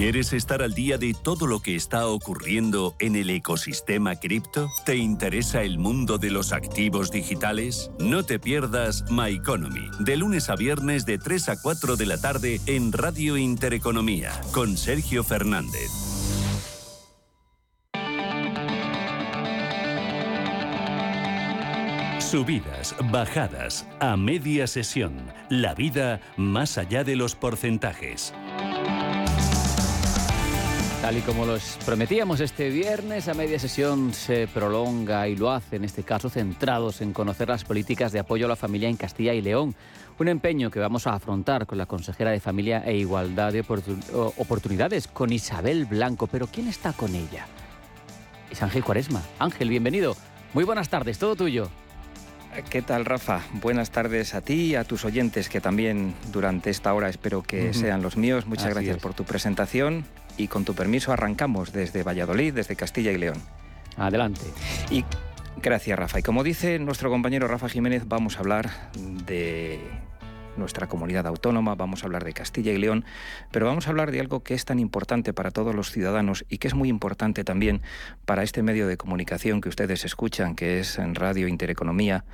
¿Quieres 0.00 0.32
estar 0.32 0.62
al 0.62 0.72
día 0.72 0.96
de 0.96 1.12
todo 1.12 1.46
lo 1.46 1.60
que 1.60 1.76
está 1.76 2.06
ocurriendo 2.06 2.96
en 3.00 3.16
el 3.16 3.28
ecosistema 3.28 4.16
cripto? 4.16 4.70
¿Te 4.86 4.96
interesa 4.96 5.62
el 5.62 5.78
mundo 5.78 6.16
de 6.16 6.30
los 6.30 6.54
activos 6.54 7.10
digitales? 7.10 7.90
No 7.98 8.24
te 8.24 8.38
pierdas 8.38 9.04
My 9.10 9.34
Economy, 9.34 9.90
de 9.98 10.16
lunes 10.16 10.48
a 10.48 10.56
viernes 10.56 11.04
de 11.04 11.18
3 11.18 11.50
a 11.50 11.60
4 11.60 11.96
de 11.96 12.06
la 12.06 12.18
tarde 12.18 12.62
en 12.64 12.92
Radio 12.92 13.36
Intereconomía, 13.36 14.32
con 14.52 14.78
Sergio 14.78 15.22
Fernández. 15.22 15.90
Subidas, 22.20 22.96
bajadas, 23.10 23.86
a 24.00 24.16
media 24.16 24.66
sesión. 24.66 25.30
La 25.50 25.74
vida 25.74 26.22
más 26.38 26.78
allá 26.78 27.04
de 27.04 27.16
los 27.16 27.34
porcentajes. 27.34 28.32
Tal 31.02 31.16
y 31.16 31.22
como 31.22 31.46
los 31.46 31.78
prometíamos 31.86 32.40
este 32.40 32.68
viernes, 32.68 33.26
a 33.28 33.32
media 33.32 33.58
sesión 33.58 34.12
se 34.12 34.46
prolonga 34.46 35.26
y 35.28 35.34
lo 35.34 35.50
hace, 35.50 35.76
en 35.76 35.84
este 35.84 36.02
caso, 36.02 36.28
centrados 36.28 37.00
en 37.00 37.14
conocer 37.14 37.48
las 37.48 37.64
políticas 37.64 38.12
de 38.12 38.18
apoyo 38.18 38.44
a 38.44 38.50
la 38.50 38.56
familia 38.56 38.90
en 38.90 38.96
Castilla 38.96 39.32
y 39.32 39.40
León. 39.40 39.74
Un 40.18 40.28
empeño 40.28 40.70
que 40.70 40.78
vamos 40.78 41.06
a 41.06 41.14
afrontar 41.14 41.64
con 41.64 41.78
la 41.78 41.86
consejera 41.86 42.32
de 42.32 42.40
Familia 42.40 42.82
e 42.84 42.98
Igualdad 42.98 43.50
de 43.50 43.64
Oportunidades, 44.36 45.06
con 45.06 45.32
Isabel 45.32 45.86
Blanco. 45.86 46.26
Pero 46.26 46.48
¿quién 46.48 46.68
está 46.68 46.92
con 46.92 47.14
ella? 47.14 47.46
Es 48.50 48.62
Ángel 48.62 48.84
Cuaresma. 48.84 49.22
Ángel, 49.38 49.70
bienvenido. 49.70 50.14
Muy 50.52 50.64
buenas 50.64 50.90
tardes, 50.90 51.18
todo 51.18 51.34
tuyo. 51.34 51.70
¿Qué 52.68 52.82
tal, 52.82 53.06
Rafa? 53.06 53.40
Buenas 53.54 53.90
tardes 53.90 54.34
a 54.34 54.42
ti 54.42 54.52
y 54.52 54.74
a 54.74 54.84
tus 54.84 55.06
oyentes, 55.06 55.48
que 55.48 55.62
también 55.62 56.14
durante 56.30 56.68
esta 56.68 56.92
hora 56.92 57.08
espero 57.08 57.42
que 57.42 57.72
sean 57.72 58.02
los 58.02 58.18
míos. 58.18 58.44
Muchas 58.46 58.68
gracias 58.68 58.98
por 58.98 59.14
tu 59.14 59.24
presentación 59.24 60.04
y 60.40 60.48
con 60.48 60.64
tu 60.64 60.74
permiso 60.74 61.12
arrancamos 61.12 61.72
desde 61.72 62.02
Valladolid, 62.02 62.54
desde 62.54 62.74
Castilla 62.74 63.12
y 63.12 63.18
León. 63.18 63.36
Adelante. 63.96 64.40
Y 64.90 65.04
gracias, 65.62 65.98
Rafa. 65.98 66.20
Y 66.20 66.22
como 66.22 66.42
dice 66.42 66.78
nuestro 66.78 67.10
compañero 67.10 67.46
Rafa 67.46 67.68
Jiménez, 67.68 68.04
vamos 68.06 68.36
a 68.36 68.40
hablar 68.40 68.70
de 69.26 69.80
nuestra 70.56 70.88
comunidad 70.88 71.26
autónoma, 71.26 71.74
vamos 71.74 72.02
a 72.02 72.06
hablar 72.06 72.24
de 72.24 72.32
Castilla 72.32 72.72
y 72.72 72.78
León, 72.78 73.04
pero 73.50 73.66
vamos 73.66 73.86
a 73.86 73.90
hablar 73.90 74.10
de 74.10 74.20
algo 74.20 74.42
que 74.42 74.54
es 74.54 74.64
tan 74.64 74.78
importante 74.78 75.32
para 75.32 75.50
todos 75.50 75.74
los 75.74 75.90
ciudadanos 75.90 76.44
y 76.48 76.58
que 76.58 76.68
es 76.68 76.74
muy 76.74 76.88
importante 76.88 77.44
también 77.44 77.82
para 78.24 78.42
este 78.42 78.62
medio 78.62 78.86
de 78.88 78.96
comunicación 78.96 79.60
que 79.60 79.68
ustedes 79.68 80.04
escuchan, 80.04 80.56
que 80.56 80.80
es 80.80 80.98
en 80.98 81.14
Radio 81.14 81.48
Intereconomía 81.48 82.24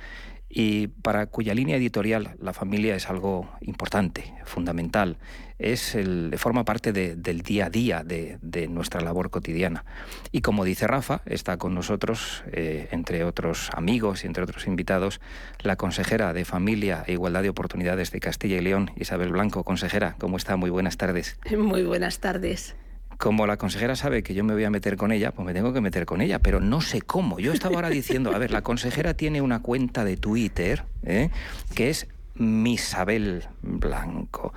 y 0.49 0.87
para 0.87 1.25
cuya 1.27 1.53
línea 1.53 1.75
editorial 1.75 2.35
la 2.39 2.53
familia 2.53 2.95
es 2.95 3.09
algo 3.09 3.49
importante, 3.61 4.33
fundamental, 4.45 5.17
es 5.59 5.95
el, 5.95 6.33
forma 6.37 6.63
parte 6.65 6.93
del 6.93 7.41
día 7.41 7.65
a 7.65 7.69
día 7.69 8.03
de, 8.03 8.67
nuestra 8.69 9.01
labor 9.01 9.29
cotidiana. 9.29 9.85
Y 10.31 10.41
como 10.41 10.63
dice 10.63 10.87
Rafa, 10.87 11.21
está 11.25 11.57
con 11.57 11.73
nosotros, 11.73 12.43
eh, 12.51 12.87
entre 12.91 13.23
otros 13.23 13.69
amigos 13.73 14.23
y 14.23 14.27
entre 14.27 14.43
otros 14.43 14.67
invitados, 14.67 15.19
la 15.61 15.75
consejera 15.75 16.33
de 16.33 16.45
Familia 16.45 17.03
e 17.07 17.13
Igualdad 17.13 17.43
de 17.43 17.49
Oportunidades 17.49 18.11
de 18.11 18.19
Castilla 18.19 18.57
y 18.57 18.61
León, 18.61 18.91
Isabel 18.95 19.31
Blanco. 19.31 19.63
Consejera, 19.63 20.15
¿cómo 20.19 20.37
está? 20.37 20.55
Muy 20.55 20.69
buenas 20.69 20.97
tardes. 20.97 21.39
Muy 21.57 21.83
buenas 21.83 22.19
tardes 22.19 22.75
como 23.17 23.47
la 23.47 23.57
consejera 23.57 23.95
sabe 23.95 24.23
que 24.23 24.33
yo 24.33 24.43
me 24.43 24.53
voy 24.53 24.63
a 24.63 24.69
meter 24.69 24.95
con 24.95 25.11
ella, 25.11 25.31
pues 25.31 25.45
me 25.45 25.53
tengo 25.53 25.73
que 25.73 25.81
meter 25.81 26.05
con 26.05 26.21
ella, 26.21 26.39
pero 26.39 26.59
no 26.59 26.81
sé 26.81 27.01
cómo. 27.01 27.39
Yo 27.39 27.51
estaba 27.51 27.75
ahora 27.75 27.89
diciendo, 27.89 28.33
a 28.33 28.37
ver, 28.37 28.51
la 28.51 28.61
consejera 28.61 29.15
tiene 29.15 29.41
una 29.41 29.61
cuenta 29.61 30.05
de 30.05 30.17
Twitter 30.17 30.83
¿eh? 31.03 31.29
que 31.73 31.89
es 31.89 32.07
Misabel 32.35 33.45
Blanco. 33.61 34.53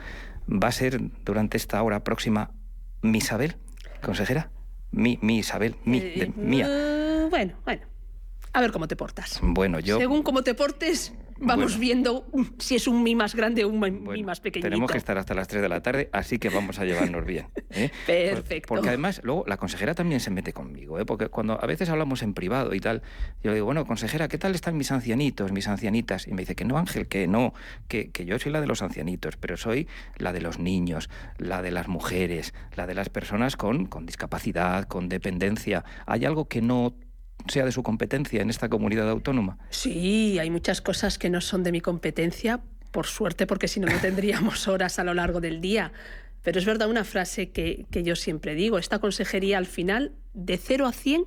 ¿Va 0.50 0.68
a 0.68 0.72
ser 0.72 1.00
durante 1.24 1.56
esta 1.56 1.82
hora 1.82 2.04
próxima 2.04 2.50
Misabel, 3.02 3.56
consejera? 4.02 4.50
Mi, 4.90 5.18
mi 5.22 5.38
Isabel, 5.38 5.76
mi, 5.84 5.98
eh, 5.98 6.32
mía. 6.36 6.68
bueno, 7.30 7.54
bueno. 7.64 7.82
A 8.52 8.60
ver 8.60 8.72
cómo 8.72 8.88
te 8.88 8.96
portas. 8.96 9.38
Bueno, 9.42 9.78
yo... 9.78 9.98
Según 9.98 10.22
cómo 10.24 10.42
te 10.42 10.54
portes, 10.54 11.14
Vamos 11.40 11.78
viendo 11.78 12.26
si 12.58 12.76
es 12.76 12.86
un 12.86 13.02
mi 13.02 13.14
más 13.14 13.34
grande 13.34 13.64
o 13.64 13.68
un 13.68 13.80
mi 13.80 14.22
más 14.22 14.40
pequeñito. 14.40 14.68
Tenemos 14.68 14.90
que 14.90 14.98
estar 14.98 15.16
hasta 15.18 15.34
las 15.34 15.48
3 15.48 15.62
de 15.62 15.68
la 15.68 15.80
tarde, 15.82 16.08
así 16.12 16.38
que 16.38 16.48
vamos 16.48 16.78
a 16.78 16.84
llevarnos 16.84 17.24
bien. 17.24 17.46
¿eh? 17.70 17.90
Perfecto. 18.06 18.68
Porque 18.68 18.88
además, 18.88 19.20
luego 19.24 19.44
la 19.46 19.56
consejera 19.56 19.94
también 19.94 20.20
se 20.20 20.30
mete 20.30 20.52
conmigo, 20.52 20.98
¿eh? 20.98 21.04
porque 21.04 21.28
cuando 21.28 21.62
a 21.62 21.66
veces 21.66 21.88
hablamos 21.88 22.22
en 22.22 22.34
privado 22.34 22.74
y 22.74 22.80
tal, 22.80 23.02
yo 23.42 23.50
le 23.50 23.54
digo, 23.54 23.66
bueno, 23.66 23.86
consejera, 23.86 24.28
¿qué 24.28 24.38
tal 24.38 24.54
están 24.54 24.76
mis 24.76 24.92
ancianitos, 24.92 25.52
mis 25.52 25.68
ancianitas? 25.68 26.26
Y 26.26 26.32
me 26.32 26.42
dice 26.42 26.54
que 26.54 26.64
no, 26.64 26.78
Ángel, 26.78 27.08
que 27.08 27.26
no, 27.26 27.54
que, 27.88 28.10
que 28.10 28.24
yo 28.24 28.38
soy 28.38 28.52
la 28.52 28.60
de 28.60 28.66
los 28.66 28.82
ancianitos, 28.82 29.36
pero 29.36 29.56
soy 29.56 29.88
la 30.16 30.32
de 30.32 30.40
los 30.40 30.58
niños, 30.58 31.08
la 31.38 31.62
de 31.62 31.70
las 31.70 31.88
mujeres, 31.88 32.54
la 32.76 32.86
de 32.86 32.94
las 32.94 33.08
personas 33.08 33.56
con, 33.56 33.86
con 33.86 34.06
discapacidad, 34.06 34.84
con 34.84 35.08
dependencia. 35.08 35.84
Hay 36.06 36.24
algo 36.24 36.46
que 36.46 36.62
no 36.62 36.94
sea 37.48 37.64
de 37.64 37.72
su 37.72 37.82
competencia 37.82 38.42
en 38.42 38.50
esta 38.50 38.68
comunidad 38.68 39.08
autónoma? 39.10 39.58
Sí, 39.70 40.38
hay 40.38 40.50
muchas 40.50 40.80
cosas 40.80 41.18
que 41.18 41.30
no 41.30 41.40
son 41.40 41.62
de 41.62 41.72
mi 41.72 41.80
competencia, 41.80 42.60
por 42.90 43.06
suerte, 43.06 43.46
porque 43.46 43.68
si 43.68 43.80
no, 43.80 43.88
no 43.88 43.98
tendríamos 44.00 44.68
horas 44.68 44.98
a 44.98 45.04
lo 45.04 45.14
largo 45.14 45.40
del 45.40 45.60
día. 45.60 45.92
Pero 46.42 46.58
es 46.58 46.64
verdad 46.64 46.88
una 46.88 47.04
frase 47.04 47.50
que, 47.50 47.86
que 47.90 48.02
yo 48.02 48.16
siempre 48.16 48.54
digo, 48.54 48.78
esta 48.78 48.98
consejería 48.98 49.58
al 49.58 49.66
final, 49.66 50.12
de 50.32 50.56
0 50.56 50.86
a 50.86 50.92
100, 50.92 51.24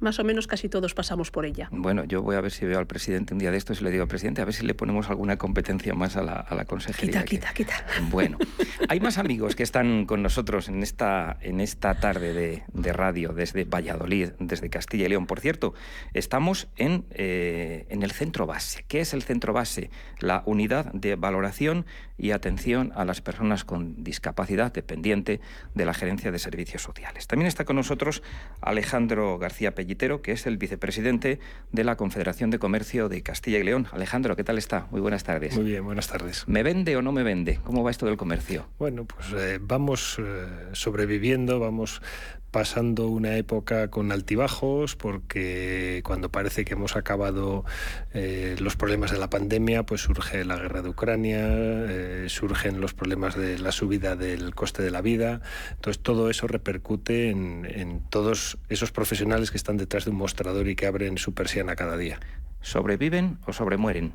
más 0.00 0.18
o 0.18 0.24
menos 0.24 0.46
casi 0.46 0.68
todos 0.68 0.94
pasamos 0.94 1.30
por 1.30 1.46
ella. 1.46 1.68
Bueno, 1.70 2.04
yo 2.04 2.22
voy 2.22 2.36
a 2.36 2.40
ver 2.40 2.50
si 2.50 2.66
veo 2.66 2.78
al 2.78 2.86
presidente 2.86 3.34
un 3.34 3.38
día 3.38 3.50
de 3.50 3.56
estos 3.56 3.80
y 3.80 3.84
le 3.84 3.90
digo 3.90 4.02
al 4.02 4.08
presidente, 4.08 4.42
a 4.42 4.44
ver 4.44 4.54
si 4.54 4.66
le 4.66 4.74
ponemos 4.74 5.08
alguna 5.10 5.36
competencia 5.36 5.94
más 5.94 6.16
a 6.16 6.22
la, 6.22 6.34
a 6.34 6.54
la 6.54 6.64
consejería. 6.64 7.24
Quita, 7.24 7.52
quita, 7.52 7.74
quita. 7.82 7.86
Bueno, 8.10 8.38
hay 8.88 9.00
más 9.00 9.18
amigos 9.18 9.54
que 9.54 9.62
están 9.62 10.06
con 10.06 10.22
nosotros 10.22 10.68
en 10.68 10.82
esta, 10.82 11.38
en 11.40 11.60
esta 11.60 11.94
tarde 12.00 12.32
de, 12.32 12.62
de 12.72 12.92
radio 12.92 13.32
desde 13.32 13.64
Valladolid, 13.64 14.30
desde 14.38 14.70
Castilla 14.70 15.06
y 15.06 15.08
León. 15.08 15.26
Por 15.26 15.40
cierto, 15.40 15.74
estamos 16.14 16.68
en, 16.76 17.04
eh, 17.10 17.86
en 17.90 18.02
el 18.02 18.10
centro 18.12 18.46
base. 18.46 18.84
¿Qué 18.88 19.00
es 19.00 19.14
el 19.14 19.22
centro 19.22 19.52
base? 19.52 19.90
La 20.18 20.42
unidad 20.46 20.92
de 20.92 21.16
valoración 21.16 21.86
y 22.16 22.32
atención 22.32 22.92
a 22.94 23.04
las 23.04 23.20
personas 23.20 23.64
con 23.64 24.04
discapacidad 24.04 24.72
dependiente 24.72 25.40
de 25.74 25.84
la 25.84 25.94
Gerencia 25.94 26.30
de 26.30 26.38
Servicios 26.38 26.82
Sociales. 26.82 27.26
También 27.26 27.46
está 27.46 27.64
con 27.64 27.76
nosotros 27.76 28.22
Alejandro 28.60 29.38
García 29.38 29.74
Pellitero, 29.90 30.22
que 30.22 30.30
es 30.30 30.46
el 30.46 30.56
vicepresidente 30.56 31.40
de 31.72 31.82
la 31.82 31.96
Confederación 31.96 32.50
de 32.50 32.60
Comercio 32.60 33.08
de 33.08 33.22
Castilla 33.22 33.58
y 33.58 33.64
León. 33.64 33.88
Alejandro, 33.90 34.36
¿qué 34.36 34.44
tal 34.44 34.56
está? 34.56 34.86
Muy 34.92 35.00
buenas 35.00 35.24
tardes. 35.24 35.56
Muy 35.56 35.64
bien, 35.64 35.84
buenas 35.84 36.06
tardes. 36.06 36.46
¿Me 36.46 36.62
vende 36.62 36.96
o 36.96 37.02
no 37.02 37.10
me 37.10 37.24
vende? 37.24 37.58
¿Cómo 37.64 37.82
va 37.82 37.90
esto 37.90 38.06
del 38.06 38.16
comercio? 38.16 38.68
Bueno, 38.78 39.04
pues 39.04 39.32
eh, 39.32 39.58
vamos 39.60 40.16
eh, 40.20 40.46
sobreviviendo, 40.74 41.58
vamos 41.58 42.02
pasando 42.50 43.08
una 43.08 43.36
época 43.36 43.88
con 43.88 44.12
altibajos 44.12 44.96
porque 44.96 46.02
cuando 46.04 46.30
parece 46.30 46.64
que 46.64 46.74
hemos 46.74 46.96
acabado 46.96 47.64
eh, 48.12 48.56
los 48.58 48.76
problemas 48.76 49.10
de 49.10 49.18
la 49.18 49.30
pandemia, 49.30 49.84
pues 49.84 50.02
surge 50.02 50.44
la 50.44 50.56
guerra 50.56 50.82
de 50.82 50.88
Ucrania, 50.88 51.46
eh, 51.48 52.26
surgen 52.28 52.80
los 52.80 52.94
problemas 52.94 53.36
de 53.36 53.58
la 53.58 53.72
subida 53.72 54.16
del 54.16 54.54
coste 54.54 54.82
de 54.82 54.90
la 54.90 55.00
vida. 55.00 55.40
Entonces 55.72 56.02
todo 56.02 56.30
eso 56.30 56.46
repercute 56.46 57.30
en, 57.30 57.66
en 57.68 58.00
todos 58.10 58.58
esos 58.68 58.92
profesionales 58.92 59.50
que 59.50 59.56
están 59.56 59.76
detrás 59.76 60.04
de 60.04 60.10
un 60.10 60.16
mostrador 60.16 60.68
y 60.68 60.76
que 60.76 60.86
abren 60.86 61.18
su 61.18 61.34
persiana 61.34 61.76
cada 61.76 61.96
día. 61.96 62.20
¿Sobreviven 62.62 63.38
o 63.46 63.52
sobremueren? 63.52 64.12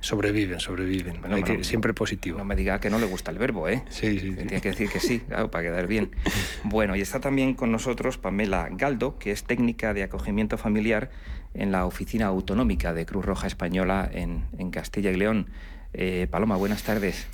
Sobreviven, 0.00 0.58
sobreviven. 0.58 1.64
siempre 1.64 1.94
positivo. 1.94 2.38
No 2.38 2.44
me 2.44 2.56
diga 2.56 2.80
que 2.80 2.90
no 2.90 2.98
le 2.98 3.06
gusta 3.06 3.30
el 3.30 3.38
verbo, 3.38 3.68
¿eh? 3.68 3.84
Sí, 3.88 4.18
sí. 4.18 4.32
Tiene 4.32 4.60
que 4.60 4.70
decir 4.70 4.90
que 4.90 4.98
sí, 4.98 5.20
claro, 5.20 5.50
para 5.50 5.64
quedar 5.64 5.86
bien. 5.86 6.10
Bueno, 6.64 6.96
y 6.96 7.00
está 7.00 7.20
también 7.20 7.54
con 7.54 7.70
nosotros 7.70 8.18
Pamela 8.18 8.68
Galdo, 8.70 9.18
que 9.18 9.30
es 9.30 9.44
técnica 9.44 9.94
de 9.94 10.02
acogimiento 10.02 10.58
familiar 10.58 11.10
en 11.52 11.70
la 11.70 11.86
Oficina 11.86 12.26
Autonómica 12.26 12.92
de 12.92 13.06
Cruz 13.06 13.24
Roja 13.24 13.46
Española 13.46 14.10
en, 14.12 14.44
en 14.58 14.70
Castilla 14.70 15.10
y 15.10 15.16
León. 15.16 15.50
Eh, 15.96 16.26
Paloma, 16.28 16.56
buenas 16.56 16.82
tardes. 16.82 17.28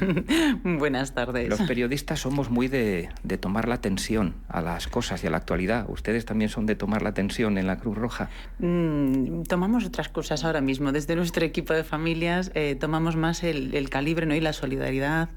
buenas 0.64 1.14
tardes. 1.14 1.48
Los 1.48 1.60
periodistas 1.62 2.20
somos 2.20 2.48
muy 2.50 2.66
de, 2.66 3.10
tomar 3.38 3.68
la 3.68 3.74
atención 3.74 4.34
a 4.48 4.62
las 4.62 4.88
cosas 4.88 5.22
y 5.24 5.26
a 5.26 5.30
la 5.30 5.36
actualidad. 5.36 5.84
¿Ustedes 5.90 6.24
también 6.24 6.48
son 6.48 6.64
de 6.64 6.74
tomar 6.74 7.02
la 7.02 7.10
atención 7.10 7.58
en 7.58 7.66
la 7.66 7.76
Cruz 7.76 7.98
Roja? 7.98 8.30
Mm, 8.60 9.42
tomamos 9.42 9.84
otras 9.84 10.08
cosas 10.08 10.44
ahora 10.44 10.62
mismo. 10.62 10.90
Desde 10.90 11.16
nuestro 11.16 11.44
equipo 11.44 11.74
de 11.74 11.84
familias 11.84 12.50
eh, 12.54 12.76
tomamos 12.76 13.16
más 13.16 13.44
el, 13.44 13.90
calibre 13.90 14.24
¿no? 14.24 14.34
y 14.34 14.40
la 14.40 14.54
solidaridad 14.54 15.28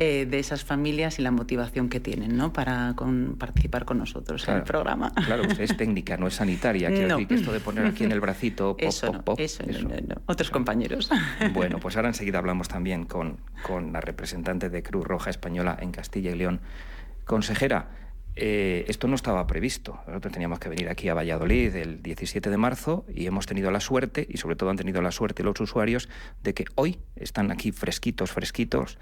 eh, 0.00 0.26
de 0.30 0.38
esas 0.38 0.64
familias 0.64 1.18
y 1.18 1.22
la 1.22 1.32
motivación 1.32 1.88
que 1.88 1.98
tienen 1.98 2.36
¿no? 2.36 2.52
para 2.52 2.94
participar 3.36 3.84
con 3.84 3.98
nosotros 3.98 4.46
en 4.46 4.54
el 4.54 4.62
programa. 4.62 5.12
Claro, 5.26 5.42
usted 5.42 5.64
es 5.64 5.76
técnica, 5.76 6.16
no 6.16 6.28
es 6.28 6.34
sanitaria. 6.34 6.88
Quiero 6.88 7.08
decir 7.08 7.26
que 7.26 7.34
esto 7.34 7.52
de 7.52 7.58
poner 7.58 7.84
aquí 7.84 8.04
en 8.04 8.12
el 8.12 8.20
bracito, 8.20 8.76
pop, 8.76 8.80
eso 8.80 9.12
pop, 9.12 9.24
pop, 9.24 9.40
eso, 9.40 9.64
no, 9.66 10.14
otros 10.26 10.50
compañeros. 10.50 11.10
Bueno, 11.52 11.80
pues 11.80 11.96
ahora 11.96 12.08
enseguida 12.08 12.38
hablamos 12.38 12.68
también 12.68 13.04
con, 13.04 13.38
con 13.62 13.92
la 13.92 14.00
representante 14.00 14.70
de 14.70 14.82
Cruz 14.82 15.04
Roja 15.04 15.30
Española 15.30 15.76
en 15.80 15.90
Castilla 15.90 16.30
y 16.30 16.36
León. 16.36 16.60
Consejera, 17.24 17.88
eh, 18.40 18.84
esto 18.86 19.08
no 19.08 19.16
estaba 19.16 19.46
previsto. 19.46 19.98
Nosotros 20.06 20.32
teníamos 20.32 20.60
que 20.60 20.68
venir 20.68 20.88
aquí 20.88 21.08
a 21.08 21.14
Valladolid 21.14 21.74
el 21.74 22.02
17 22.02 22.50
de 22.50 22.56
marzo 22.56 23.04
y 23.12 23.26
hemos 23.26 23.46
tenido 23.46 23.70
la 23.72 23.80
suerte, 23.80 24.26
y 24.28 24.36
sobre 24.36 24.54
todo 24.54 24.70
han 24.70 24.76
tenido 24.76 25.02
la 25.02 25.10
suerte 25.10 25.42
los 25.42 25.60
usuarios, 25.60 26.08
de 26.44 26.54
que 26.54 26.64
hoy 26.76 27.00
están 27.16 27.50
aquí 27.50 27.72
fresquitos, 27.72 28.30
fresquitos 28.30 28.98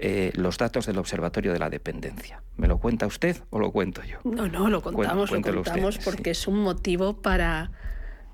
eh, 0.00 0.32
los 0.34 0.58
datos 0.58 0.86
del 0.86 0.98
Observatorio 0.98 1.52
de 1.52 1.60
la 1.60 1.70
Dependencia. 1.70 2.42
¿Me 2.56 2.66
lo 2.66 2.78
cuenta 2.78 3.06
usted 3.06 3.36
o 3.50 3.60
lo 3.60 3.70
cuento 3.70 4.02
yo? 4.02 4.18
No, 4.24 4.48
no, 4.48 4.68
lo 4.68 4.82
contamos, 4.82 5.30
lo 5.30 5.40
contamos 5.40 5.98
porque 5.98 6.30
es 6.30 6.48
un 6.48 6.58
motivo 6.58 7.22
para 7.22 7.70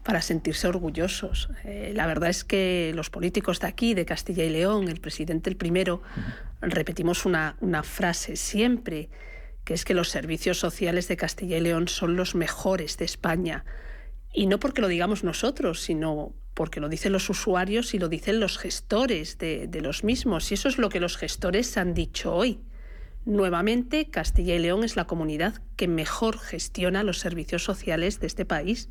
para 0.04 0.22
sentirse 0.22 0.68
orgullosos. 0.68 1.50
Eh, 1.64 1.92
la 1.92 2.06
verdad 2.06 2.30
es 2.30 2.44
que 2.44 2.92
los 2.94 3.10
políticos 3.10 3.58
de 3.58 3.66
aquí, 3.66 3.92
de 3.92 4.04
Castilla 4.04 4.44
y 4.44 4.50
León, 4.50 4.86
el 4.86 5.00
presidente 5.00 5.50
el 5.50 5.56
primero, 5.56 6.00
repetimos 6.60 7.26
una, 7.26 7.56
una 7.60 7.82
frase 7.82 8.36
siempre 8.36 9.08
que 9.66 9.74
es 9.74 9.84
que 9.84 9.94
los 9.94 10.08
servicios 10.08 10.60
sociales 10.60 11.08
de 11.08 11.16
Castilla 11.16 11.58
y 11.58 11.60
León 11.60 11.88
son 11.88 12.14
los 12.14 12.36
mejores 12.36 12.98
de 12.98 13.04
España. 13.04 13.64
Y 14.32 14.46
no 14.46 14.60
porque 14.60 14.80
lo 14.80 14.86
digamos 14.86 15.24
nosotros, 15.24 15.82
sino 15.82 16.32
porque 16.54 16.78
lo 16.78 16.88
dicen 16.88 17.12
los 17.12 17.28
usuarios 17.28 17.92
y 17.92 17.98
lo 17.98 18.08
dicen 18.08 18.38
los 18.38 18.58
gestores 18.58 19.38
de, 19.38 19.68
los 19.82 20.04
mismos. 20.04 20.52
Y 20.52 20.54
eso 20.54 20.68
es 20.68 20.78
lo 20.78 20.88
que 20.88 21.00
los 21.00 21.16
gestores 21.16 21.76
han 21.76 21.94
dicho 21.94 22.32
hoy. 22.32 22.60
Nuevamente, 23.24 24.08
Castilla 24.08 24.54
y 24.54 24.60
León 24.60 24.84
es 24.84 24.94
la 24.94 25.08
comunidad 25.08 25.60
que 25.74 25.88
mejor 25.88 26.38
gestiona 26.38 27.02
los 27.02 27.18
servicios 27.18 27.64
sociales 27.64 28.20
de 28.20 28.28
este 28.28 28.44
país. 28.44 28.88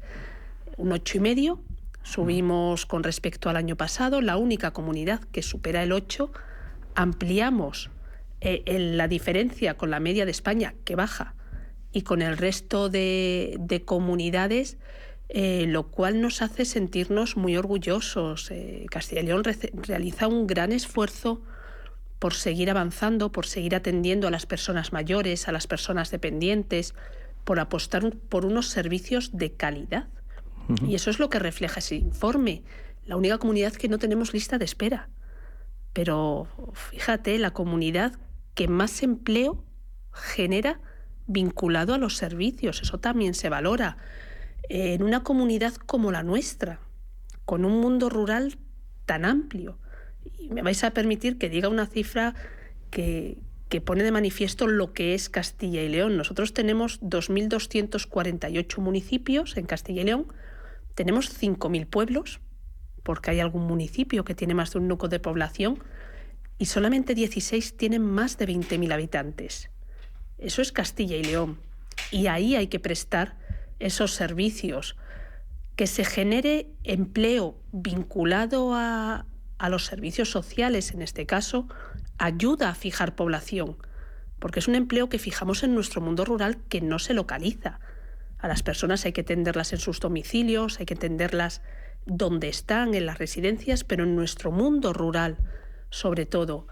Un 0.76 0.92
ocho 0.92 1.20
y 1.20 1.22
medio. 1.22 1.64
Subimos 2.04 2.86
con 2.86 3.02
respecto 3.02 3.50
al 3.50 3.56
año 3.56 3.78
pasado, 3.78 4.20
la 4.20 4.36
única 4.36 4.72
comunidad 4.72 5.22
que 5.32 5.42
supera 5.42 5.84
el 5.84 5.94
8. 5.94 6.34
Ampliamos 6.96 7.92
eh, 8.48 8.78
la 8.78 9.08
diferencia 9.08 9.74
con 9.74 9.90
la 9.90 10.00
media 10.00 10.24
de 10.24 10.30
España, 10.30 10.76
que 10.84 10.96
baja, 10.96 11.34
y 11.92 12.04
con 12.04 12.22
el 12.22 12.38
resto 12.38 12.90
de, 12.90 13.82
comunidades, 13.86 14.78
eh, 15.30 15.66
lo 15.68 15.88
cual 15.88 16.22
nos 16.22 16.44
hace 16.44 16.64
sentirnos 16.66 17.38
muy 17.38 17.58
orgullosos. 17.58 18.52
Eh, 18.52 18.86
Castilla 18.92 19.22
y 19.22 19.26
León 19.26 19.42
realiza 19.74 20.28
un 20.28 20.46
gran 20.46 20.74
esfuerzo 20.74 21.42
por 22.20 22.36
seguir 22.36 22.70
avanzando, 22.70 23.32
por 23.32 23.48
seguir 23.48 23.74
atendiendo 23.74 24.28
a 24.28 24.32
las 24.32 24.46
personas 24.46 24.94
mayores, 24.94 25.48
a 25.48 25.52
las 25.52 25.66
personas 25.66 26.12
dependientes, 26.12 26.94
por 27.46 27.60
apostar 27.60 28.16
por 28.30 28.46
unos 28.46 28.68
servicios 28.68 29.36
de 29.36 29.54
calidad. 29.54 30.08
Y 30.88 30.94
eso 30.94 31.10
es 31.10 31.18
lo 31.18 31.32
que 31.32 31.40
refleja 31.40 31.80
ese 31.80 31.96
informe. 31.96 32.62
La 33.06 33.18
única 33.18 33.40
comunidad 33.40 33.74
que 33.74 33.88
no 33.88 33.98
tenemos 33.98 34.34
lista 34.34 34.60
de 34.60 34.66
espera. 34.66 35.10
Pero 35.94 36.48
fíjate, 36.74 37.40
la 37.40 37.52
comunidad 37.52 38.20
que 38.56 38.68
más 38.68 39.04
empleo 39.04 39.64
genera 40.12 40.80
vinculado 41.28 41.94
a 41.94 41.98
los 41.98 42.18
servicios. 42.18 42.82
Eso 42.82 43.00
también 43.00 43.34
se 43.34 43.50
valora. 43.50 43.98
En 44.70 45.04
una 45.04 45.24
comunidad 45.24 45.76
como 45.76 46.12
la 46.12 46.24
nuestra, 46.24 46.80
con 47.46 47.66
un 47.66 47.80
mundo 47.80 48.10
rural 48.10 48.58
tan 49.06 49.26
amplio, 49.26 49.78
me 50.50 50.64
vais 50.64 50.84
a 50.84 50.92
permitir 50.92 51.38
que 51.38 51.50
diga 51.50 51.70
una 51.70 51.86
cifra 51.86 52.34
que, 52.90 53.38
que 53.70 53.82
pone 53.82 54.04
de 54.04 54.12
manifiesto 54.12 54.68
lo 54.68 54.94
que 54.94 55.14
es 55.14 55.30
Castilla 55.30 55.82
y 55.82 55.90
León. 55.90 56.18
Nosotros 56.18 56.54
tenemos 56.54 57.02
2.248 57.02 58.78
municipios 58.80 59.58
en 59.58 59.66
Castilla 59.66 60.02
y 60.02 60.06
León, 60.06 60.28
tenemos 60.96 61.30
5.000 61.42 61.88
pueblos, 61.88 62.40
porque 63.04 63.32
hay 63.32 63.40
algún 63.40 63.68
municipio 63.68 64.24
que 64.26 64.34
tiene 64.34 64.56
más 64.56 64.72
de 64.72 64.80
un 64.80 64.88
núcleo 64.88 65.10
de 65.10 65.20
población, 65.20 65.84
y 66.58 66.66
solamente 66.66 67.16
16 67.16 67.78
tienen 67.78 68.04
más 68.04 68.38
de 68.38 68.48
20.000 68.48 68.94
habitantes. 68.94 69.70
Eso 70.38 70.62
es 70.62 70.72
Castilla 70.72 71.16
y 71.16 71.24
León. 71.24 71.60
Y 72.12 72.28
ahí 72.28 72.56
hay 72.56 72.68
que 72.68 72.80
prestar 72.80 73.38
esos 73.80 74.12
servicios, 74.12 74.96
que 75.76 75.88
se 75.88 76.06
genere 76.06 76.68
empleo 76.84 77.60
vinculado 77.74 78.74
a, 78.74 79.26
a 79.58 79.70
los 79.70 79.86
servicios 79.86 80.30
sociales, 80.30 80.92
en 80.92 81.02
este 81.02 81.26
caso, 81.26 81.68
ayuda 82.18 82.70
a 82.70 82.76
fijar 82.76 83.16
población, 83.16 83.78
porque 84.40 84.60
es 84.60 84.68
un 84.68 84.76
empleo 84.76 85.10
que 85.10 85.20
fijamos 85.20 85.64
en 85.64 85.74
nuestro 85.74 86.02
mundo 86.02 86.24
rural 86.24 86.58
que 86.70 86.80
no 86.80 87.00
se 87.00 87.14
localiza. 87.14 87.80
A 88.38 88.48
las 88.48 88.64
personas 88.64 89.06
hay 89.06 89.12
que 89.12 89.24
tenderlas 89.24 89.74
en 89.74 89.80
sus 89.80 90.00
domicilios, 90.00 90.80
hay 90.80 90.86
que 90.86 90.96
tenderlas 90.96 91.62
donde 92.06 92.48
están, 92.48 92.94
en 92.94 93.06
las 93.06 93.18
residencias, 93.18 93.84
pero 93.84 94.04
en 94.04 94.16
nuestro 94.16 94.52
mundo 94.52 94.94
rural 94.94 95.38
sobre 95.90 96.26
todo. 96.26 96.68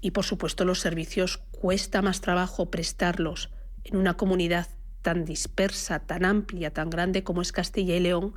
Y 0.00 0.10
por 0.10 0.24
supuesto 0.24 0.64
los 0.64 0.80
servicios 0.80 1.38
cuesta 1.50 2.02
más 2.02 2.20
trabajo 2.20 2.70
prestarlos 2.70 3.50
en 3.84 3.96
una 3.96 4.16
comunidad 4.16 4.68
tan 5.02 5.24
dispersa, 5.24 6.00
tan 6.00 6.24
amplia, 6.24 6.72
tan 6.72 6.90
grande 6.90 7.22
como 7.22 7.42
es 7.42 7.52
Castilla 7.52 7.94
y 7.94 8.00
León, 8.00 8.34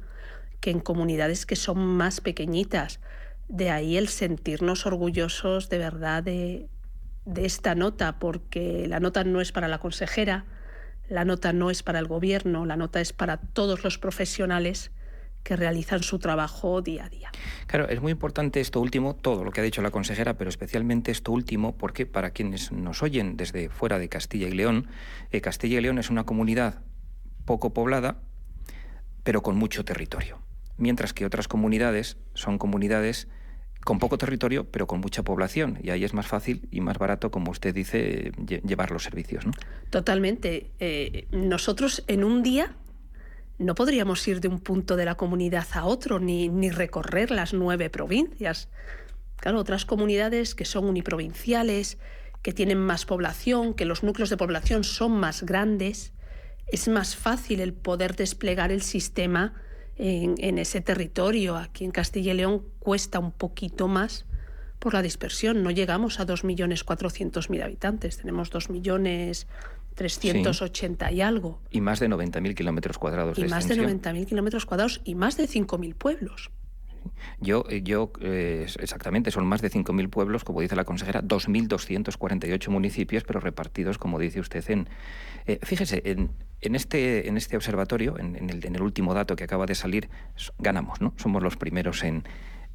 que 0.59 0.69
en 0.69 0.79
comunidades 0.79 1.45
que 1.45 1.55
son 1.55 1.79
más 1.79 2.21
pequeñitas. 2.21 2.99
De 3.47 3.69
ahí 3.69 3.97
el 3.97 4.09
sentirnos 4.09 4.85
orgullosos 4.85 5.69
de 5.69 5.77
verdad 5.77 6.23
de, 6.23 6.69
esta 7.35 7.75
nota, 7.75 8.19
porque 8.19 8.85
la 8.87 8.99
nota 8.99 9.23
no 9.23 9.41
es 9.41 9.51
para 9.51 9.67
la 9.67 9.79
consejera, 9.79 10.45
la 11.09 11.25
nota 11.25 11.53
no 11.53 11.69
es 11.69 11.83
para 11.83 11.99
el 11.99 12.07
gobierno, 12.07 12.65
la 12.65 12.75
nota 12.75 12.99
es 12.99 13.13
para 13.13 13.37
todos 13.37 13.83
los 13.83 13.97
profesionales 13.97 14.91
que 15.47 15.55
realizan 15.55 16.03
su 16.03 16.19
trabajo 16.19 16.81
día 16.81 17.05
a 17.05 17.09
día. 17.09 17.31
Claro, 17.67 17.87
es 17.87 18.01
muy 18.01 18.11
importante 18.11 18.59
esto 18.59 18.81
último, 18.81 19.15
todo 19.15 19.45
lo 19.45 19.51
que 19.51 19.61
ha 19.61 19.63
dicho 19.63 19.81
la 19.81 19.91
consejera, 19.91 20.37
pero 20.37 20.49
especialmente 20.49 21.09
esto 21.09 21.31
último, 21.31 21.77
porque 21.77 22.05
para 22.05 22.31
quienes 22.31 22.73
nos 22.73 23.01
oyen 23.01 23.37
desde 23.37 23.69
fuera 23.69 23.97
de 23.97 24.09
Castilla 24.09 24.49
y 24.49 24.51
León, 24.51 24.89
eh, 25.31 25.39
Castilla 25.39 25.77
y 25.77 25.81
León 25.81 25.99
es 25.99 26.09
una 26.09 26.25
comunidad 26.25 26.81
poco 27.45 27.73
poblada, 27.73 28.19
pero 29.23 29.41
con 29.41 29.55
mucho 29.55 29.85
territorio, 29.85 30.39
mientras 30.75 31.13
que 31.13 31.25
otras 31.25 31.47
comunidades 31.47 32.17
son 32.33 32.57
comunidades 32.57 33.29
con 33.85 33.99
poco 33.99 34.17
territorio, 34.17 34.69
pero 34.69 34.85
con 34.85 34.99
mucha 34.99 35.23
población. 35.23 35.79
Y 35.81 35.91
ahí 35.91 36.03
es 36.03 36.13
más 36.13 36.27
fácil 36.27 36.67
y 36.71 36.81
más 36.81 36.97
barato, 36.97 37.31
como 37.31 37.51
usted 37.51 37.73
dice, 37.73 38.33
llevar 38.65 38.91
los 38.91 39.03
servicios. 39.03 39.45
¿no? 39.45 39.53
Totalmente. 39.91 40.71
Eh, 40.79 41.29
nosotros 41.31 42.03
en 42.07 42.25
un 42.25 42.43
día 42.43 42.75
no 43.57 43.75
podríamos 43.75 44.27
ir 44.27 44.39
de 44.39 44.47
un 44.47 44.59
punto 44.59 44.95
de 44.95 45.05
la 45.05 45.15
comunidad 45.15 45.65
a 45.73 45.85
otro 45.85 46.19
ni, 46.19 46.49
ni 46.49 46.69
recorrer 46.69 47.31
las 47.31 47.53
nueve 47.53 47.89
provincias. 47.89 48.69
Claro, 49.37 49.59
otras 49.59 49.85
comunidades 49.85 50.55
que 50.55 50.65
son 50.65 50.85
uniprovinciales, 50.85 51.97
que 52.41 52.53
tienen 52.53 52.79
más 52.79 53.05
población, 53.05 53.73
que 53.73 53.85
los 53.85 54.03
núcleos 54.03 54.29
de 54.29 54.37
población 54.37 54.83
son 54.83 55.13
más 55.13 55.43
grandes, 55.43 56.13
es 56.67 56.87
más 56.87 57.15
fácil 57.15 57.61
el 57.61 57.73
poder 57.73 58.15
desplegar 58.15 58.71
el 58.71 58.81
sistema 58.81 59.53
en, 59.95 60.35
en 60.37 60.59
ese 60.59 60.81
territorio. 60.81 61.55
Aquí 61.55 61.85
en 61.85 61.91
Castilla 61.91 62.33
y 62.33 62.37
León 62.37 62.63
cuesta 62.79 63.19
un 63.19 63.31
poquito 63.31 63.87
más 63.87 64.25
por 64.79 64.93
la 64.93 65.01
dispersión. 65.01 65.63
No 65.63 65.71
llegamos 65.71 66.19
a 66.19 66.27
2.400.000 66.27 67.63
habitantes, 67.63 68.17
tenemos 68.17 68.49
2 68.49 68.69
millones 68.69 69.47
380 69.97 71.11
y 71.11 71.21
algo. 71.21 71.59
Y 71.71 71.81
más 71.81 71.99
de 71.99 72.07
90.000 72.07 72.53
kilómetros 72.53 72.97
cuadrados. 72.99 73.37
Y 73.39 73.45
más 73.45 73.67
de 73.67 73.75
90.000 73.75 74.27
kilómetros 74.27 74.65
cuadrados 74.65 75.01
y 75.03 75.15
más 75.15 75.37
de 75.37 75.45
5.000 75.45 75.95
pueblos. 75.95 76.51
Yo, 77.39 77.65
eh, 77.69 77.81
yo 77.83 78.11
eh, 78.21 78.67
exactamente, 78.79 79.31
son 79.31 79.47
más 79.47 79.61
de 79.61 79.71
5.000 79.71 80.09
pueblos, 80.09 80.43
como 80.43 80.61
dice 80.61 80.75
la 80.75 80.83
consejera, 80.83 81.23
2.248 81.23 82.69
municipios, 82.69 83.23
pero 83.23 83.39
repartidos, 83.39 83.97
como 83.97 84.19
dice 84.19 84.39
usted, 84.39 84.63
en... 84.69 84.87
Eh, 85.47 85.59
fíjese, 85.63 86.03
en, 86.05 86.31
en, 86.61 86.75
este, 86.75 87.27
en 87.27 87.37
este 87.37 87.55
observatorio, 87.55 88.19
en, 88.19 88.35
en, 88.35 88.49
el, 88.51 88.63
en 88.65 88.75
el 88.75 88.81
último 88.83 89.15
dato 89.15 89.35
que 89.35 89.45
acaba 89.45 89.65
de 89.65 89.75
salir, 89.75 90.09
ganamos, 90.59 91.01
¿no? 91.01 91.13
Somos 91.17 91.41
los 91.41 91.57
primeros 91.57 92.03
en, 92.03 92.23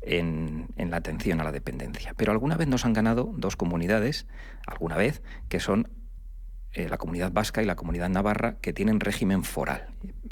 en, 0.00 0.66
en, 0.76 0.90
la 0.90 0.96
atención 0.96 1.40
a 1.40 1.44
la 1.44 1.52
dependencia. 1.52 2.14
Pero 2.16 2.32
alguna 2.32 2.56
vez 2.56 2.66
nos 2.66 2.84
han 2.84 2.94
ganado 2.94 3.32
dos 3.36 3.54
comunidades, 3.54 4.26
alguna 4.66 4.96
vez, 4.96 5.22
que 5.48 5.60
son 5.60 5.88
eh, 6.74 6.88
la 6.88 6.96
comunidad 6.96 7.32
vasca 7.32 7.62
y 7.62 7.66
la 7.66 7.76
comunidad 7.76 8.08
navarra 8.08 8.56
que 8.60 8.72
tienen 8.72 9.00
régimen 9.00 9.44
foral. 9.44 9.88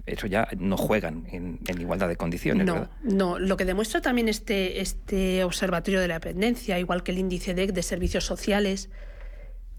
Eso 0.07 0.27
ya 0.27 0.49
no 0.59 0.77
juegan 0.77 1.27
en, 1.31 1.61
igualdad 1.79 2.09
de 2.09 2.17
condiciones. 2.17 2.67
No, 2.67 2.89
no. 3.03 3.39
Lo 3.39 3.57
que 3.57 3.65
demuestra 3.65 4.01
también 4.01 4.29
este, 4.29 4.81
este 4.81 5.45
observatorio 5.45 6.01
de 6.01 6.09
la 6.09 6.15
dependencia, 6.15 6.79
igual 6.79 7.03
que 7.03 7.13
el 7.13 7.19
índice 7.19 7.55
DEC 7.55 7.73
de 7.73 7.83
servicios 7.83 8.25
sociales, 8.25 8.89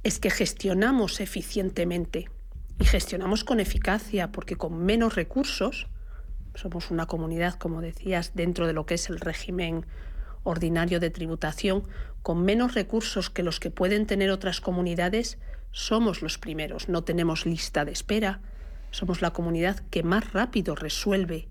es 0.03 0.19
que 0.19 0.29
gestionamos 0.29 1.19
eficientemente 1.19 2.29
y 2.79 2.85
gestionamos 2.85 3.43
con 3.43 3.59
eficacia, 3.59 4.31
porque 4.31 4.55
con 4.55 4.85
menos 4.85 5.15
recursos, 5.15 5.87
somos 6.55 6.91
una 6.91 7.05
comunidad, 7.05 7.55
como 7.55 7.81
decías, 7.81 8.33
dentro 8.35 8.67
de 8.67 8.73
lo 8.73 8.85
que 8.85 8.95
es 8.95 9.09
el 9.09 9.19
régimen 9.19 9.85
ordinario 10.43 10.99
de 10.99 11.09
tributación, 11.09 11.87
con 12.23 12.43
menos 12.43 12.73
recursos 12.73 13.29
que 13.29 13.43
los 13.43 13.59
que 13.59 13.71
pueden 13.71 14.05
tener 14.05 14.31
otras 14.31 14.61
comunidades, 14.61 15.37
somos 15.71 16.21
los 16.21 16.37
primeros. 16.37 16.89
No 16.89 17.03
tenemos 17.03 17.45
lista 17.45 17.85
de 17.85 17.91
espera. 17.91 18.41
Somos 18.91 19.21
la 19.21 19.31
comunidad 19.31 19.79
que 19.89 20.03
más 20.03 20.33
rápido 20.33 20.75
resuelve 20.75 21.47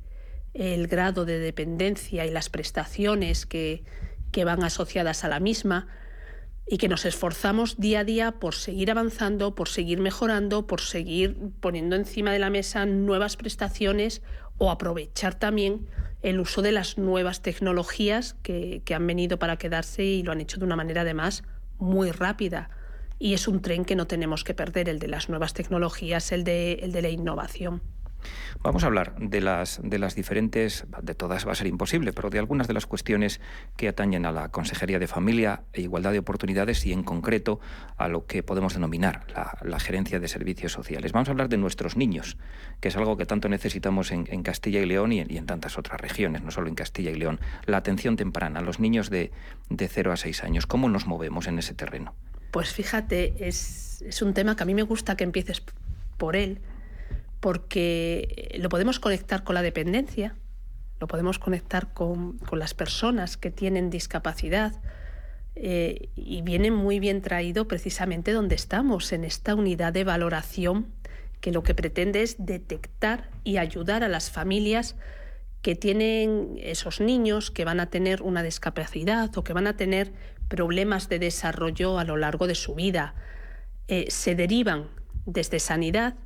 el 0.52 0.88
grado 0.88 1.24
de 1.24 1.38
dependencia 1.38 2.26
y 2.26 2.30
las 2.30 2.48
prestaciones 2.48 3.46
que, 3.46 3.84
que 4.32 4.44
van 4.44 4.64
asociadas 4.64 5.24
a 5.24 5.28
la 5.28 5.40
misma 5.40 5.88
y 6.66 6.78
que 6.78 6.88
nos 6.88 7.04
esforzamos 7.04 7.80
día 7.80 8.00
a 8.00 8.04
día 8.04 8.32
por 8.32 8.54
seguir 8.54 8.90
avanzando, 8.90 9.54
por 9.54 9.68
seguir 9.68 9.98
mejorando, 9.98 10.66
por 10.66 10.80
seguir 10.80 11.36
poniendo 11.60 11.96
encima 11.96 12.32
de 12.32 12.38
la 12.38 12.48
mesa 12.48 12.86
nuevas 12.86 13.36
prestaciones 13.36 14.22
o 14.56 14.70
aprovechar 14.70 15.34
también 15.34 15.88
el 16.22 16.38
uso 16.38 16.62
de 16.62 16.70
las 16.70 16.98
nuevas 16.98 17.42
tecnologías 17.42 18.36
que, 18.42 18.82
han 18.94 19.06
venido 19.06 19.38
para 19.38 19.56
quedarse 19.56 20.04
y 20.04 20.22
lo 20.22 20.32
han 20.32 20.40
hecho 20.40 20.58
de 20.58 20.66
una 20.66 20.76
manera 20.76 21.00
además 21.00 21.42
muy 21.78 22.12
rápida. 22.12 22.70
Y 23.20 23.34
es 23.34 23.46
un 23.46 23.60
tren 23.60 23.84
que 23.84 23.94
no 23.94 24.06
tenemos 24.06 24.42
que 24.42 24.54
perder, 24.54 24.88
el 24.88 24.98
de 24.98 25.06
las 25.06 25.28
nuevas 25.28 25.52
tecnologías, 25.54 26.32
el 26.32 26.42
de, 26.42 26.72
el 26.82 26.90
de 26.90 27.02
la 27.02 27.10
innovación. 27.10 27.82
Vamos 28.62 28.82
a 28.82 28.86
hablar 28.86 29.14
de 29.18 29.40
las, 29.40 29.80
de 29.82 29.98
las 29.98 30.14
diferentes, 30.14 30.86
de 31.02 31.14
todas 31.14 31.46
va 31.46 31.52
a 31.52 31.54
ser 31.54 31.66
imposible, 31.66 32.12
pero 32.12 32.30
de 32.30 32.38
algunas 32.38 32.66
de 32.66 32.74
las 32.74 32.86
cuestiones 32.86 33.40
que 33.76 33.88
atañen 33.88 34.26
a 34.26 34.32
la 34.32 34.50
Consejería 34.50 34.98
de 34.98 35.06
Familia 35.06 35.62
e 35.72 35.82
Igualdad 35.82 36.12
de 36.12 36.18
Oportunidades 36.18 36.84
y 36.86 36.92
en 36.92 37.02
concreto 37.02 37.60
a 37.96 38.08
lo 38.08 38.26
que 38.26 38.42
podemos 38.42 38.74
denominar 38.74 39.26
la, 39.62 39.80
gerencia 39.80 40.20
de 40.20 40.28
servicios 40.28 40.72
sociales. 40.72 41.12
Vamos 41.12 41.28
a 41.28 41.32
hablar 41.32 41.48
de 41.48 41.56
nuestros 41.56 41.96
niños, 41.96 42.36
que 42.80 42.88
es 42.88 42.96
algo 42.96 43.16
que 43.16 43.26
tanto 43.26 43.48
necesitamos 43.48 44.12
en, 44.12 44.42
Castilla 44.42 44.80
y 44.80 44.86
León 44.86 45.12
y 45.12 45.20
en, 45.20 45.46
tantas 45.46 45.78
otras 45.78 46.00
regiones, 46.00 46.42
no 46.42 46.50
solo 46.50 46.68
en 46.68 46.74
Castilla 46.74 47.10
y 47.10 47.16
León. 47.16 47.40
La 47.64 47.78
atención 47.78 48.16
temprana, 48.16 48.60
los 48.60 48.80
niños 48.80 49.10
de, 49.10 49.30
de 49.68 49.88
0 49.88 50.12
a 50.12 50.16
6 50.16 50.44
años, 50.44 50.66
¿cómo 50.66 50.88
nos 50.88 51.06
movemos 51.06 51.46
en 51.46 51.58
ese 51.58 51.74
terreno? 51.74 52.14
Pues 52.50 52.72
fíjate, 52.72 53.34
es, 53.46 54.02
es 54.02 54.22
un 54.22 54.34
tema 54.34 54.56
que 54.56 54.62
a 54.62 54.66
mí 54.66 54.74
me 54.74 54.82
gusta 54.82 55.16
que 55.16 55.24
empieces 55.24 55.62
por 56.16 56.36
él 56.36 56.60
porque 57.40 58.52
lo 58.58 58.68
podemos 58.68 59.00
conectar 59.00 59.42
con 59.42 59.54
la 59.54 59.62
dependencia, 59.62 60.36
lo 61.00 61.08
podemos 61.08 61.38
conectar 61.38 61.92
con, 61.94 62.38
las 62.52 62.74
personas 62.74 63.38
que 63.38 63.50
tienen 63.50 63.88
discapacidad 63.88 64.74
eh, 65.56 66.10
y 66.14 66.42
viene 66.42 66.70
muy 66.70 67.00
bien 67.00 67.22
traído 67.22 67.66
precisamente 67.66 68.32
donde 68.32 68.54
estamos, 68.54 69.12
en 69.12 69.24
esta 69.24 69.54
unidad 69.54 69.94
de 69.94 70.04
valoración 70.04 70.92
que 71.40 71.52
lo 71.52 71.62
que 71.62 71.74
pretende 71.74 72.22
es 72.22 72.36
detectar 72.38 73.30
y 73.44 73.56
ayudar 73.56 74.04
a 74.04 74.08
las 74.08 74.30
familias 74.30 74.94
que 75.62 75.74
tienen 75.74 76.58
esos 76.60 77.00
niños 77.00 77.50
que 77.50 77.64
van 77.64 77.80
a 77.80 77.86
tener 77.86 78.20
una 78.20 78.42
discapacidad 78.42 79.36
o 79.36 79.44
que 79.44 79.54
van 79.54 79.66
a 79.66 79.76
tener 79.76 80.12
problemas 80.50 81.08
de 81.08 81.18
desarrollo 81.18 81.98
a 81.98 82.04
lo 82.04 82.18
largo 82.18 82.46
de 82.46 82.54
su 82.54 82.74
vida. 82.74 83.14
Eh, 83.88 84.06
se 84.10 84.34
derivan 84.34 84.88
desde 85.24 85.60
sanidad 85.60 86.16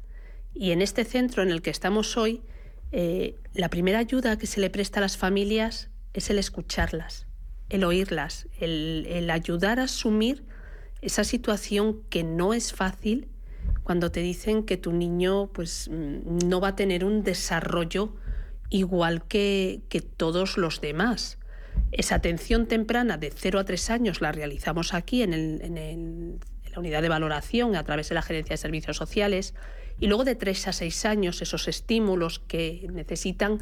y 0.54 0.72
en 0.72 0.82
este 0.82 1.04
centro 1.04 1.42
en 1.42 1.50
el 1.50 1.62
que 1.62 1.70
estamos 1.70 2.16
hoy, 2.16 2.42
eh, 2.90 3.36
la 3.52 3.68
primera 3.68 3.98
ayuda 3.98 4.38
que 4.38 4.46
se 4.46 4.60
le 4.60 4.70
presta 4.70 4.98
a 4.98 5.02
las 5.02 5.16
familias 5.16 5.90
es 6.14 6.30
el 6.30 6.38
escucharlas, 6.38 7.26
el 7.68 7.84
oírlas, 7.84 8.48
el, 8.60 9.28
ayudar 9.30 9.78
a 9.78 9.84
asumir 9.84 10.44
esa 11.02 11.24
situación 11.24 12.02
que 12.08 12.24
no 12.24 12.54
es 12.54 12.72
fácil 12.72 13.28
cuando 13.82 14.10
te 14.10 14.20
dicen 14.20 14.64
que 14.64 14.76
tu 14.76 14.92
niño 14.92 15.50
pues, 15.52 15.90
mm, 15.90 16.48
no 16.48 16.60
va 16.60 16.68
a 16.68 16.76
tener 16.76 17.04
un 17.04 17.24
desarrollo 17.24 18.14
igual 18.70 19.26
que, 19.26 19.82
que 19.88 20.00
todos 20.00 20.56
los 20.56 20.80
demás. 20.80 21.38
Esa 21.92 22.16
atención 22.16 22.66
temprana 22.66 23.16
de 23.16 23.30
0 23.30 23.60
a 23.60 23.64
3 23.64 23.90
años 23.90 24.20
la 24.20 24.32
realizamos 24.32 24.94
aquí 24.94 25.22
en, 25.22 25.32
en 25.32 26.40
la 26.72 26.80
unidad 26.80 27.02
de 27.02 27.08
valoración 27.08 27.76
a 27.76 27.84
través 27.84 28.08
de 28.08 28.16
la 28.16 28.22
Gerencia 28.22 28.54
de 28.54 28.58
Servicios 28.58 28.96
Sociales 28.96 29.54
y 30.00 30.06
luego 30.06 30.24
de 30.24 30.34
tres 30.34 30.66
a 30.66 30.72
seis 30.72 31.04
años 31.04 31.40
esos 31.42 31.68
estímulos 31.68 32.38
que 32.40 32.86
necesitan 32.92 33.58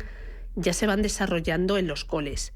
ya 0.55 0.73
se 0.73 0.87
van 0.87 1.03
desarrollando 1.03 1.79
en 1.79 1.87
los 1.87 2.05
coles. 2.05 2.53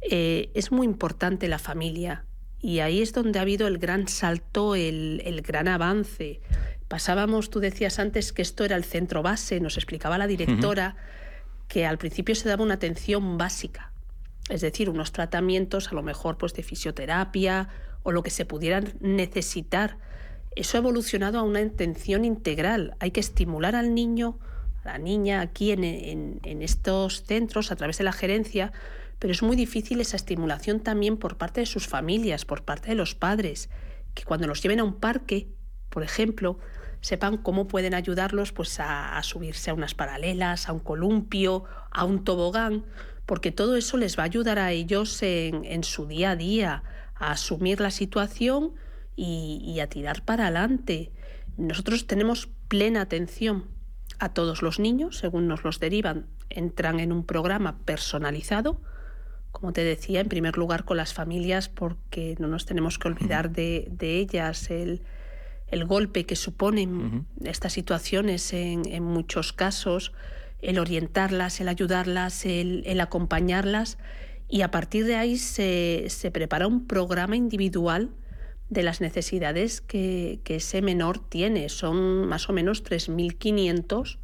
Eh, 0.00 0.50
es 0.54 0.72
muy 0.72 0.86
importante 0.86 1.48
la 1.48 1.58
familia 1.58 2.24
y 2.60 2.80
ahí 2.80 3.02
es 3.02 3.12
donde 3.12 3.38
ha 3.38 3.42
habido 3.42 3.66
el 3.66 3.78
gran 3.78 4.08
salto, 4.08 4.74
el, 4.74 5.22
el 5.24 5.42
gran 5.42 5.68
avance. 5.68 6.40
Pasábamos, 6.88 7.50
tú 7.50 7.60
decías 7.60 7.98
antes 7.98 8.32
que 8.32 8.42
esto 8.42 8.64
era 8.64 8.76
el 8.76 8.84
centro 8.84 9.22
base, 9.22 9.60
nos 9.60 9.76
explicaba 9.76 10.18
la 10.18 10.26
directora 10.26 10.96
que 11.68 11.84
al 11.84 11.98
principio 11.98 12.34
se 12.34 12.48
daba 12.48 12.62
una 12.62 12.74
atención 12.74 13.38
básica, 13.38 13.92
es 14.48 14.60
decir, 14.60 14.88
unos 14.88 15.12
tratamientos 15.12 15.88
a 15.88 15.94
lo 15.94 16.02
mejor 16.02 16.38
pues 16.38 16.54
de 16.54 16.62
fisioterapia 16.62 17.68
o 18.02 18.12
lo 18.12 18.22
que 18.22 18.30
se 18.30 18.44
pudieran 18.44 18.94
necesitar 19.00 19.98
eso 20.56 20.78
ha 20.78 20.80
evolucionado 20.80 21.38
a 21.38 21.42
una 21.42 21.60
intención 21.60 22.24
integral. 22.24 22.96
Hay 22.98 23.10
que 23.10 23.20
estimular 23.20 23.76
al 23.76 23.94
niño, 23.94 24.38
a 24.82 24.88
la 24.88 24.98
niña 24.98 25.42
aquí 25.42 25.70
en, 25.70 26.40
estos 26.62 27.22
centros 27.24 27.70
a 27.70 27.76
través 27.76 27.98
de 27.98 28.04
la 28.04 28.12
gerencia, 28.12 28.72
pero 29.18 29.32
es 29.32 29.42
muy 29.42 29.54
difícil 29.54 30.00
esa 30.00 30.16
estimulación 30.16 30.80
también 30.80 31.18
por 31.18 31.36
parte 31.36 31.60
de 31.60 31.66
sus 31.66 31.86
familias, 31.86 32.46
por 32.46 32.64
parte 32.64 32.88
de 32.88 32.94
los 32.94 33.14
padres, 33.14 33.68
que 34.14 34.24
cuando 34.24 34.46
los 34.46 34.62
lleven 34.62 34.80
a 34.80 34.84
un 34.84 34.94
parque, 34.94 35.46
por 35.90 36.02
ejemplo, 36.02 36.58
sepan 37.02 37.36
cómo 37.36 37.68
pueden 37.68 37.92
ayudarlos 37.92 38.52
pues, 38.52 38.80
a, 38.80 39.22
subirse 39.22 39.70
a 39.70 39.74
unas 39.74 39.94
paralelas, 39.94 40.70
a 40.70 40.72
un 40.72 40.80
columpio, 40.80 41.64
a 41.90 42.04
un 42.04 42.24
tobogán, 42.24 42.86
porque 43.26 43.52
todo 43.52 43.76
eso 43.76 43.96
les 43.96 44.18
va 44.18 44.22
a 44.22 44.26
ayudar 44.26 44.58
a 44.58 44.72
ellos 44.72 45.22
en, 45.22 45.64
en 45.64 45.84
su 45.84 46.06
día 46.06 46.30
a 46.30 46.36
día, 46.36 46.82
a 47.14 47.32
asumir 47.32 47.80
la 47.80 47.90
situación 47.90 48.74
y, 49.16 49.80
a 49.80 49.88
tirar 49.88 50.22
para 50.22 50.44
adelante. 50.44 51.10
Nosotros 51.56 52.06
tenemos 52.06 52.48
plena 52.68 53.00
atención 53.00 53.64
a 54.18 54.32
todos 54.32 54.62
los 54.62 54.78
niños, 54.78 55.18
según 55.18 55.48
nos 55.48 55.64
los 55.64 55.80
derivan, 55.80 56.26
entran 56.50 57.00
en 57.00 57.12
un 57.12 57.24
programa 57.24 57.78
personalizado, 57.84 58.80
como 59.52 59.72
te 59.72 59.84
decía, 59.84 60.20
en 60.20 60.28
primer 60.28 60.58
lugar 60.58 60.84
con 60.84 60.98
las 60.98 61.14
familias, 61.14 61.70
porque 61.70 62.36
no 62.38 62.46
nos 62.46 62.66
tenemos 62.66 62.98
que 62.98 63.08
olvidar 63.08 63.50
de, 63.50 63.88
ellas, 63.98 64.70
el, 64.70 65.02
golpe 65.86 66.26
que 66.26 66.36
suponen 66.36 67.26
estas 67.42 67.72
situaciones 67.72 68.52
en, 68.52 69.02
muchos 69.02 69.54
casos, 69.54 70.12
el 70.60 70.78
orientarlas, 70.78 71.60
el 71.60 71.68
ayudarlas, 71.68 72.46
el, 72.46 73.00
acompañarlas, 73.00 73.98
y 74.48 74.62
a 74.62 74.70
partir 74.70 75.06
de 75.06 75.16
ahí 75.16 75.36
se, 75.38 76.08
prepara 76.32 76.66
un 76.66 76.86
programa 76.86 77.36
individual 77.36 78.10
de 78.68 78.82
las 78.82 79.00
necesidades 79.00 79.80
que, 79.80 80.40
ese 80.46 80.82
menor 80.82 81.18
tiene. 81.18 81.68
Son 81.68 82.26
más 82.26 82.48
o 82.48 82.52
menos 82.52 82.84
3.500 82.84 84.18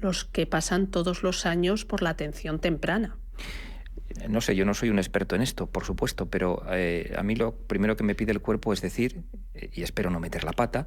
los 0.00 0.24
que 0.24 0.46
pasan 0.46 0.86
todos 0.86 1.22
los 1.22 1.44
años 1.44 1.84
por 1.84 2.02
la 2.02 2.10
atención 2.10 2.60
temprana. 2.60 3.16
No 4.28 4.40
sé, 4.40 4.56
yo 4.56 4.64
no 4.64 4.74
soy 4.74 4.90
un 4.90 4.98
experto 4.98 5.36
en 5.36 5.42
esto, 5.42 5.66
por 5.66 5.84
supuesto, 5.84 6.26
pero 6.26 6.62
eh, 6.70 7.14
a 7.16 7.22
mí 7.22 7.36
lo 7.36 7.54
primero 7.54 7.96
que 7.96 8.04
me 8.04 8.14
pide 8.14 8.32
el 8.32 8.40
cuerpo 8.40 8.72
es 8.72 8.80
decir, 8.80 9.22
eh, 9.54 9.70
y 9.72 9.82
espero 9.82 10.10
no 10.10 10.18
meter 10.18 10.44
la 10.44 10.52
pata, 10.52 10.86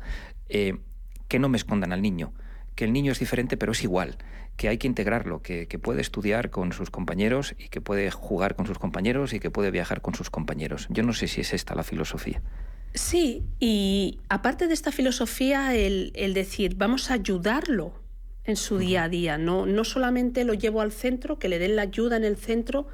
eh, 0.49 0.79
que 1.27 1.39
no 1.39 1.47
me 1.47 1.57
escondan 1.57 1.93
al 1.93 2.01
niño, 2.01 2.33
que 2.75 2.85
el 2.85 2.93
niño 2.93 3.11
es 3.11 3.19
diferente 3.19 3.57
pero 3.57 3.71
es 3.71 3.83
igual, 3.83 4.17
que 4.57 4.69
hay 4.69 4.77
que 4.77 4.87
integrarlo, 4.87 5.41
que, 5.41 5.67
que, 5.67 5.79
puede 5.79 6.01
estudiar 6.01 6.49
con 6.49 6.71
sus 6.73 6.89
compañeros 6.89 7.55
y 7.57 7.69
que 7.69 7.81
puede 7.81 8.11
jugar 8.11 8.55
con 8.55 8.67
sus 8.67 8.77
compañeros 8.79 9.33
y 9.33 9.39
que 9.39 9.49
puede 9.49 9.71
viajar 9.71 10.01
con 10.01 10.13
sus 10.13 10.29
compañeros. 10.29 10.87
Yo 10.89 11.03
no 11.03 11.13
sé 11.13 11.27
si 11.27 11.41
es 11.41 11.53
esta 11.53 11.73
la 11.75 11.83
filosofía. 11.83 12.41
Sí, 12.93 13.45
y 13.59 14.19
aparte 14.27 14.67
de 14.67 14.73
esta 14.73 14.91
filosofía, 14.91 15.73
el, 15.75 16.33
decir, 16.33 16.75
vamos 16.75 17.09
a 17.09 17.13
ayudarlo 17.13 17.93
en 18.43 18.57
su 18.57 18.77
día 18.77 19.03
a 19.03 19.09
día, 19.09 19.37
no, 19.37 19.65
no 19.65 19.83
solamente 19.85 20.43
lo 20.43 20.53
llevo 20.53 20.81
al 20.81 20.91
centro, 20.91 21.39
que 21.39 21.47
le 21.47 21.57
den 21.57 21.77
la 21.77 21.83
ayuda 21.83 22.17
en 22.17 22.25
el 22.25 22.35
centro, 22.35 22.87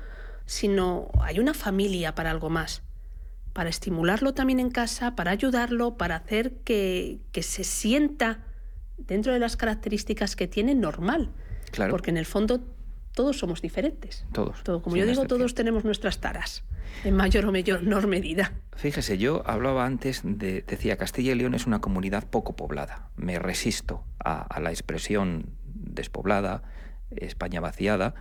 sino 0.45 1.09
hay 1.21 1.39
una 1.39 1.55
familia 1.55 2.13
para 2.13 2.29
algo 2.29 2.49
más, 2.49 2.83
para 3.53 3.69
estimularlo 3.69 4.35
también 4.35 4.59
en 4.59 4.69
casa, 4.69 5.15
para 5.15 5.31
ayudarlo, 5.31 5.97
para 5.97 6.17
hacer 6.17 6.53
que, 6.63 7.19
que 7.31 7.41
se 7.41 7.63
sienta 7.63 8.43
dentro 8.97 9.33
de 9.33 9.39
las 9.39 9.57
características 9.57 10.35
que 10.35 10.47
tiene 10.47 10.75
normal. 10.75 11.31
Claro. 11.71 11.91
Porque 11.91 12.09
en 12.09 12.17
el 12.17 12.25
fondo 12.25 12.61
todos 13.17 13.39
somos 13.39 13.63
diferentes. 13.63 14.25
Todos. 14.31 14.63
Todo, 14.63 14.83
como 14.83 14.95
yo 14.95 15.07
digo, 15.07 15.25
todos 15.25 15.55
tenemos 15.55 15.83
nuestras 15.83 16.19
taras, 16.19 16.63
en 17.03 17.15
mayor 17.15 17.45
o 17.45 17.51
menor 17.51 18.05
medida. 18.05 18.53
Fíjese, 18.75 19.17
yo 19.17 19.41
hablaba 19.47 19.87
antes 19.87 20.21
de, 20.23 20.61
decía, 20.61 20.97
Castilla 20.97 21.31
y 21.31 21.35
León 21.35 21.55
es 21.55 21.65
una 21.65 21.81
comunidad 21.81 22.27
poco 22.29 22.55
poblada. 22.55 23.09
Me 23.15 23.39
resisto 23.39 24.03
a, 24.23 24.59
la 24.59 24.69
expresión 24.69 25.49
despoblada, 25.65 26.61
España 27.09 27.59
vaciada, 27.59 28.13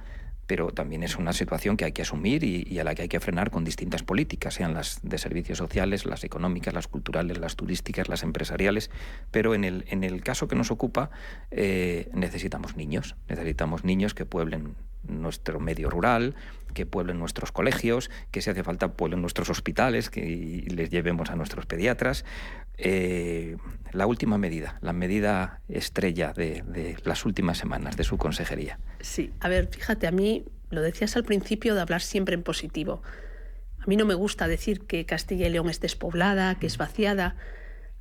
pero 0.47 0.71
también 0.71 1.03
es 1.03 1.17
una 1.17 1.33
situación 1.33 1.77
que 1.77 1.85
hay 1.85 1.93
que 1.93 2.03
asumir 2.03 2.45
y, 2.45 2.79
a 2.79 2.85
la 2.85 2.95
que 2.95 3.03
hay 3.03 3.09
que 3.09 3.21
frenar 3.21 3.51
con 3.51 3.65
distintas 3.65 4.03
políticas, 4.03 4.55
sean 4.55 4.75
las 4.75 5.01
de 5.03 5.19
servicios 5.19 5.59
sociales, 5.59 6.07
las 6.07 6.25
económicas, 6.25 6.75
las 6.75 6.89
culturales, 6.89 7.39
las 7.39 7.57
turísticas, 7.57 8.09
las 8.09 8.23
empresariales. 8.23 8.91
Pero 9.31 9.55
en 9.55 9.65
el, 9.65 9.85
en 9.89 10.05
el 10.05 10.23
caso 10.23 10.49
que 10.49 10.57
nos 10.57 10.71
ocupa, 10.71 11.11
eh, 11.51 12.09
necesitamos 12.13 12.77
niños, 12.77 13.17
necesitamos 13.29 13.85
niños 13.85 14.15
que 14.15 14.25
pueblen 14.25 14.77
nuestro 15.09 15.61
medio 15.61 15.91
rural, 15.91 16.35
que 16.75 16.87
pueblen 16.87 17.19
nuestros 17.19 17.53
colegios, 17.53 18.11
que 18.31 18.43
si 18.43 18.51
hace 18.51 18.63
falta 18.63 18.93
pueblen 18.93 19.21
nuestros 19.23 19.49
hospitales, 19.51 20.11
que 20.11 20.67
les 20.69 20.91
llevemos 20.91 21.31
a 21.31 21.37
nuestros 21.37 21.67
pediatras. 21.67 22.25
Eh, 22.79 23.57
la 23.93 24.07
última 24.07 24.37
medida, 24.37 24.79
la 24.83 24.93
medida 24.93 25.61
estrella 25.69 26.35
de, 26.35 26.63
de, 26.63 26.97
las 27.05 27.25
últimas 27.25 27.57
semanas 27.57 27.97
de 27.97 28.05
su 28.05 28.19
consejería. 28.19 28.79
Sí, 29.01 29.33
a 29.41 29.49
ver, 29.49 29.69
fíjate, 29.69 30.07
a 30.07 30.11
mí 30.11 30.45
lo 30.71 30.83
decías 30.83 31.17
al 31.17 31.25
principio 31.25 31.75
de 31.75 31.81
hablar 31.81 32.03
siempre 32.03 32.35
en 32.35 32.43
positivo. 32.43 33.03
A 33.81 33.87
mí 33.87 33.97
no 33.97 34.05
me 34.05 34.15
gusta 34.15 34.49
decir 34.49 34.81
que 34.87 35.07
Castilla 35.07 35.47
y 35.47 35.51
León 35.51 35.71
es 35.71 35.81
despoblada, 35.81 36.57
que 36.57 36.67
es 36.67 36.77
vaciada. 36.77 37.37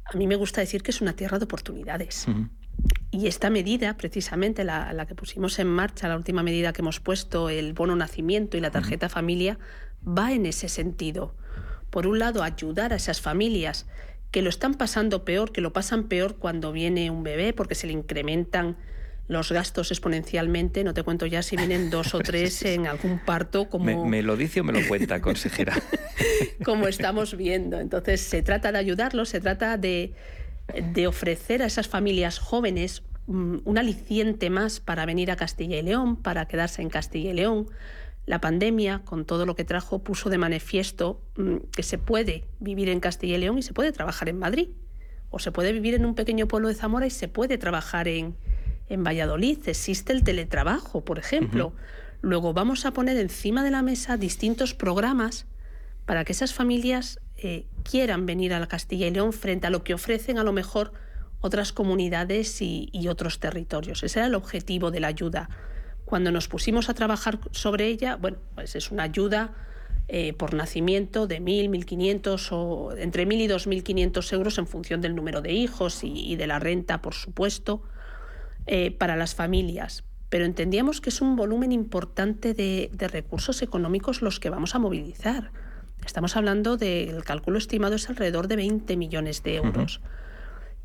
A 0.03 0.17
mí 0.17 0.27
me 0.27 0.35
gusta 0.35 0.61
decir 0.61 0.83
que 0.83 0.91
es 0.91 0.99
una 0.99 1.15
tierra 1.15 1.37
de 1.39 1.45
oportunidades. 1.45 2.25
Y 3.11 3.27
esta 3.27 3.49
medida, 3.49 3.95
precisamente 3.95 4.63
la, 4.63 4.91
la, 4.93 5.05
que 5.05 5.15
pusimos 5.15 5.57
en 5.59 5.67
marcha, 5.67 6.07
la 6.07 6.17
última 6.17 6.43
medida 6.43 6.73
que 6.73 6.81
hemos 6.81 6.99
puesto, 6.99 7.49
el 7.49 7.73
bono 7.73 7.95
nacimiento 7.95 8.57
y 8.57 8.59
la 8.59 8.71
tarjeta 8.71 9.07
familia, 9.07 9.57
va 10.05 10.33
en 10.33 10.45
ese 10.45 10.67
sentido. 10.67 11.33
Por 11.89 12.07
un 12.07 12.19
lado, 12.19 12.43
ayudar 12.43 12.91
a 12.91 12.97
esas 12.97 13.21
familias 13.21 13.87
que 14.31 14.41
lo 14.41 14.49
están 14.49 14.73
pasando 14.73 15.23
peor, 15.23 15.53
que 15.53 15.61
lo 15.61 15.71
pasan 15.71 16.09
peor 16.09 16.35
cuando 16.35 16.73
viene 16.73 17.09
un 17.09 17.23
bebé, 17.23 17.53
porque 17.53 17.73
se 17.73 17.87
le 17.87 17.93
incrementan 17.93 18.75
los 19.27 19.51
gastos 19.51 19.91
exponencialmente. 19.91 20.83
No 20.83 20.93
te 20.93 21.03
cuento 21.03 21.25
ya 21.25 21.41
si 21.41 21.55
vienen 21.55 21.89
dos 21.89 22.13
o 22.13 22.19
tres 22.23 22.63
en 22.63 22.87
algún 22.87 23.19
parto. 23.19 23.69
Como... 23.69 24.05
Me, 24.05 24.21
lo 24.21 24.35
dice 24.35 24.59
o 24.59 24.63
me 24.63 24.73
lo 24.73 24.87
cuenta, 24.87 25.21
consejera. 25.21 25.81
como 26.65 26.87
estamos 26.87 27.37
viendo. 27.37 27.79
Entonces, 27.79 28.21
se 28.21 28.41
trata 28.41 28.71
de 28.71 28.77
ayudarlos, 28.77 29.29
se 29.29 29.39
trata 29.39 29.77
de, 29.77 30.13
de 30.73 31.07
ofrecer 31.07 31.61
a 31.61 31.65
esas 31.65 31.87
familias 31.87 32.39
jóvenes 32.39 33.03
mm, 33.27 33.57
un 33.63 33.77
aliciente 33.77 34.49
más 34.49 34.79
para 34.79 35.05
venir 35.05 35.31
a 35.31 35.35
Castilla 35.35 35.77
y 35.77 35.81
León, 35.81 36.15
para 36.15 36.47
quedarse 36.47 36.81
en 36.81 36.89
Castilla 36.89 37.31
y 37.31 37.33
León. 37.33 37.67
La 38.25 38.41
pandemia, 38.41 39.03
con 39.05 39.25
todo 39.25 39.45
lo 39.45 39.55
que 39.55 39.65
trajo, 39.65 39.99
puso 40.03 40.29
de 40.29 40.37
manifiesto 40.37 41.21
mm, 41.37 41.57
que 41.71 41.83
se 41.83 41.97
puede 41.97 42.45
vivir 42.59 42.89
en 42.89 42.99
Castilla 42.99 43.35
y 43.37 43.39
León 43.39 43.57
y 43.57 43.61
se 43.61 43.73
puede 43.73 43.91
trabajar 43.91 44.29
en 44.29 44.39
Madrid. 44.39 44.69
O 45.29 45.39
se 45.39 45.51
puede 45.51 45.71
vivir 45.73 45.93
en 45.93 46.05
un 46.05 46.15
pequeño 46.15 46.47
pueblo 46.47 46.69
de 46.69 46.75
Zamora 46.75 47.05
y 47.05 47.11
se 47.11 47.27
puede 47.27 47.57
trabajar 47.57 48.07
en, 48.07 48.35
en 48.89 49.03
Valladolid. 49.03 49.59
Existe 49.67 50.13
el 50.13 50.23
teletrabajo, 50.23 51.03
por 51.03 51.19
ejemplo. 51.19 51.73
Luego 52.21 52.53
vamos 52.53 52.85
a 52.85 52.91
poner 52.91 53.17
encima 53.17 53.63
de 53.63 53.71
la 53.71 53.81
mesa 53.81 54.17
distintos 54.17 54.73
programas 54.73 55.45
para 56.05 56.23
que 56.23 56.31
esas 56.31 56.53
familias 56.53 57.19
quieran 57.83 58.25
venir 58.25 58.53
a 58.53 58.59
la 58.59 58.67
Castilla 58.67 59.07
y 59.07 59.11
León 59.11 59.33
frente 59.33 59.67
a 59.67 59.69
lo 59.69 59.83
que 59.83 59.93
ofrecen 59.93 60.37
a 60.37 60.43
lo 60.43 60.53
mejor 60.53 60.91
otras 61.41 61.71
comunidades 61.71 62.61
y, 62.61 63.07
otros 63.07 63.39
territorios. 63.39 64.03
Ese 64.03 64.19
era 64.19 64.27
el 64.27 64.35
objetivo 64.35 64.89
de 64.91 64.99
la 64.99 65.07
ayuda. 65.07 65.49
Cuando 66.03 66.31
nos 66.31 66.47
pusimos 66.47 66.89
a 66.89 66.93
trabajar 66.93 67.39
sobre 67.51 67.87
ella, 67.87 68.15
bueno, 68.15 68.37
pues 68.55 68.75
es 68.75 68.91
una 68.91 69.03
ayuda 69.03 69.53
eh, 70.07 70.33
por 70.33 70.53
nacimiento 70.53 71.27
de 71.27 71.41
1.000, 71.41 71.69
1.500 71.69 72.47
o 72.51 72.97
entre 72.97 73.27
1.000 73.27 73.41
y 73.41 73.47
2.500 73.47 74.33
euros 74.33 74.57
en 74.57 74.67
función 74.67 75.01
del 75.01 75.15
número 75.15 75.41
de 75.41 75.53
hijos 75.53 76.03
y, 76.03 76.35
de 76.35 76.47
la 76.47 76.59
renta, 76.59 77.01
por 77.01 77.13
supuesto, 77.13 77.83
eh, 78.65 78.91
para 78.91 79.15
las 79.15 79.35
familias. 79.35 80.03
Pero 80.29 80.45
entendíamos 80.45 80.99
que 80.99 81.09
es 81.09 81.21
un 81.21 81.35
volumen 81.35 81.71
importante 81.71 82.53
de 82.53 83.07
recursos 83.07 83.61
económicos 83.61 84.21
los 84.21 84.39
que 84.39 84.49
vamos 84.49 84.73
a 84.73 84.79
movilizar. 84.79 85.51
Estamos 86.05 86.35
hablando 86.37 86.77
del 86.77 87.23
cálculo 87.23 87.57
estimado 87.57 87.95
es 87.95 88.09
alrededor 88.09 88.47
de 88.47 88.55
20 88.57 88.95
millones 88.95 89.41
de 89.41 89.55
euros. 89.55 90.01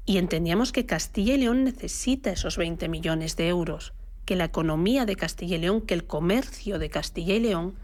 Y 0.06 0.16
entendíamos 0.16 0.72
que 0.72 0.86
Castilla 0.86 1.34
y 1.34 1.38
León 1.38 1.62
necesita 1.62 2.30
esos 2.30 2.56
20 2.56 2.88
millones 2.88 3.36
de 3.36 3.48
euros, 3.48 3.92
que 4.24 4.34
la 4.34 4.46
economía 4.46 5.04
de 5.04 5.16
Castilla 5.16 5.56
y 5.56 5.60
León, 5.60 5.82
que 5.82 5.92
el 5.92 6.06
comercio 6.06 6.78
de 6.78 6.88
Castilla 6.88 7.34
y 7.34 7.40
León 7.40 7.74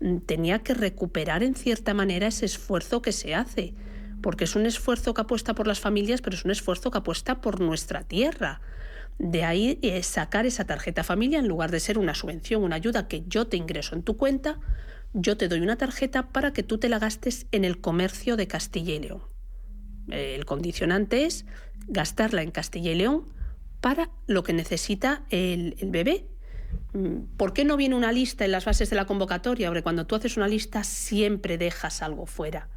mm, 0.00 0.18
tenía 0.20 0.60
que 0.60 0.72
recuperar 0.72 1.42
en 1.42 1.54
cierta 1.54 1.92
manera 1.92 2.28
ese 2.28 2.46
esfuerzo 2.46 3.02
que 3.02 3.12
se 3.12 3.34
hace, 3.34 3.74
porque 4.22 4.44
es 4.44 4.56
un 4.56 4.64
esfuerzo 4.64 5.12
que 5.12 5.20
apuesta 5.20 5.54
por 5.54 5.66
las 5.66 5.80
familias, 5.80 6.22
pero 6.22 6.36
es 6.36 6.44
un 6.46 6.50
esfuerzo 6.50 6.90
que 6.90 6.98
apuesta 6.98 7.42
por 7.42 7.60
nuestra 7.60 8.02
tierra. 8.02 8.62
De 9.18 9.44
ahí 9.44 9.78
eh, 9.82 10.02
sacar 10.02 10.46
esa 10.46 10.64
tarjeta 10.64 11.04
familia 11.04 11.38
en 11.38 11.48
lugar 11.48 11.70
de 11.70 11.80
ser 11.80 11.98
una 11.98 12.14
subvención, 12.14 12.64
una 12.64 12.76
ayuda 12.76 13.08
que 13.08 13.24
yo 13.28 13.46
te 13.46 13.58
ingreso 13.58 13.94
en 13.94 14.02
tu 14.02 14.16
cuenta, 14.16 14.58
yo 15.12 15.36
te 15.36 15.48
doy 15.48 15.60
una 15.60 15.76
tarjeta 15.76 16.28
para 16.28 16.52
que 16.52 16.62
tú 16.62 16.78
te 16.78 16.88
la 16.88 16.98
gastes 16.98 17.46
en 17.52 17.64
el 17.64 17.80
comercio 17.80 18.36
de 18.36 18.46
Castilla 18.46 18.94
y 18.94 19.00
León. 19.00 19.22
El 20.08 20.44
condicionante 20.44 21.24
es 21.24 21.44
gastarla 21.86 22.42
en 22.42 22.50
Castilla 22.50 22.92
y 22.92 22.96
León 22.96 23.24
para 23.80 24.10
lo 24.26 24.42
que 24.42 24.52
necesita 24.52 25.22
el, 25.30 25.76
bebé. 25.86 26.26
Mm, 26.92 27.36
¿Por 27.36 27.52
qué 27.52 27.64
no 27.64 27.76
viene 27.76 27.94
una 27.94 28.12
lista 28.12 28.44
en 28.44 28.52
las 28.52 28.64
bases 28.64 28.90
de 28.90 28.96
la 28.96 29.06
convocatoria? 29.06 29.68
Porque 29.68 29.82
cuando 29.82 30.06
tú 30.06 30.14
haces 30.14 30.36
una 30.36 30.48
lista 30.48 30.84
siempre 30.84 31.58
dejas 31.58 32.02
algo 32.02 32.26
fuera. 32.26 32.68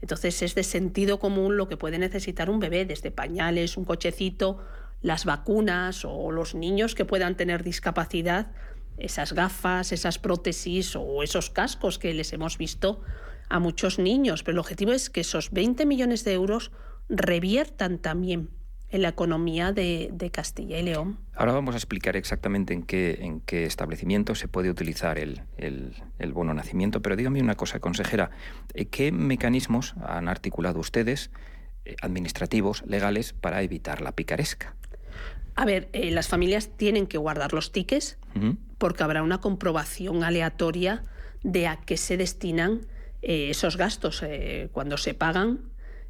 Entonces 0.00 0.40
es 0.42 0.54
de 0.54 0.62
sentido 0.62 1.18
común 1.18 1.56
lo 1.56 1.68
que 1.68 1.76
puede 1.76 1.98
necesitar 1.98 2.48
un 2.48 2.58
bebé, 2.58 2.86
desde 2.86 3.10
pañales, 3.10 3.76
un 3.76 3.84
cochecito, 3.84 4.64
las 5.02 5.24
vacunas 5.24 6.04
o 6.04 6.30
los 6.30 6.54
niños 6.54 6.94
que 6.94 7.04
puedan 7.04 7.36
tener 7.36 7.62
discapacidad 7.62 8.52
esas 8.98 9.32
gafas, 9.32 9.92
esas 9.92 10.18
prótesis 10.18 10.96
o 10.96 11.22
esos 11.22 11.50
cascos 11.50 11.98
que 11.98 12.14
les 12.14 12.32
hemos 12.32 12.58
visto 12.58 13.00
a 13.48 13.58
muchos 13.58 13.98
niños. 13.98 14.42
Pero 14.42 14.56
el 14.56 14.58
objetivo 14.60 14.92
es 14.92 15.10
que 15.10 15.20
esos 15.20 15.50
20 15.50 15.86
millones 15.86 16.24
de 16.24 16.34
euros 16.34 16.70
reviertan 17.08 17.98
también 17.98 18.50
en 18.90 19.02
la 19.02 19.08
economía 19.08 19.72
de, 19.72 20.30
Castilla 20.32 20.78
y 20.78 20.82
León. 20.82 21.18
Ahora 21.34 21.52
vamos 21.52 21.74
a 21.74 21.78
explicar 21.78 22.16
exactamente 22.16 22.74
en 22.74 22.82
qué, 22.82 23.18
en 23.22 23.40
qué 23.40 23.64
establecimiento 23.64 24.34
se 24.34 24.48
puede 24.48 24.70
utilizar 24.70 25.18
el, 25.18 25.42
el, 25.56 26.32
bono 26.32 26.54
nacimiento, 26.54 27.00
pero 27.00 27.16
dígame 27.16 27.40
una 27.40 27.54
cosa, 27.54 27.78
consejera, 27.78 28.30
eh, 28.74 28.86
¿qué 28.86 29.12
mecanismos 29.12 29.94
han 30.04 30.28
articulado 30.28 30.80
ustedes, 30.80 31.30
eh, 31.84 31.94
administrativos, 32.02 32.82
legales, 32.86 33.32
para 33.32 33.62
evitar 33.62 34.00
la 34.00 34.12
picaresca? 34.12 34.74
A 35.54 35.64
ver, 35.64 35.88
eh, 35.92 36.10
las 36.10 36.28
familias 36.28 36.70
tienen 36.76 37.06
que 37.06 37.18
guardar 37.18 37.52
los 37.52 37.72
tickets 37.72 38.18
porque 38.78 39.02
habrá 39.02 39.22
una 39.22 39.40
comprobación 39.40 40.24
aleatoria 40.24 41.04
de 41.42 41.66
a 41.66 41.76
qué 41.76 41.96
se 41.96 42.16
destinan 42.16 42.86
eh, 43.22 43.50
esos 43.50 43.76
gastos 43.76 44.22
eh, 44.22 44.68
cuando 44.72 44.96
se 44.96 45.14
pagan. 45.14 45.60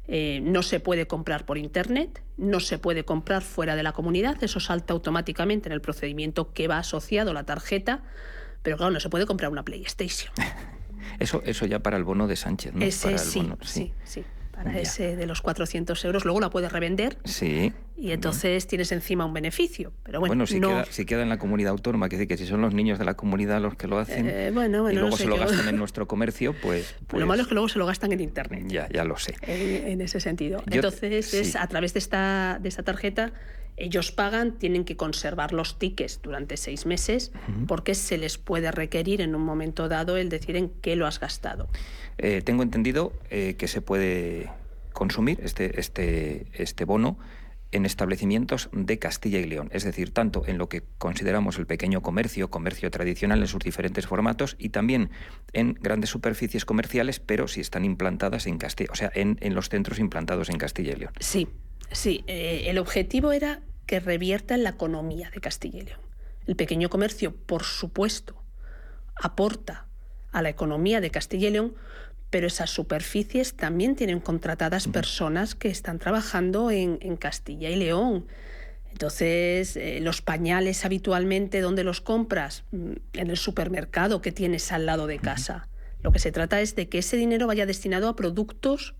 no 0.07 0.61
se 0.63 0.79
puede 0.79 1.07
comprar 1.07 1.45
por 1.45 1.57
Internet, 1.57 2.21
no 2.37 2.59
se 2.59 2.77
puede 2.77 3.03
comprar 3.05 3.41
fuera 3.41 3.75
de 3.75 3.83
la 3.83 3.93
comunidad, 3.93 4.43
eso 4.43 4.59
salta 4.59 4.93
automáticamente 4.93 5.69
en 5.69 5.73
el 5.73 5.81
procedimiento 5.81 6.53
que 6.53 6.67
va 6.67 6.79
asociado 6.79 7.31
a 7.31 7.33
la 7.33 7.45
tarjeta, 7.45 8.03
pero 8.61 8.77
claro, 8.77 8.91
no 8.91 8.99
se 8.99 9.09
puede 9.09 9.25
comprar 9.25 9.51
una 9.51 9.63
PlayStation. 9.63 10.33
Eso, 11.19 11.41
eso 11.45 11.65
ya 11.65 11.79
para 11.79 11.97
el 11.97 12.03
bono 12.03 12.25
de 12.27 12.35
Sánchez, 12.35 12.73
¿no? 12.73 12.85
Ese 12.85 13.17
sí, 13.17 13.51
sí, 13.63 13.93
sí 14.03 14.23
para 14.63 14.79
ese 14.79 15.15
de 15.15 15.25
los 15.25 15.41
400 15.41 16.03
euros. 16.05 16.25
Luego 16.25 16.39
la 16.39 16.49
puedes 16.49 16.71
revender. 16.71 17.17
Sí. 17.23 17.73
Y 17.95 18.11
entonces 18.11 18.65
tienes 18.65 18.91
encima 18.91 19.25
un 19.25 19.33
beneficio. 19.33 19.93
Pero 20.03 20.19
bueno, 20.19 20.31
bueno 20.31 20.47
si, 20.47 20.59
queda, 20.59 20.85
si 20.85 21.05
queda 21.05 21.21
en 21.21 21.29
la 21.29 21.37
comunidad 21.37 21.71
autónoma, 21.71 22.09
que 22.09 22.17
decir 22.17 22.27
que 22.27 22.37
si 22.37 22.47
son 22.47 22.61
los 22.61 22.73
niños 22.73 22.97
de 22.97 23.05
la 23.05 23.13
comunidad 23.13 23.61
los 23.61 23.75
que 23.75 23.87
lo 23.87 23.99
hacen 23.99 24.27
eh, 24.27 24.49
bueno, 24.51 24.89
y 24.89 24.95
luego 24.95 25.15
se 25.15 25.27
lo 25.27 25.37
gastan 25.37 25.67
en 25.67 25.77
nuestro 25.77 26.07
comercio, 26.07 26.55
pues, 26.61 26.95
Lo 27.11 27.19
malo 27.19 27.27
pues 27.27 27.39
es 27.41 27.47
que 27.47 27.53
luego 27.53 27.69
se 27.69 27.79
lo 27.79 27.85
gastan 27.85 28.11
en 28.11 28.21
Internet. 28.21 28.65
Ya, 28.67 28.89
ya 28.89 29.03
lo 29.03 29.17
sé. 29.17 29.35
En, 29.43 30.01
ese 30.01 30.19
sentido. 30.19 30.63
entonces, 30.69 31.33
es 31.33 31.55
a 31.55 31.67
través 31.67 31.93
de 31.93 31.99
esta, 31.99 32.57
de 32.59 32.69
esta 32.69 32.83
tarjeta 32.83 33.33
ellos 33.77 34.11
pagan, 34.11 34.57
tienen 34.57 34.85
que 34.85 34.95
conservar 34.95 35.53
los 35.53 35.79
tickets 35.79 36.21
durante 36.21 36.57
seis 36.57 36.85
meses 36.85 37.31
porque 37.67 37.95
se 37.95 38.17
les 38.17 38.37
puede 38.37 38.71
requerir 38.71 39.21
en 39.21 39.35
un 39.35 39.43
momento 39.43 39.87
dado 39.87 40.17
el 40.17 40.29
decir 40.29 40.55
en 40.55 40.69
qué 40.69 40.95
lo 40.95 41.07
has 41.07 41.19
gastado. 41.19 41.67
Eh, 42.17 42.41
tengo 42.43 42.63
entendido 42.63 43.13
eh, 43.29 43.55
que 43.57 43.67
se 43.67 43.81
puede 43.81 44.51
consumir 44.93 45.39
este, 45.41 45.79
este, 45.79 46.47
este 46.53 46.85
bono 46.85 47.17
en 47.71 47.85
establecimientos 47.85 48.69
de 48.73 48.99
Castilla 48.99 49.39
y 49.39 49.45
León, 49.45 49.69
es 49.71 49.83
decir, 49.83 50.13
tanto 50.13 50.43
en 50.45 50.57
lo 50.57 50.67
que 50.67 50.83
consideramos 50.97 51.57
el 51.57 51.65
pequeño 51.65 52.01
comercio, 52.01 52.49
comercio 52.49 52.91
tradicional 52.91 53.39
en 53.39 53.47
sus 53.47 53.63
diferentes 53.63 54.07
formatos 54.07 54.55
y 54.59 54.69
también 54.69 55.09
en 55.53 55.77
grandes 55.81 56.09
superficies 56.09 56.65
comerciales, 56.65 57.19
pero 57.19 57.47
si 57.47 57.61
están 57.61 57.85
implantadas 57.85 58.45
en 58.47 58.57
Castilla, 58.57 58.89
o 58.91 58.95
sea, 58.95 59.11
en, 59.15 59.37
los 59.55 59.69
centros 59.69 59.99
implantados 59.99 60.49
en 60.49 60.57
Castilla 60.57 60.93
y 60.93 60.95
León. 60.97 61.13
Sí, 61.19 61.47
sí, 61.91 62.23
eh, 62.27 62.63
el 62.67 62.77
objetivo 62.77 63.31
era 63.31 63.61
que 63.85 63.99
revierta 63.99 64.55
en 64.55 64.63
la 64.63 64.69
economía 64.71 65.29
de 65.33 65.41
Castilla 65.41 65.79
y 65.79 65.85
León. 65.85 65.99
El 66.47 66.55
pequeño 66.55 66.89
comercio, 66.89 67.35
por 67.35 67.63
supuesto, 67.63 68.43
aporta 69.15 69.87
a 70.31 70.41
la 70.41 70.49
economía 70.49 71.01
de 71.01 71.11
Castilla 71.11 71.49
y 71.49 71.51
León 71.51 71.75
pero 72.31 72.47
esas 72.47 72.69
superficies 72.69 73.55
también 73.55 73.95
tienen 73.95 74.21
contratadas 74.21 74.87
personas 74.87 75.53
que 75.53 75.67
están 75.67 75.99
trabajando 75.99 76.71
en, 76.71 76.97
Castilla 77.17 77.69
y 77.69 77.75
León. 77.75 78.25
Entonces, 78.89 79.75
eh, 79.75 79.99
los 80.01 80.21
pañales 80.21 80.85
habitualmente, 80.85 81.59
¿dónde 81.59 81.83
los 81.83 82.01
compras? 82.01 82.63
Mm, 82.71 82.93
en 83.13 83.29
el 83.29 83.37
supermercado 83.37 84.21
que 84.21 84.31
tienes 84.31 84.71
al 84.71 84.85
lado 84.85 85.07
de 85.07 85.19
casa. 85.19 85.67
Lo 86.01 86.11
que 86.11 86.19
se 86.19 86.31
trata 86.31 86.61
es 86.61 86.75
de 86.75 86.87
que 86.87 86.99
ese 86.99 87.17
dinero 87.17 87.47
vaya 87.47 87.65
destinado 87.65 88.07
a 88.07 88.15
productos 88.15 88.95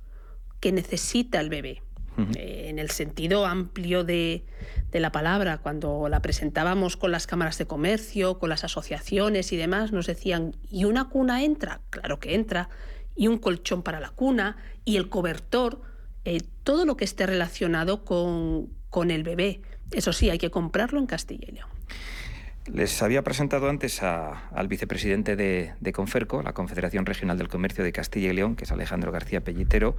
que 0.59 0.73
necesita 0.73 1.39
el 1.39 1.49
bebé. 1.49 1.81
Eh, 2.17 2.65
en 2.67 2.79
el 2.79 2.89
sentido 2.89 3.45
amplio 3.45 4.03
de, 4.03 4.43
de, 4.91 4.99
la 4.99 5.11
palabra. 5.11 5.57
Cuando 5.57 6.09
la 6.09 6.21
presentábamos 6.21 6.97
con 6.97 7.11
las 7.11 7.27
cámaras 7.27 7.57
de 7.57 7.65
comercio, 7.65 8.39
con 8.39 8.49
las 8.49 8.63
asociaciones 8.63 9.51
y 9.51 9.57
demás, 9.57 9.91
nos 9.91 10.07
decían, 10.07 10.55
¿y 10.69 10.85
una 10.85 11.09
cuna 11.09 11.43
entra? 11.43 11.81
Claro 11.89 12.19
que 12.19 12.35
entra. 12.35 12.69
¿Y 13.15 13.27
un 13.27 13.37
colchón 13.37 13.83
para 13.83 13.99
la 13.99 14.09
cuna? 14.09 14.57
¿Y 14.85 14.97
el 14.97 15.09
cobertor? 15.09 15.81
Eh, 16.25 16.41
todo 16.63 16.85
lo 16.85 16.97
que 16.97 17.05
esté 17.05 17.25
relacionado 17.25 18.05
con, 18.05 18.69
con 18.89 19.11
el 19.11 19.23
bebé. 19.23 19.61
Eso 19.91 20.13
sí, 20.13 20.29
hay 20.29 20.37
que 20.37 20.51
comprarlo 20.51 20.99
en 20.99 21.07
Castilla 21.07 21.47
y 21.47 21.51
León. 21.53 21.69
Les 22.71 23.01
había 23.01 23.23
presentado 23.23 23.69
antes 23.69 24.03
al 24.03 24.67
vicepresidente 24.67 25.35
de, 25.35 25.93
Conferco, 25.93 26.43
la 26.43 26.53
Confederación 26.53 27.05
Regional 27.05 27.37
del 27.37 27.47
Comercio 27.47 27.83
de 27.83 27.91
Castilla 27.91 28.29
y 28.29 28.33
León, 28.33 28.55
que 28.55 28.65
es 28.65 28.71
Alejandro 28.71 29.11
García 29.11 29.41
Pellitero. 29.41 29.97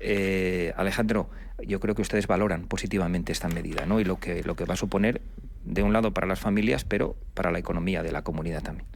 Eh, 0.00 0.72
Alejandro, 0.76 1.30
yo 1.66 1.78
creo 1.78 1.94
que 1.94 2.02
ustedes 2.02 2.26
valoran 2.26 2.66
positivamente 2.66 3.32
esta 3.32 3.48
medida 3.48 3.86
¿no? 3.86 4.00
y 4.00 4.04
lo 4.04 4.18
que, 4.18 4.42
lo 4.42 4.56
que 4.56 4.64
va 4.64 4.74
a 4.74 4.76
suponer, 4.78 5.20
de 5.64 5.82
un 5.82 5.92
lado, 5.92 6.12
para 6.12 6.26
las 6.26 6.40
familias, 6.40 6.84
pero 6.84 7.16
para 7.34 7.50
la 7.50 7.58
economía 7.58 8.02
de 8.02 8.12
la 8.12 8.22
comunidad 8.22 8.62
también. 8.62 8.88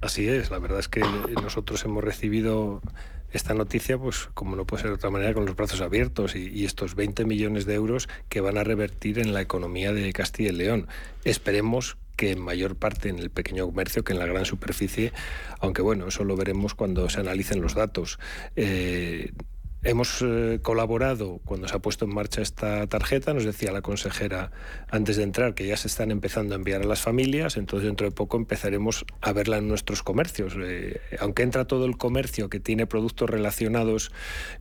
Así 0.00 0.28
es, 0.28 0.50
la 0.50 0.58
verdad 0.58 0.80
es 0.80 0.88
que 0.88 1.00
nosotros 1.40 1.84
hemos 1.84 2.02
recibido 2.02 2.82
esta 3.32 3.54
noticia, 3.54 3.96
pues 3.98 4.28
como 4.34 4.56
no 4.56 4.66
puede 4.66 4.82
ser 4.82 4.90
de 4.90 4.96
otra 4.96 5.10
manera, 5.10 5.32
con 5.32 5.46
los 5.46 5.56
brazos 5.56 5.80
abiertos 5.80 6.34
y, 6.34 6.64
estos 6.64 6.94
20 6.94 7.24
millones 7.24 7.66
de 7.66 7.74
euros 7.74 8.08
que 8.28 8.40
van 8.40 8.58
a 8.58 8.64
revertir 8.64 9.18
en 9.18 9.32
la 9.32 9.40
economía 9.40 9.92
de 9.92 10.12
Castilla 10.12 10.50
y 10.50 10.56
León. 10.56 10.88
Esperemos 11.24 11.96
que 12.16 12.32
en 12.32 12.40
mayor 12.40 12.76
parte 12.76 13.08
en 13.08 13.18
el 13.18 13.30
pequeño 13.30 13.64
comercio 13.66 14.04
que 14.04 14.12
en 14.12 14.18
la 14.18 14.26
gran 14.26 14.44
superficie, 14.44 15.12
aunque 15.60 15.82
bueno, 15.82 16.08
eso 16.08 16.24
lo 16.24 16.36
veremos 16.36 16.74
cuando 16.74 17.08
se 17.08 17.20
analicen 17.20 17.62
los 17.62 17.74
datos. 17.74 18.18
Eh, 18.54 19.32
Hemos 19.84 20.22
eh, 20.22 20.60
colaborado 20.62 21.40
cuando 21.44 21.66
se 21.66 21.74
ha 21.74 21.80
puesto 21.80 22.04
en 22.04 22.14
marcha 22.14 22.40
esta 22.40 22.86
tarjeta, 22.86 23.34
nos 23.34 23.44
decía 23.44 23.72
la 23.72 23.82
consejera 23.82 24.52
antes 24.88 25.16
de 25.16 25.24
entrar 25.24 25.54
que 25.54 25.66
ya 25.66 25.76
se 25.76 25.88
están 25.88 26.12
empezando 26.12 26.54
a 26.54 26.56
enviar 26.58 26.82
a 26.82 26.84
las 26.84 27.00
familias, 27.00 27.56
entonces 27.56 27.88
dentro 27.88 28.06
de 28.08 28.14
poco 28.14 28.36
empezaremos 28.36 29.04
a 29.20 29.32
verla 29.32 29.56
en 29.56 29.66
nuestros 29.66 30.04
comercios. 30.04 30.54
Eh, 30.56 31.00
aunque 31.18 31.42
entra 31.42 31.64
todo 31.64 31.84
el 31.86 31.96
comercio 31.96 32.48
que 32.48 32.60
tiene 32.60 32.86
productos 32.86 33.28
relacionados 33.28 34.12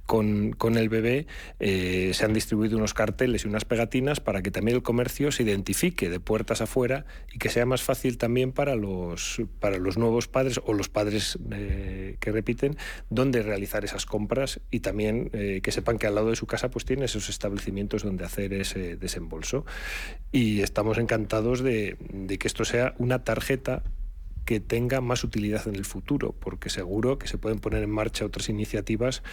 con, 0.08 0.54
con 0.54 0.76
el 0.76 0.90
bebé, 0.90 1.28
eh, 1.60 2.14
se 2.16 2.26
han 2.26 2.34
distribuido 2.34 2.80
unos 2.80 2.96
carteles 2.96 3.46
y 3.46 3.48
unas 3.48 3.64
pegatinas 3.64 4.22
para 4.22 4.42
que 4.42 4.50
también 4.50 4.78
el 4.78 4.82
comercio 4.82 5.32
se 5.32 5.44
identifique 5.44 6.10
de 6.10 6.20
puertas 6.20 6.62
afuera 6.62 7.06
y 7.32 7.38
que 7.38 7.50
sea 7.50 7.68
más 7.68 7.84
fácil 7.84 8.18
también 8.18 8.54
para 8.54 8.76
los, 8.76 9.40
para 9.60 9.78
los 9.78 10.00
nuevos 10.00 10.28
padres 10.28 10.60
o 10.66 10.74
los 10.74 10.90
padres 10.90 11.38
que 11.48 12.32
repiten 12.32 12.76
dónde 13.12 13.44
realizar 13.44 13.86
esas 13.86 14.08
compras 14.08 14.62
y 14.72 14.80
también 14.80 15.11
eh, 15.12 15.62
que 15.62 15.72
sepan 15.72 15.98
que 15.98 16.08
al 16.08 16.16
lado 16.16 16.30
de 16.30 16.36
su 16.36 16.48
casa 16.48 16.70
pues 16.70 16.86
tiene 16.86 17.06
esos 17.06 17.30
establecimientos 17.30 18.04
donde 18.04 18.26
hacer 18.26 18.54
ese 18.54 18.96
desembolso. 18.96 19.66
Y 20.32 20.62
estamos 20.62 20.98
encantados 20.98 21.62
de, 21.62 21.98
de 22.12 22.38
que 22.38 22.48
esto 22.48 22.66
sea 22.66 22.96
una 22.98 23.24
tarjeta 23.24 23.84
que 24.46 24.60
tenga 24.60 25.02
más 25.02 25.24
utilidad 25.24 25.68
en 25.68 25.76
el 25.76 25.86
futuro, 25.86 26.34
porque 26.38 26.70
seguro 26.70 27.20
que 27.20 27.28
se 27.28 27.38
pueden 27.38 27.60
poner 27.60 27.84
en 27.84 27.92
marcha 27.92 28.26
otras 28.26 28.50
iniciativas, 28.50 29.24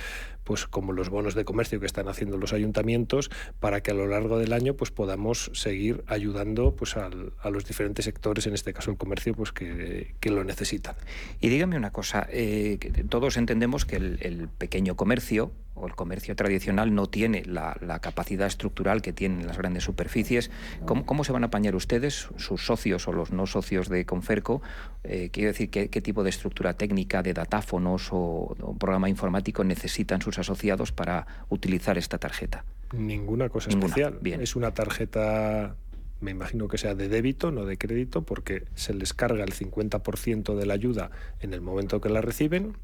pues 0.48 0.66
como 0.66 0.94
los 0.94 1.10
bonos 1.10 1.34
de 1.34 1.44
comercio 1.44 1.78
que 1.78 1.84
están 1.84 2.08
haciendo 2.08 2.38
los 2.38 2.54
ayuntamientos, 2.54 3.30
para 3.60 3.82
que 3.82 3.90
a 3.90 3.94
lo 3.94 4.06
largo 4.06 4.38
del 4.38 4.54
año 4.54 4.72
pues 4.72 4.90
podamos 4.90 5.50
seguir 5.52 6.04
ayudando 6.06 6.74
pues 6.74 6.96
a 6.96 7.10
los 7.50 7.66
diferentes 7.66 8.06
sectores, 8.06 8.46
en 8.46 8.54
este 8.54 8.72
caso 8.72 8.90
el 8.90 8.96
comercio, 8.96 9.34
pues 9.34 9.52
que, 9.52 10.14
lo 10.22 10.44
necesitan. 10.44 10.96
Y 11.38 11.50
dígame 11.50 11.76
una 11.76 11.90
cosa, 11.90 12.26
eh, 12.30 12.78
todos 13.10 13.36
entendemos 13.36 13.84
que 13.84 13.96
el 13.96 14.48
pequeño 14.56 14.96
comercio 14.96 15.52
o 15.80 15.86
el 15.86 15.94
comercio 15.94 16.34
tradicional 16.36 16.94
no 16.94 17.06
tiene 17.06 17.42
la, 17.44 17.76
capacidad 18.00 18.46
estructural 18.46 19.02
que 19.02 19.12
tienen 19.12 19.46
las 19.46 19.58
grandes 19.58 19.84
superficies. 19.84 20.50
¿Cómo, 20.84 21.24
se 21.24 21.32
van 21.32 21.44
a 21.44 21.46
apañar 21.46 21.74
ustedes, 21.74 22.28
sus 22.36 22.64
socios 22.64 23.08
o 23.08 23.12
los 23.12 23.32
no 23.32 23.46
socios 23.46 23.88
de 23.88 24.04
Conferco? 24.04 24.62
Eh, 25.04 25.30
quiero 25.32 25.48
decir, 25.48 25.70
¿qué, 25.70 25.88
tipo 26.00 26.22
de 26.22 26.30
estructura 26.30 26.74
técnica, 26.74 27.22
de 27.22 27.34
datáfonos 27.34 28.08
o, 28.12 28.56
programa 28.78 29.08
informático 29.08 29.64
necesitan 29.64 30.20
sus 30.22 30.37
asociados 30.38 30.92
para 30.92 31.26
utilizar 31.48 31.98
esta 31.98 32.18
tarjeta? 32.18 32.64
Ninguna 32.92 33.48
cosa 33.48 33.70
especial. 33.70 34.18
Es 34.22 34.56
una 34.56 34.72
tarjeta 34.72 35.76
me 36.20 36.32
imagino 36.32 36.66
que 36.66 36.78
sea 36.78 36.96
de 36.96 37.08
débito, 37.08 37.52
no 37.52 37.64
de 37.64 37.78
crédito, 37.78 38.22
porque 38.22 38.64
se 38.74 38.92
les 38.92 39.14
carga 39.14 39.44
el 39.44 39.54
50% 39.54 40.56
de 40.56 40.66
la 40.66 40.74
ayuda 40.74 41.12
en 41.38 41.54
el 41.54 41.60
momento 41.60 42.00
que 42.00 42.08
la 42.08 42.20
reciben 42.20 42.76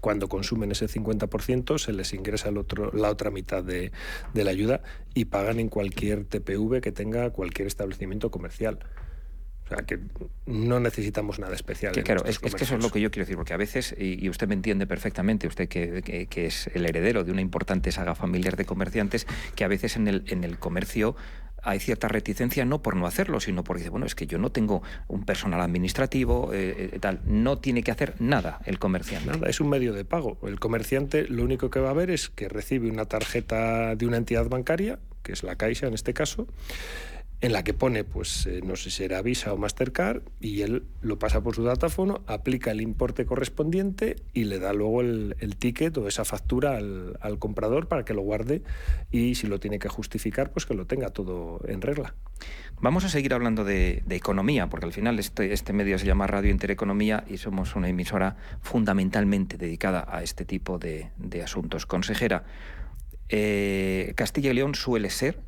cuando 0.00 0.28
consumen 0.28 0.70
ese 0.70 0.86
50% 0.86 1.78
se 1.78 1.92
les 1.92 2.14
ingresa 2.14 2.48
el 2.48 2.58
otro, 2.58 2.92
la 2.92 3.10
otra 3.10 3.30
mitad 3.30 3.62
de, 3.64 3.92
la 4.34 4.50
ayuda 4.50 4.82
y 5.14 5.26
pagan 5.26 5.58
en 5.58 5.68
cualquier 5.68 6.24
TPV 6.24 6.80
que 6.80 6.92
tenga 6.92 7.30
cualquier 7.30 7.66
establecimiento 7.66 8.30
comercial. 8.30 8.78
O 9.70 9.74
sea, 9.76 9.86
que 9.86 10.00
no 10.46 10.80
necesitamos 10.80 11.38
nada 11.38 11.54
especial. 11.54 11.92
claro, 12.02 12.24
es, 12.24 12.40
que 12.40 12.48
eso 12.48 12.74
es 12.74 12.82
lo 12.82 12.90
que 12.90 13.00
yo 13.00 13.10
quiero 13.10 13.24
decir, 13.24 13.36
porque 13.36 13.54
a 13.54 13.56
veces, 13.56 13.94
y, 13.96 14.28
usted 14.28 14.48
me 14.48 14.54
entiende 14.54 14.86
perfectamente, 14.86 15.46
usted 15.46 15.68
que, 15.68 16.02
que, 16.28 16.46
es 16.46 16.68
el 16.74 16.86
heredero 16.86 17.22
de 17.22 17.30
una 17.30 17.40
importante 17.40 17.92
saga 17.92 18.16
familiar 18.16 18.56
de 18.56 18.64
comerciantes, 18.64 19.28
que 19.54 19.62
a 19.62 19.68
veces 19.68 19.96
en 19.96 20.08
el, 20.08 20.24
en 20.26 20.42
el 20.42 20.58
comercio 20.58 21.14
hay 21.62 21.78
cierta 21.78 22.08
reticencia 22.08 22.64
no 22.64 22.82
por 22.82 22.96
no 22.96 23.06
hacerlo, 23.06 23.38
sino 23.38 23.62
porque 23.62 23.80
dice, 23.80 23.90
bueno, 23.90 24.06
es 24.06 24.14
que 24.14 24.26
yo 24.26 24.38
no 24.38 24.50
tengo 24.50 24.82
un 25.08 25.24
personal 25.24 25.60
administrativo, 25.60 26.52
eh, 26.52 26.90
eh, 26.92 26.98
tal, 26.98 27.20
no 27.24 27.58
tiene 27.58 27.82
que 27.82 27.90
hacer 27.90 28.14
nada 28.18 28.60
el 28.64 28.78
comerciante. 28.78 29.30
Nada, 29.30 29.48
es 29.48 29.60
un 29.60 29.68
medio 29.68 29.92
de 29.92 30.04
pago. 30.04 30.38
El 30.42 30.58
comerciante 30.58 31.28
lo 31.28 31.44
único 31.44 31.70
que 31.70 31.78
va 31.78 31.90
a 31.90 31.94
ver 31.94 32.10
es 32.10 32.28
que 32.28 32.48
recibe 32.48 32.90
una 32.90 33.04
tarjeta 33.04 33.94
de 33.94 34.06
una 34.06 34.16
entidad 34.16 34.48
bancaria, 34.48 34.98
que 35.22 35.32
es 35.32 35.42
la 35.42 35.56
Caixa 35.56 35.86
en 35.86 35.94
este 35.94 36.14
caso, 36.14 36.48
en 37.42 37.52
la 37.54 37.64
que 37.64 37.72
pone, 37.72 38.04
pues 38.04 38.46
eh, 38.46 38.60
no 38.62 38.76
sé 38.76 38.90
si 38.90 39.02
era 39.02 39.22
Visa 39.22 39.52
o 39.52 39.56
Mastercard, 39.56 40.22
y 40.40 40.60
él 40.60 40.84
lo 41.00 41.18
pasa 41.18 41.42
por 41.42 41.54
su 41.54 41.62
datáfono, 41.62 42.22
aplica 42.26 42.70
el 42.70 42.82
importe 42.82 43.24
correspondiente 43.24 44.16
y 44.34 44.44
le 44.44 44.58
da 44.58 44.74
luego 44.74 45.00
el, 45.00 45.34
ticket 45.58 45.96
o 45.96 46.06
esa 46.06 46.24
factura 46.24 46.76
al, 46.76 47.38
comprador 47.38 47.88
para 47.88 48.04
que 48.04 48.12
lo 48.12 48.22
guarde 48.22 48.62
y 49.10 49.36
si 49.36 49.46
lo 49.46 49.58
tiene 49.58 49.78
que 49.78 49.88
justificar, 49.88 50.52
pues 50.52 50.66
que 50.66 50.74
lo 50.74 50.86
tenga 50.86 51.08
todo 51.08 51.60
en 51.66 51.80
regla. 51.80 52.14
Vamos 52.80 53.04
a 53.04 53.08
seguir 53.08 53.32
hablando 53.32 53.64
de, 53.64 54.04
economía, 54.10 54.68
porque 54.68 54.86
al 54.86 54.92
final 54.92 55.18
este, 55.18 55.52
este, 55.54 55.72
medio 55.72 55.98
se 55.98 56.04
llama 56.04 56.26
Radio 56.26 56.50
Intereconomía 56.50 57.24
y 57.26 57.38
somos 57.38 57.74
una 57.74 57.88
emisora 57.88 58.36
fundamentalmente 58.60 59.56
dedicada 59.56 60.06
a 60.08 60.22
este 60.22 60.44
tipo 60.44 60.78
de, 60.78 61.10
asuntos. 61.42 61.86
Consejera, 61.86 62.44
eh, 63.30 64.12
Castilla 64.14 64.50
y 64.50 64.54
León 64.54 64.74
suele 64.74 65.08
ser, 65.08 65.40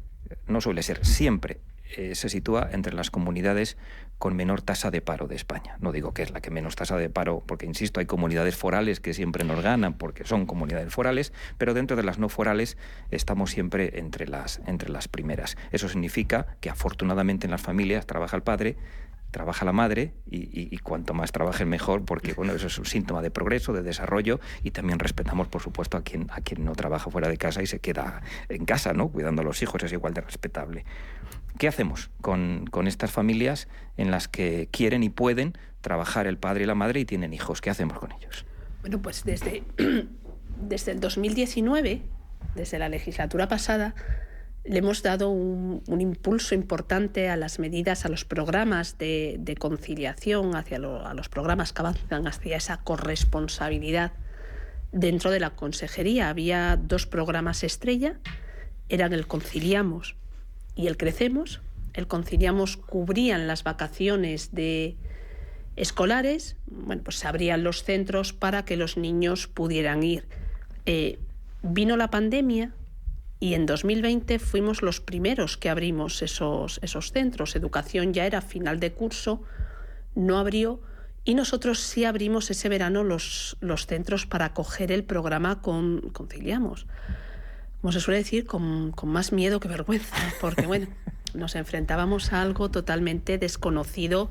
no 0.46 0.62
suele 0.62 0.82
ser, 0.82 1.04
siempre 1.04 1.60
eh, 1.96 2.14
se 2.14 2.28
sitúa 2.28 2.68
entre 2.72 2.94
las 2.94 3.10
comunidades 3.10 3.76
con 4.18 4.36
menor 4.36 4.62
tasa 4.62 4.90
de 4.90 5.00
paro 5.00 5.26
de 5.26 5.34
España. 5.34 5.76
No 5.80 5.90
digo 5.90 6.14
que 6.14 6.22
es 6.22 6.30
la 6.30 6.40
que 6.40 6.50
menos 6.50 6.76
tasa 6.76 6.96
de 6.96 7.10
paro, 7.10 7.42
porque 7.44 7.66
insisto, 7.66 7.98
hay 7.98 8.06
comunidades 8.06 8.56
forales 8.56 9.00
que 9.00 9.14
siempre 9.14 9.42
nos 9.44 9.62
ganan 9.62 9.94
porque 9.94 10.24
son 10.24 10.46
comunidades 10.46 10.92
forales, 10.94 11.32
pero 11.58 11.74
dentro 11.74 11.96
de 11.96 12.04
las 12.04 12.18
no 12.18 12.28
forales 12.28 12.76
estamos 13.10 13.50
siempre 13.50 13.98
entre 13.98 14.28
las, 14.28 14.60
entre 14.66 14.90
las 14.90 15.08
primeras. 15.08 15.56
Eso 15.72 15.88
significa 15.88 16.56
que 16.60 16.70
afortunadamente 16.70 17.48
en 17.48 17.50
las 17.50 17.62
familias 17.62 18.06
trabaja 18.06 18.36
el 18.36 18.42
padre, 18.42 18.76
trabaja 19.32 19.64
la 19.64 19.72
madre 19.72 20.12
y, 20.30 20.76
cuanto 20.78 21.14
más 21.14 21.32
trabajen 21.32 21.68
mejor, 21.68 22.04
porque 22.04 22.34
bueno, 22.34 22.52
eso 22.52 22.68
es 22.68 22.78
un 22.78 22.84
síntoma 22.84 23.22
de 23.22 23.30
progreso, 23.30 23.72
de 23.72 23.82
desarrollo 23.82 24.38
y 24.62 24.70
también 24.70 24.98
respetamos, 24.98 25.48
por 25.48 25.62
supuesto, 25.62 25.96
a 25.96 26.02
quien, 26.02 26.28
a 26.30 26.42
quien 26.42 26.64
no 26.64 26.74
trabaja 26.74 27.10
fuera 27.10 27.28
de 27.28 27.38
casa 27.38 27.62
y 27.62 27.66
se 27.66 27.80
queda 27.80 28.22
en 28.48 28.64
casa, 28.66 28.92
¿no? 28.92 29.08
Cuidando 29.08 29.42
a 29.42 29.44
los 29.44 29.60
hijos, 29.62 29.82
es 29.82 29.92
igual 29.92 30.14
de 30.14 30.20
respetable. 30.20 30.84
¿Qué 31.58 31.66
hacemos 31.66 32.10
con, 32.20 32.68
estas 32.86 33.10
familias 33.10 33.68
en 33.96 34.10
las 34.10 34.28
que 34.28 34.68
quieren 34.70 35.02
y 35.02 35.08
pueden 35.08 35.56
trabajar 35.80 36.26
el 36.26 36.36
padre 36.36 36.64
y 36.64 36.66
la 36.66 36.74
madre 36.74 37.00
y 37.00 37.04
tienen 37.04 37.32
hijos? 37.32 37.60
¿Qué 37.60 37.70
hacemos 37.70 37.98
con 37.98 38.12
ellos? 38.12 38.44
Bueno, 38.82 39.00
pues 39.00 39.24
desde, 39.24 39.64
desde 40.60 40.92
el 40.92 41.00
2019, 41.00 42.02
desde 42.54 42.78
la 42.78 42.88
legislatura 42.88 43.48
pasada, 43.48 43.94
le 44.64 44.78
hemos 44.78 45.02
dado 45.02 45.30
un, 45.30 45.82
impulso 46.00 46.54
importante 46.54 47.28
a 47.28 47.36
las 47.36 47.58
medidas, 47.58 48.04
a 48.04 48.08
los 48.08 48.24
programas 48.24 48.96
de, 48.98 49.56
conciliación, 49.58 50.54
hacia 50.54 50.76
a 50.76 51.14
los 51.14 51.28
programas 51.28 51.72
que 51.72 51.80
avanzan 51.80 52.26
hacia 52.28 52.56
esa 52.56 52.76
corresponsabilidad 52.78 54.12
dentro 54.92 55.30
de 55.30 55.40
la 55.40 55.50
consejería. 55.50 56.28
Había 56.28 56.76
dos 56.80 57.06
programas 57.06 57.64
estrella, 57.64 58.20
eran 58.88 59.12
el 59.12 59.26
Conciliamos 59.26 60.14
y 60.76 60.86
el 60.86 60.96
Crecemos. 60.96 61.60
El 61.92 62.06
Conciliamos 62.06 62.76
cubrían 62.76 63.48
las 63.48 63.64
vacaciones 63.64 64.54
de 64.54 64.96
escolares, 65.74 66.56
bueno, 66.66 67.02
pues 67.02 67.16
se 67.16 67.26
abrían 67.26 67.64
los 67.64 67.82
centros 67.82 68.32
para 68.32 68.64
que 68.64 68.76
los 68.76 68.96
niños 68.96 69.48
pudieran 69.48 70.02
ir. 70.04 70.24
Eh, 70.86 71.18
vino 71.62 71.96
la 71.96 72.10
pandemia 72.10 72.72
y 73.42 73.54
en 73.54 73.66
2020 73.66 74.38
fuimos 74.38 74.82
los 74.82 75.00
primeros 75.00 75.56
que 75.56 75.68
abrimos 75.68 76.22
esos, 76.22 76.78
esos 76.80 77.10
centros. 77.10 77.56
Educación 77.56 78.14
ya 78.14 78.24
era 78.24 78.40
final 78.40 78.78
de 78.78 78.92
curso, 78.92 79.42
no 80.14 80.38
abrió 80.38 80.80
y 81.24 81.34
nosotros 81.34 81.80
sí 81.80 82.04
abrimos 82.04 82.52
ese 82.52 82.68
verano 82.68 83.02
los, 83.02 83.56
los 83.58 83.88
centros 83.88 84.26
para 84.26 84.44
acoger 84.44 84.92
el 84.92 85.02
programa 85.02 85.60
con 85.60 86.10
Conciliamos. 86.12 86.86
como 87.80 87.90
se 87.90 87.98
suele 87.98 88.18
decir, 88.18 88.46
con, 88.46 88.92
con 88.92 89.08
más 89.08 89.32
miedo 89.32 89.58
que 89.58 89.66
vergüenza, 89.66 90.14
porque 90.40 90.68
bueno, 90.68 90.86
nos 91.34 91.56
enfrentábamos 91.56 92.32
a 92.32 92.42
algo 92.42 92.70
totalmente 92.70 93.38
desconocido 93.38 94.30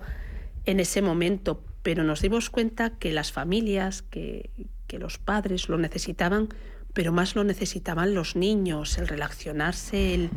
en 0.64 0.80
ese 0.80 1.02
momento, 1.02 1.62
pero 1.84 2.06
nos 2.06 2.22
dimos 2.22 2.50
cuenta 2.50 2.92
que 2.92 3.12
las 3.12 3.34
familias, 3.34 4.04
que, 4.04 4.52
que 4.88 5.00
los 5.00 5.18
padres 5.18 5.68
lo 5.68 5.78
necesitaban, 5.78 6.48
pero 6.94 7.12
más 7.12 7.36
lo 7.36 7.44
necesitaban 7.44 8.14
los 8.14 8.36
niños, 8.36 8.98
el 8.98 9.08
relacionarse, 9.08 10.14
el, 10.14 10.30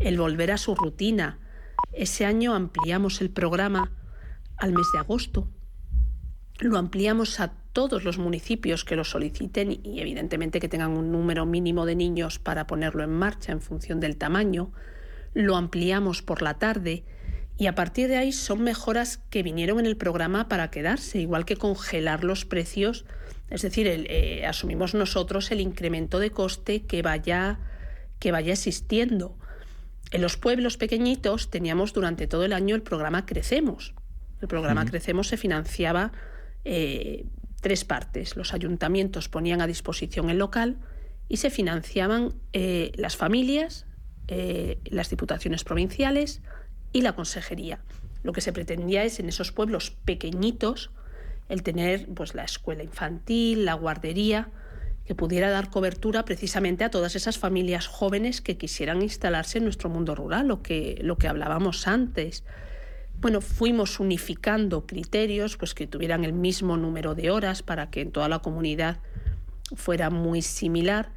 el 0.00 0.18
volver 0.18 0.52
a 0.52 0.58
su 0.58 0.74
rutina. 0.74 1.38
Ese 1.92 2.26
año 2.26 2.54
ampliamos 2.54 3.20
el 3.20 3.30
programa 3.30 3.92
al 4.56 4.72
mes 4.72 4.86
de 4.92 4.98
agosto. 4.98 5.48
Lo 6.58 6.78
ampliamos 6.78 7.40
a 7.40 7.52
todos 7.72 8.04
los 8.04 8.18
municipios 8.18 8.84
que 8.84 8.96
lo 8.96 9.04
soliciten 9.04 9.80
y 9.82 10.00
evidentemente 10.00 10.60
que 10.60 10.68
tengan 10.68 10.92
un 10.92 11.10
número 11.10 11.44
mínimo 11.44 11.86
de 11.86 11.96
niños 11.96 12.38
para 12.38 12.66
ponerlo 12.66 13.02
en 13.02 13.10
marcha 13.10 13.52
en 13.52 13.60
función 13.60 13.98
del 13.98 14.16
tamaño. 14.16 14.72
Lo 15.34 15.56
ampliamos 15.56 16.22
por 16.22 16.40
la 16.40 16.54
tarde 16.54 17.04
y 17.58 17.66
a 17.66 17.74
partir 17.74 18.08
de 18.08 18.16
ahí 18.16 18.32
son 18.32 18.62
mejoras 18.62 19.18
que 19.30 19.42
vinieron 19.42 19.80
en 19.80 19.86
el 19.86 19.96
programa 19.96 20.48
para 20.48 20.70
quedarse, 20.70 21.20
igual 21.20 21.44
que 21.44 21.56
congelar 21.56 22.22
los 22.22 22.44
precios, 22.44 23.04
es 23.50 23.62
decir, 23.62 23.86
eh, 23.88 24.46
asumimos 24.46 24.94
nosotros 24.94 25.50
el 25.50 25.60
incremento 25.60 26.18
de 26.18 26.30
coste 26.30 26.86
que 26.86 27.02
vaya, 27.02 27.58
que 28.18 28.32
vaya 28.32 28.52
existiendo. 28.52 29.38
En 30.10 30.22
los 30.22 30.36
pueblos 30.36 30.76
pequeñitos 30.76 31.50
teníamos 31.50 31.92
durante 31.92 32.26
todo 32.26 32.44
el 32.44 32.52
año 32.52 32.74
el 32.74 32.82
programa 32.82 33.26
Crecemos. 33.26 33.94
El 34.40 34.48
programa 34.48 34.84
Crecemos 34.84 35.28
se 35.28 35.36
financiaba 35.36 36.12
eh, 36.64 37.26
tres 37.60 37.84
partes. 37.84 38.36
Los 38.36 38.52
ayuntamientos 38.52 39.28
ponían 39.28 39.62
a 39.62 39.66
disposición 39.66 40.28
el 40.28 40.38
local 40.38 40.78
y 41.28 41.38
se 41.38 41.50
financiaban 41.50 42.34
eh, 42.52 42.92
las 42.96 43.16
familias, 43.16 43.86
eh, 44.28 44.78
las 44.84 45.08
diputaciones 45.08 45.64
provinciales 45.64 46.42
y 46.92 47.00
la 47.00 47.14
consejería. 47.14 47.80
Lo 48.22 48.32
que 48.32 48.40
se 48.40 48.52
pretendía 48.52 49.04
es 49.04 49.18
en 49.18 49.28
esos 49.28 49.50
pueblos 49.50 49.90
pequeñitos 49.90 50.90
el 51.48 51.62
tener 51.62 52.06
pues, 52.14 52.34
la 52.34 52.44
escuela 52.44 52.82
infantil, 52.82 53.64
la 53.64 53.74
guardería, 53.74 54.50
que 55.04 55.14
pudiera 55.14 55.50
dar 55.50 55.70
cobertura 55.70 56.24
precisamente 56.24 56.84
a 56.84 56.90
todas 56.90 57.14
esas 57.14 57.38
familias 57.38 57.86
jóvenes 57.86 58.40
que 58.40 58.56
quisieran 58.56 59.02
instalarse 59.02 59.58
en 59.58 59.64
nuestro 59.64 59.90
mundo 59.90 60.14
rural, 60.14 60.48
lo 60.48 60.62
que, 60.62 60.98
lo 61.02 61.18
que 61.18 61.28
hablábamos 61.28 61.86
antes. 61.86 62.44
Bueno, 63.20 63.40
fuimos 63.40 64.00
unificando 64.00 64.86
criterios 64.86 65.56
pues 65.56 65.74
que 65.74 65.86
tuvieran 65.86 66.24
el 66.24 66.32
mismo 66.32 66.76
número 66.76 67.14
de 67.14 67.30
horas 67.30 67.62
para 67.62 67.90
que 67.90 68.00
en 68.00 68.12
toda 68.12 68.28
la 68.28 68.38
comunidad 68.38 68.98
fuera 69.76 70.10
muy 70.10 70.42
similar 70.42 71.10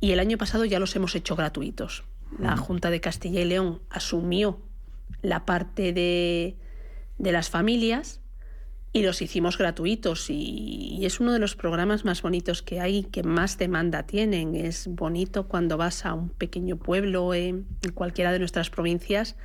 y 0.00 0.12
el 0.12 0.20
año 0.20 0.36
pasado 0.36 0.64
ya 0.66 0.78
los 0.78 0.94
hemos 0.96 1.14
hecho 1.14 1.34
gratuitos. 1.34 2.04
La 2.38 2.56
Junta 2.56 2.90
de 2.90 3.00
Castilla 3.00 3.40
y 3.40 3.44
León 3.44 3.80
asumió 3.88 4.60
la 5.22 5.46
parte 5.46 5.92
de, 5.92 6.56
de 7.18 7.32
las 7.32 7.48
familias 7.48 8.20
y 8.94 9.02
los 9.02 9.20
hicimos 9.20 9.58
gratuitos 9.58 10.30
y, 10.30 11.04
es 11.04 11.18
uno 11.18 11.32
de 11.32 11.40
los 11.40 11.56
programas 11.56 12.04
más 12.04 12.22
bonitos 12.22 12.62
que 12.62 12.80
hay, 12.80 13.02
que 13.02 13.24
más 13.24 13.58
demanda 13.58 14.04
tienen. 14.04 14.54
Es 14.54 14.86
bonito 14.86 15.48
cuando 15.48 15.76
vas 15.76 16.06
a 16.06 16.14
un 16.14 16.28
pequeño 16.28 16.76
pueblo 16.76 17.34
en, 17.34 17.66
cualquiera 17.92 18.32
de 18.32 18.38
nuestras 18.38 18.70
provincias 18.70 19.36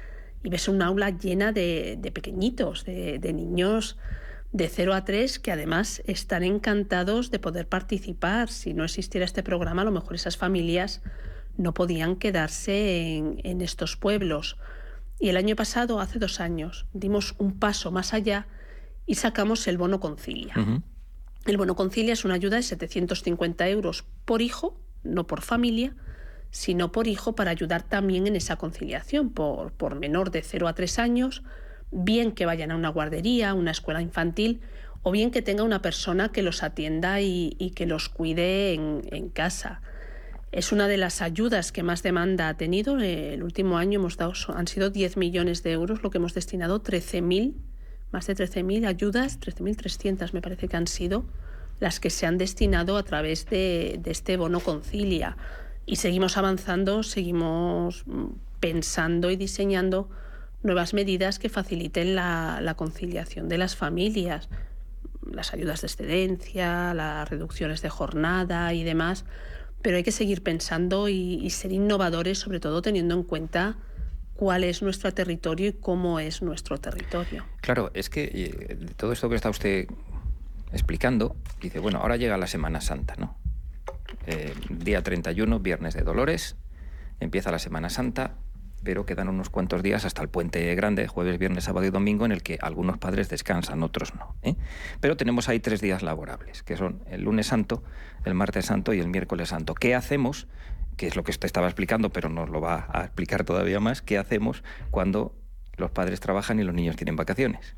y 0.44 0.50
ves 0.50 0.68
un 0.68 0.84
aula 0.84 1.10
llena 1.10 1.52
de, 1.52 2.00
pequeñitos, 2.14 2.86
de, 2.86 3.34
niños 3.34 3.98
de 4.52 4.70
0 4.70 4.94
a 4.94 5.04
3 5.04 5.40
que 5.40 5.52
además 5.52 6.04
están 6.06 6.44
encantados 6.44 7.32
de 7.32 7.40
poder 7.40 7.68
participar. 7.68 8.50
Si 8.50 8.76
no 8.76 8.84
existiera 8.84 9.26
este 9.26 9.42
programa, 9.42 9.82
a 9.82 9.86
lo 9.86 9.92
mejor 9.92 10.14
esas 10.14 10.38
familias 10.38 11.02
no 11.58 11.74
podían 11.74 12.18
quedarse 12.18 13.18
en 13.18 13.62
estos 13.62 13.98
pueblos. 13.98 14.58
Y 15.20 15.30
el 15.30 15.38
año 15.38 15.56
pasado, 15.56 16.00
hace 16.00 16.20
dos 16.20 16.40
años, 16.40 16.86
dimos 16.94 17.34
un 17.40 17.58
paso 17.58 17.92
más 17.92 18.14
allá 18.14 18.46
y 19.10 19.16
sacamos 19.16 19.68
el 19.68 19.80
bono 19.80 20.00
concilia. 20.00 20.54
El 21.48 21.58
bono 21.58 21.76
concilia 21.76 22.14
es 22.14 22.26
una 22.26 22.36
ayuda 22.36 22.58
de 22.58 22.62
750 22.62 23.68
euros 23.68 24.06
por 24.24 24.44
hijo, 24.44 24.80
no 25.02 25.26
por 25.26 25.42
familia, 25.42 25.96
sino 26.52 26.92
por 26.92 27.08
hijo 27.08 27.34
para 27.34 27.50
ayudar 27.50 27.82
también 27.82 28.28
en 28.28 28.36
esa 28.36 28.58
conciliación, 28.58 29.32
por, 29.32 29.72
por 29.72 29.96
menor 29.96 30.30
de 30.30 30.44
0 30.44 30.68
a 30.68 30.76
3 30.76 31.00
años, 31.00 31.42
bien 31.90 32.34
que 32.34 32.46
vayan 32.46 32.70
a 32.70 32.76
una 32.76 32.90
guardería, 32.90 33.56
una 33.56 33.72
escuela 33.72 34.04
infantil, 34.04 34.62
o 35.02 35.10
bien 35.10 35.32
que 35.32 35.42
tenga 35.42 35.64
una 35.64 35.82
persona 35.82 36.32
que 36.32 36.44
los 36.44 36.62
atienda 36.62 37.20
y, 37.20 37.74
que 37.76 37.88
los 37.88 38.10
cuide 38.10 38.76
en, 38.76 39.02
en, 39.10 39.30
casa. 39.30 39.82
Es 40.52 40.72
una 40.72 40.88
de 40.88 40.98
las 40.98 41.24
ayudas 41.24 41.72
que 41.72 41.82
más 41.82 42.04
demanda 42.04 42.48
ha 42.48 42.58
tenido. 42.58 43.00
El 43.00 43.42
último 43.42 43.80
año 43.80 44.02
hemos 44.02 44.18
dado, 44.18 44.34
han 44.54 44.68
sido 44.68 44.92
10 44.92 45.18
millones 45.18 45.64
de 45.64 45.72
euros, 45.72 46.04
lo 46.04 46.12
que 46.12 46.20
hemos 46.20 46.36
destinado 46.36 46.84
13.000 46.84 47.56
más 48.12 48.28
de 48.28 48.36
13.000 48.36 48.88
ayudas, 48.88 49.40
13.300 49.40 50.34
me 50.34 50.42
parece 50.42 50.68
que 50.68 50.78
han 50.78 50.88
sido 50.88 51.26
las 51.80 52.00
que 52.00 52.10
se 52.10 52.26
han 52.26 52.38
destinado 52.38 52.98
a 52.98 53.04
través 53.04 53.46
de, 53.46 54.02
este 54.06 54.38
bono 54.38 54.60
concilia. 54.60 55.38
Y 55.86 55.96
seguimos 55.96 56.38
avanzando, 56.38 57.04
seguimos 57.04 58.04
mm, 58.06 58.26
pensando 58.60 59.32
y 59.32 59.36
diseñando 59.36 60.10
nuevas 60.62 60.94
medidas 60.94 61.40
que 61.40 61.50
faciliten 61.50 62.16
la, 62.16 62.74
conciliación 62.76 63.48
de 63.48 63.58
las 63.58 63.76
familias, 63.76 64.50
las 65.32 65.54
ayudas 65.54 65.82
de 65.82 65.88
excedencia, 65.88 66.94
las 66.94 67.30
reducciones 67.30 67.82
de 67.82 67.90
jornada 67.90 68.74
y 68.74 68.84
demás, 68.84 69.24
pero 69.82 69.96
hay 69.96 70.04
que 70.04 70.12
seguir 70.12 70.44
pensando 70.44 71.08
y 71.08 71.50
ser 71.52 71.72
innovadores, 71.72 72.40
sobre 72.40 72.60
todo 72.60 72.82
teniendo 72.82 73.16
en 73.16 73.24
cuenta 73.24 73.78
cuál 74.40 74.64
es 74.64 74.82
nuestro 74.82 75.14
territorio 75.14 75.68
y 75.68 75.74
cómo 75.74 76.18
es 76.18 76.42
nuestro 76.42 76.78
territorio. 76.78 77.44
Claro, 77.60 77.92
es 77.94 78.10
que 78.10 78.32
eh, 78.34 78.78
todo 78.96 79.12
esto 79.12 79.28
que 79.28 79.36
está 79.36 79.50
usted 79.50 79.86
explicando, 80.72 81.36
dice, 81.60 81.80
bueno, 81.80 82.00
ahora 82.00 82.16
llega 82.16 82.38
la 82.38 82.48
Semana 82.48 82.80
Santa, 82.80 83.16
¿no? 83.18 83.38
Eh, 84.28 84.54
día 84.70 85.04
31, 85.04 85.60
viernes 85.60 85.94
de 85.94 86.04
Dolores, 86.04 86.56
empieza 87.20 87.52
la 87.52 87.60
Semana 87.60 87.90
Santa, 87.90 88.36
pero 88.82 89.06
quedan 89.06 89.28
unos 89.28 89.50
cuantos 89.50 89.84
días 89.84 90.06
hasta 90.06 90.22
el 90.22 90.30
puente 90.30 90.74
grande, 90.74 91.10
jueves, 91.10 91.38
viernes, 91.38 91.66
sábado 91.66 91.86
y 91.86 91.90
domingo, 91.90 92.24
en 92.24 92.32
el 92.32 92.42
que 92.42 92.58
algunos 92.62 92.98
padres 92.98 93.28
descansan, 93.28 93.84
otros 93.84 94.16
no. 94.16 94.38
¿eh? 94.42 94.56
Pero 95.02 95.18
tenemos 95.18 95.50
ahí 95.50 95.60
tres 95.60 95.82
días 95.82 96.02
laborables, 96.02 96.64
que 96.64 96.78
son 96.78 97.04
el 97.08 97.24
lunes 97.24 97.48
santo, 97.48 97.84
el 98.24 98.36
martes 98.36 98.68
santo 98.68 98.94
y 98.94 99.02
el 99.02 99.10
miércoles 99.10 99.50
santo. 99.50 99.76
¿Qué 99.76 99.96
hacemos 99.96 100.48
que 101.00 101.08
es 101.08 101.16
lo 101.16 101.24
que 101.24 101.32
usted 101.32 101.46
estaba 101.46 101.68
explicando, 101.68 102.10
pero 102.10 102.28
nos 102.28 102.50
lo 102.50 102.60
va 102.60 102.90
a 102.92 103.06
explicar 103.06 103.46
todavía 103.46 103.80
más, 103.80 104.02
¿qué 104.02 104.18
hacemos 104.18 104.64
cuando 104.92 105.34
los 105.78 105.92
padres 105.92 106.20
trabajan 106.20 106.60
y 106.60 106.66
los 106.66 106.76
niños 106.76 106.98
tienen 106.98 107.16
vacaciones? 107.16 107.74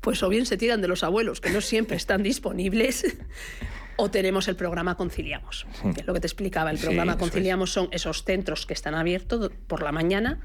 Pues 0.00 0.22
o 0.22 0.28
bien 0.28 0.46
se 0.46 0.56
tiran 0.56 0.80
de 0.80 0.86
los 0.86 1.02
abuelos, 1.02 1.40
que 1.40 1.50
no 1.50 1.60
siempre 1.60 1.96
están 1.96 2.22
disponibles, 2.22 3.16
o 3.96 4.12
tenemos 4.12 4.46
el 4.46 4.54
programa 4.54 4.96
Conciliamos, 4.96 5.66
que 5.92 6.02
es 6.02 6.06
lo 6.06 6.14
que 6.14 6.20
te 6.20 6.28
explicaba. 6.28 6.70
El 6.70 6.78
programa 6.78 7.18
Conciliamos 7.18 7.72
son 7.72 7.88
esos 7.90 8.22
centros 8.22 8.64
que 8.64 8.74
están 8.74 8.94
abiertos 8.94 9.50
por 9.66 9.82
la 9.82 9.90
mañana, 9.90 10.38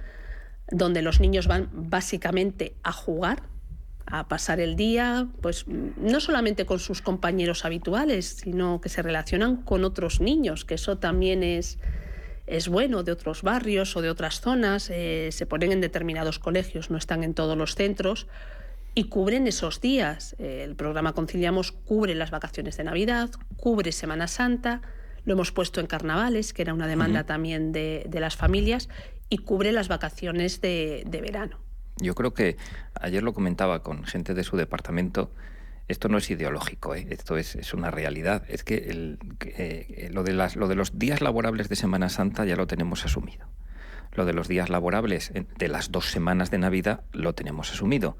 donde 0.71 1.03
los 1.03 1.19
niños 1.19 1.45
van 1.45 1.69
básicamente 1.71 2.73
a 2.82 2.93
jugar, 2.93 3.43
a 4.08 4.27
pasar 4.27 4.60
el 4.60 4.75
día, 4.75 5.27
pues 5.41 5.65
no 5.67 6.19
solamente 6.19 6.65
con 6.65 6.80
sus 6.80 7.03
compañeros 7.03 7.63
habituales, 7.63 8.39
sino 8.41 8.82
que 8.82 8.89
se 8.89 9.03
relacionan 9.03 9.58
con 9.58 9.84
otros 9.84 10.19
niños, 10.19 10.65
que 10.65 10.73
eso 10.73 10.97
también 10.97 11.43
es, 11.43 11.77
es 12.47 12.69
bueno 12.69 13.03
de 13.03 13.12
otros 13.12 13.43
barrios 13.43 13.95
o 13.95 14.01
de 14.01 14.10
otras 14.10 14.41
zonas, 14.41 14.89
eh, 14.89 15.29
se 15.31 15.45
ponen 15.45 15.71
en 15.71 15.81
determinados 15.81 16.39
colegios, 16.39 16.89
no 16.89 16.97
están 16.97 17.23
en 17.23 17.33
todos 17.33 17.57
los 17.57 17.75
centros 17.75 18.27
y 18.95 19.05
cubren 19.05 19.45
esos 19.45 19.79
días. 19.79 20.36
el 20.39 20.75
programa 20.75 21.13
Conciliamos 21.13 21.71
cubre 21.71 22.15
las 22.15 22.31
vacaciones 22.31 22.77
de 22.77 22.86
Navidad, 22.86 23.29
cubre 23.57 23.91
Semana 23.91 24.27
Santa, 24.27 24.81
lo 25.27 25.33
hemos 25.33 25.51
puesto 25.51 25.81
en 25.81 25.88
carnavales, 25.88 26.53
que 26.53 26.62
era 26.62 26.73
una 26.73 26.88
demanda 26.88 27.25
también 27.25 27.73
de, 27.73 28.10
las 28.13 28.38
familias, 28.38 28.88
y 29.29 29.39
cubre 29.39 29.73
las 29.73 29.89
vacaciones 29.89 30.62
de, 30.62 31.03
verano. 31.21 31.60
Yo 31.97 32.15
creo 32.15 32.33
que 32.33 32.55
ayer 32.93 33.21
lo 33.21 33.33
comentaba 33.33 33.83
con 33.83 34.05
gente 34.05 34.33
de 34.33 34.45
su 34.45 34.55
departamento 34.55 35.29
esto 35.88 36.10
no 36.10 36.17
es 36.17 36.30
ideológico, 36.30 36.95
¿eh? 36.95 37.08
esto 37.10 37.38
es, 37.38 37.73
una 37.73 37.91
realidad. 37.91 38.43
Es 38.50 38.63
que, 38.63 38.76
el, 38.89 39.19
eh, 39.45 40.10
lo, 40.12 40.23
de 40.23 40.34
las, 40.34 40.56
lo 40.56 40.67
de 40.67 40.76
los 40.76 41.00
días 41.00 41.21
laborables 41.21 41.69
de 41.69 41.76
Semana 41.76 42.10
Santa 42.10 42.45
ya 42.45 42.56
lo 42.56 42.67
tenemos 42.67 43.06
asumido. 43.06 43.47
Lo 44.13 44.26
de 44.26 44.34
los 44.34 44.47
días 44.47 44.69
laborables 44.69 45.32
de 45.34 45.67
las 45.67 45.91
dos 45.91 46.10
semanas 46.10 46.52
de 46.52 46.58
Navidad 46.58 47.02
lo 47.13 47.34
tenemos 47.36 47.71
asumido. 47.71 48.17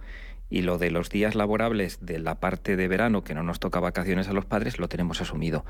Y 0.50 0.62
lo 0.62 0.78
de 0.78 0.92
los 0.92 1.10
días 1.10 1.36
laborables 1.36 1.98
de 2.00 2.20
la 2.20 2.40
parte 2.40 2.78
de 2.78 2.88
verano, 2.88 3.26
que 3.26 3.34
no 3.34 3.44
nos 3.44 3.60
toca 3.60 3.82
vacaciones 3.82 4.30
a 4.30 4.34
los 4.34 4.46
padres, 4.46 4.80
lo 4.80 4.88
tenemos 4.88 5.20
asumido. 5.20 5.66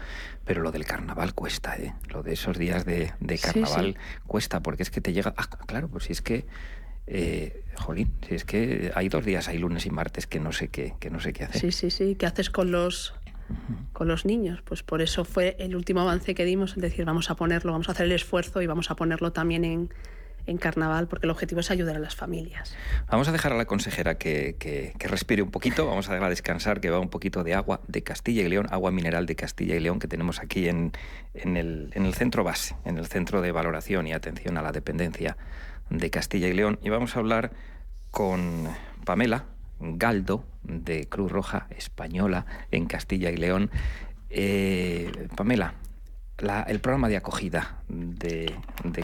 Pero 0.46 0.62
lo 0.62 0.72
del 0.72 0.86
carnaval 0.86 1.34
cuesta, 1.34 1.76
¿eh? 1.78 1.96
Lo 2.10 2.22
de 2.22 2.34
esos 2.34 2.60
días 2.60 2.86
de, 2.86 3.12
carnaval 3.42 3.98
cuesta, 4.28 4.60
porque 4.62 4.84
es 4.84 4.92
que 4.92 5.02
te 5.02 5.14
llega... 5.14 5.34
Ah, 5.36 5.48
claro, 5.66 5.88
pues 5.88 6.04
si 6.04 6.12
es 6.12 6.22
que 6.22 6.46
eh, 7.08 7.64
jolín, 7.76 8.12
si 8.28 8.36
es 8.36 8.46
que 8.46 8.92
hay 8.96 9.10
dos 9.10 9.26
días, 9.26 9.48
hay 9.48 9.58
lunes 9.58 9.86
y 9.86 9.90
martes 9.90 10.28
que 10.28 10.40
no 10.40 10.52
sé 10.52 10.68
qué, 10.68 10.94
que 11.00 11.10
no 11.10 11.20
sé 11.20 11.34
qué 11.34 11.46
hacer. 11.46 11.62
Sí, 11.62 11.72
sí, 11.72 11.90
sí. 11.90 12.16
¿Qué 12.16 12.26
haces 12.26 12.50
con 12.50 12.72
los 12.72 13.14
con 13.94 14.08
los 14.08 14.26
niños. 14.26 14.62
Pues 14.64 14.84
por 14.84 15.02
eso 15.02 15.26
fue 15.26 15.56
el 15.60 15.76
último 15.76 16.02
avance 16.02 16.36
que 16.36 16.46
dimos, 16.46 16.76
es 16.76 16.82
decir, 16.82 17.06
vamos 17.06 17.30
a 17.30 17.36
ponerlo, 17.36 17.72
vamos 17.72 17.90
a 17.90 17.94
hacer 17.94 18.06
el 18.06 18.12
esfuerzo 18.12 18.62
y 18.62 18.68
vamos 18.68 18.92
a 18.92 18.96
ponerlo 18.96 19.32
también 19.32 19.64
en, 19.64 19.94
en 20.46 20.58
carnaval, 20.58 21.08
porque 21.08 21.26
el 21.26 21.32
objetivo 21.32 21.62
es 21.62 21.72
ayudar 21.72 21.96
a 21.96 22.00
las 22.00 22.16
familias. 22.16 22.76
Vamos 23.10 23.28
a 23.28 23.32
dejar 23.32 23.54
a 23.54 23.58
la 23.58 23.66
consejera 23.66 24.18
que, 24.18 24.56
que, 24.60 25.08
respire 25.08 25.42
un 25.42 25.52
poquito, 25.52 25.86
vamos 25.86 26.08
a 26.10 26.14
dejarla 26.14 26.30
descansar, 26.30 26.82
que 26.82 26.90
va 26.90 27.00
un 27.00 27.10
poquito 27.10 27.44
de 27.44 27.54
agua 27.54 27.82
de 27.88 28.04
Castilla 28.04 28.44
y 28.44 28.50
León, 28.50 28.68
agua 28.70 28.92
mineral 28.92 29.26
de 29.26 29.36
Castilla 29.36 29.76
y 29.76 29.80
León 29.80 30.00
que 30.00 30.08
tenemos 30.08 30.40
aquí 30.40 30.68
en, 30.68 30.92
en, 31.34 31.58
el, 31.58 31.92
en 31.94 32.06
el 32.06 32.14
centro 32.14 32.44
base, 32.44 32.76
en 32.86 32.98
el 32.98 33.08
centro 33.08 33.42
de 33.42 33.52
valoración 33.52 34.08
y 34.08 34.14
atención 34.14 34.58
a 34.58 34.62
la 34.62 34.72
dependencia 34.72 35.38
de 35.90 36.10
Castilla 36.10 36.48
y 36.48 36.54
León. 36.54 36.80
Y 36.82 36.90
vamos 36.90 37.16
a 37.16 37.20
hablar 37.20 37.52
con 38.12 38.68
Pamela 39.06 39.46
Galdo, 39.80 40.44
de 40.64 41.08
Cruz 41.08 41.32
Roja 41.32 41.68
Española 41.70 42.46
en 42.72 42.88
Castilla 42.88 43.30
y 43.32 43.38
León. 43.38 43.70
Eh, 44.30 45.28
Pamela, 45.36 45.76
el 46.68 46.80
programa 46.80 47.08
de 47.08 47.18
acogida 47.18 47.82
de, 47.88 48.54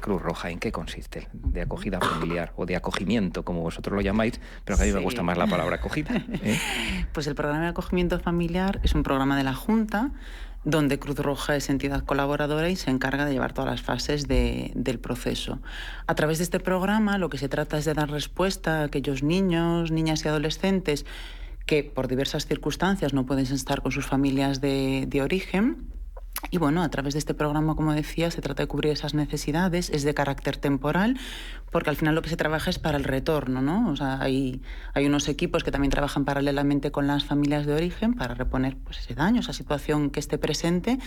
Cruz 0.02 0.22
Roja, 0.22 0.52
¿en 0.52 0.60
qué 0.60 0.72
consiste? 0.72 1.30
De 1.34 1.62
acogida 1.62 2.00
familiar 2.00 2.54
o 2.56 2.66
de 2.66 2.76
acogimiento, 2.76 3.44
como 3.44 3.62
vosotros 3.62 3.96
lo 3.96 4.02
llamáis, 4.02 4.40
pero 4.66 4.80
a 4.80 4.84
mí 4.84 4.92
me 4.92 5.00
gusta 5.00 5.24
más 5.24 5.38
la 5.38 5.48
palabra 5.48 5.78
acogida. 5.78 6.16
¿eh? 6.16 6.60
Pues 7.14 7.28
el 7.28 7.36
programa 7.36 7.64
de 7.64 7.70
acogimiento 7.70 8.20
familiar 8.20 8.80
es 8.84 8.94
un 8.94 9.04
programa 9.04 9.38
de 9.38 9.44
la 9.44 9.54
Junta 9.54 10.12
donde 10.66 11.00
Cruz 11.00 11.20
Roja 11.20 11.56
es 11.56 11.70
entidad 11.70 12.04
colaboradora 12.04 12.70
y 12.70 12.76
se 12.76 12.90
encarga 12.90 13.26
de 13.26 13.34
llevar 13.34 13.54
todas 13.54 13.72
las 13.72 13.82
fases 13.82 14.28
del 14.28 15.00
proceso. 15.00 15.60
A 16.08 16.16
través 16.16 16.38
de 16.38 16.46
este 16.46 16.60
programa 16.60 17.18
lo 17.18 17.30
que 17.30 17.38
se 17.38 17.50
trata 17.50 17.78
es 17.78 17.86
de 17.86 17.94
dar 17.94 18.10
respuesta 18.10 18.80
a 18.80 18.84
aquellos 18.86 19.24
niños, 19.24 19.92
niñas 19.92 20.24
y 20.24 20.28
adolescentes 20.28 21.06
que 21.66 21.84
por 21.84 22.08
diversas 22.08 22.46
circunstancias 22.46 23.14
no 23.14 23.26
pueden 23.26 23.46
estar 23.46 23.82
con 23.82 23.92
sus 23.92 24.06
familias 24.06 24.62
de, 24.62 25.06
de 25.08 25.22
origen 25.22 25.94
y 26.52 26.58
bueno, 26.58 26.84
a 26.84 26.90
través 26.90 27.14
de 27.14 27.20
este 27.20 27.34
programa, 27.34 27.76
como 27.76 27.94
decía, 27.94 28.30
se 28.30 28.42
trata 28.42 28.64
de 28.64 28.68
cubrir 28.68 28.92
esas 28.92 29.14
necesidades, 29.14 29.90
es 29.90 30.04
de 30.04 30.14
carácter 30.14 30.58
temporal, 30.58 31.18
porque 31.74 31.90
al 31.90 31.98
final 31.98 32.16
lo 32.16 32.22
que 32.22 32.30
se 32.30 32.38
trabaja 32.38 32.70
es 32.70 32.80
para 32.80 32.98
el 32.98 33.04
retorno, 33.04 33.62
¿no? 33.62 33.90
O 33.90 33.96
sea, 33.98 34.22
hay, 34.22 34.62
hay 34.94 35.06
unos 35.08 35.28
equipos 35.28 35.64
que 35.64 35.72
también 35.72 35.92
trabajan 35.92 36.24
paralelamente 36.24 36.92
con 36.92 37.08
las 37.08 37.26
familias 37.26 37.66
de 37.66 37.74
origen 37.74 38.14
para 38.14 38.36
reponer 38.36 38.78
pues, 38.78 39.00
ese 39.00 39.16
daño, 39.16 39.42
esa 39.42 39.52
situación 39.52 40.12
que 40.12 40.22
esté 40.22 40.38
presente 40.38 41.00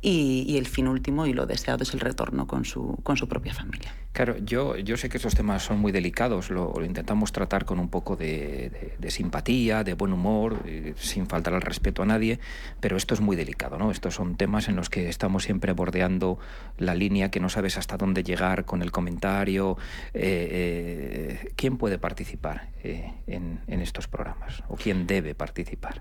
y, 0.00 0.56
el 0.56 0.66
fin 0.66 0.88
último 0.88 1.26
y 1.26 1.32
lo 1.32 1.46
deseado 1.46 1.82
es 1.82 1.94
el 1.94 2.00
retorno 2.00 2.46
con 2.46 2.64
su, 2.64 2.98
con 3.02 3.16
su 3.16 3.28
propia 3.28 3.54
familia. 3.54 3.94
Claro, 4.12 4.36
yo, 4.38 4.76
yo 4.76 4.98
sé 4.98 5.08
que 5.08 5.16
esos 5.16 5.34
temas 5.34 5.62
son 5.62 5.78
muy 5.78 5.90
delicados, 5.90 6.50
lo, 6.50 6.74
intentamos 6.84 7.32
tratar 7.32 7.64
con 7.64 7.78
un 7.78 7.88
poco 7.88 8.14
de, 8.14 8.92
simpatía, 9.08 9.84
de 9.84 9.94
buen 9.94 10.12
humor, 10.12 10.64
eh, 10.66 10.92
sin 10.98 11.26
faltar 11.26 11.54
al 11.54 11.62
respeto 11.62 12.02
a 12.02 12.06
nadie, 12.06 12.38
pero 12.80 12.96
esto 12.96 13.14
es 13.14 13.20
muy 13.20 13.36
delicado, 13.36 13.78
¿no? 13.78 13.90
Estos 13.90 14.14
son 14.14 14.36
temas 14.36 14.68
en 14.68 14.76
los 14.76 14.90
que 14.90 15.08
estamos 15.08 15.44
siempre 15.44 15.72
bordeando 15.72 16.38
la 16.76 16.94
línea 16.94 17.30
que 17.30 17.40
no 17.40 17.48
sabes 17.48 17.78
hasta 17.78 17.96
dónde 17.96 18.22
llegar 18.22 18.66
con 18.66 18.82
el 18.82 18.92
comentario. 18.92 19.78
Eh, 20.14 21.38
eh, 21.44 21.52
¿Quién 21.56 21.78
puede 21.78 21.98
participar 21.98 22.68
en, 22.82 23.60
estos 23.66 24.08
programas? 24.08 24.62
¿O 24.68 24.76
quién 24.76 25.06
debe 25.06 25.34
participar? 25.34 26.00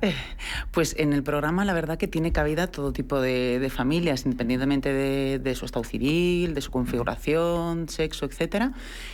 pues 0.72 0.96
en 0.98 1.14
el 1.14 1.24
programa 1.24 1.64
la 1.64 1.74
verdad 1.74 1.98
que 1.98 2.08
tiene 2.08 2.32
cabida 2.32 2.68
todo 2.68 2.92
tipo 2.92 3.22
de, 3.22 3.72
familias, 3.74 4.26
independientemente 4.26 4.92
de, 4.92 5.40
de 5.40 5.56
su 5.56 5.66
estado 5.66 5.86
civil, 5.86 6.54
de 6.54 6.62
su 6.62 6.72
configuración, 6.72 7.88
sexo, 7.88 8.26
etcétera. 8.26 8.74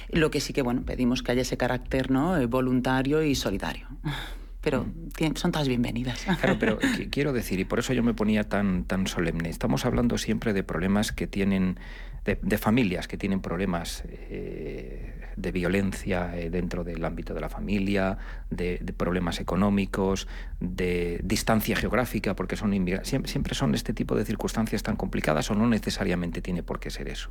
Lo 0.09 0.31
que 0.31 0.39
sí 0.39 0.53
que 0.53 0.63
bueno, 0.63 0.83
pedimos 0.83 1.21
que 1.21 1.31
haya 1.31 1.41
ese 1.43 1.57
carácter 1.57 1.77
¿no? 2.09 2.37
Eh, 2.37 2.45
voluntario 2.45 3.23
y 3.23 3.35
solidario. 3.35 3.87
Pero 4.61 4.85
son 5.35 5.51
todas 5.53 5.69
bienvenidas. 5.69 6.25
Claro, 6.41 6.57
pero 6.59 6.77
quiero 7.11 7.31
decir, 7.31 7.57
y 7.59 7.63
por 7.63 7.79
eso 7.79 7.93
yo 7.93 8.03
me 8.03 8.13
ponía 8.13 8.43
tan, 8.43 8.83
tan 8.83 9.07
solemne, 9.07 9.47
estamos 9.47 9.85
hablando 9.85 10.17
siempre 10.17 10.51
de 10.51 10.61
problemas 10.61 11.13
que 11.13 11.25
tienen, 11.25 11.79
de, 12.35 12.57
familias 12.57 13.07
que 13.07 13.17
tienen 13.17 13.41
problemas 13.41 14.03
eh, 14.09 15.31
de 15.37 15.51
violencia 15.51 16.37
eh, 16.37 16.49
dentro 16.49 16.83
del 16.83 17.03
ámbito 17.05 17.33
de 17.33 17.39
la 17.39 17.49
familia, 17.49 18.17
de, 18.49 18.79
problemas 18.97 19.39
económicos, 19.39 20.27
de 20.59 21.21
distancia 21.23 21.75
geográfica, 21.75 22.35
porque 22.35 22.57
son 22.57 22.71
siempre, 23.03 23.29
siempre 23.29 23.55
son 23.55 23.75
este 23.75 23.93
tipo 23.93 24.15
de 24.15 24.25
circunstancias 24.25 24.83
tan 24.83 24.97
complicadas 24.97 25.49
o 25.51 25.55
no 25.55 25.67
necesariamente 25.67 26.41
tiene 26.41 26.63
por 26.63 26.79
qué 26.79 26.89
ser 26.89 27.07
eso. 27.07 27.29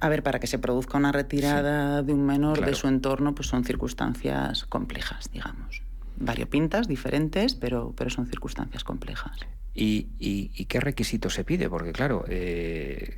A 0.00 0.08
ver, 0.08 0.22
para 0.22 0.38
que 0.38 0.46
se 0.46 0.58
produzca 0.58 0.98
una 0.98 1.10
retirada 1.10 2.02
de 2.02 2.12
un 2.12 2.24
menor 2.24 2.64
de 2.64 2.74
su 2.74 2.86
entorno, 2.86 3.34
pues 3.34 3.48
son 3.48 3.64
circunstancias 3.64 4.64
complejas, 4.66 5.30
digamos. 5.32 5.82
Variopintas, 6.16 6.86
diferentes, 6.86 7.54
pero, 7.54 7.94
pero 7.96 8.10
son 8.10 8.26
circunstancias 8.26 8.84
complejas. 8.84 9.32
¿Y, 9.80 10.08
y, 10.18 10.64
qué 10.64 10.80
requisitos 10.80 11.34
se 11.34 11.44
pide? 11.44 11.70
Porque 11.70 11.92
claro, 11.92 12.24
eh, 12.28 13.16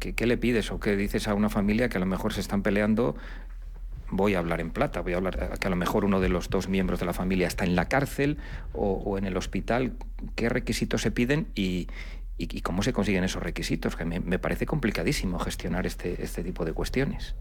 ¿qué, 0.00 0.26
le 0.26 0.36
pides 0.36 0.72
o 0.72 0.80
qué 0.80 0.96
dices 0.96 1.28
a 1.28 1.34
una 1.34 1.48
familia 1.48 1.88
que 1.88 1.98
a 1.98 2.00
lo 2.00 2.06
mejor 2.06 2.32
se 2.32 2.40
están 2.40 2.64
peleando? 2.64 3.14
Voy 4.10 4.34
a 4.34 4.40
hablar 4.40 4.60
en 4.60 4.70
plata, 4.70 5.02
voy 5.02 5.12
a 5.12 5.18
hablar 5.18 5.56
que 5.60 5.66
a 5.68 5.70
lo 5.70 5.76
mejor 5.76 6.04
uno 6.04 6.20
de 6.20 6.28
los 6.28 6.50
dos 6.50 6.68
miembros 6.68 6.98
de 6.98 7.06
la 7.06 7.12
familia 7.12 7.46
está 7.46 7.64
en 7.64 7.76
la 7.76 7.84
cárcel 7.88 8.38
o, 8.72 8.94
o 8.94 9.18
en 9.18 9.24
el 9.24 9.36
hospital. 9.36 9.92
¿Qué 10.34 10.48
requisitos 10.48 11.00
se 11.00 11.12
piden 11.12 11.46
y, 11.54 11.86
y, 12.40 12.60
cómo 12.62 12.82
se 12.82 12.92
consiguen 12.92 13.24
esos 13.24 13.42
requisitos, 13.42 13.96
que 13.96 14.04
me, 14.04 14.38
parece 14.38 14.66
complicadísimo 14.66 15.38
gestionar 15.38 15.86
este, 15.86 16.22
este 16.22 16.42
tipo 16.42 16.64
de 16.64 16.72
cuestiones. 16.72 17.34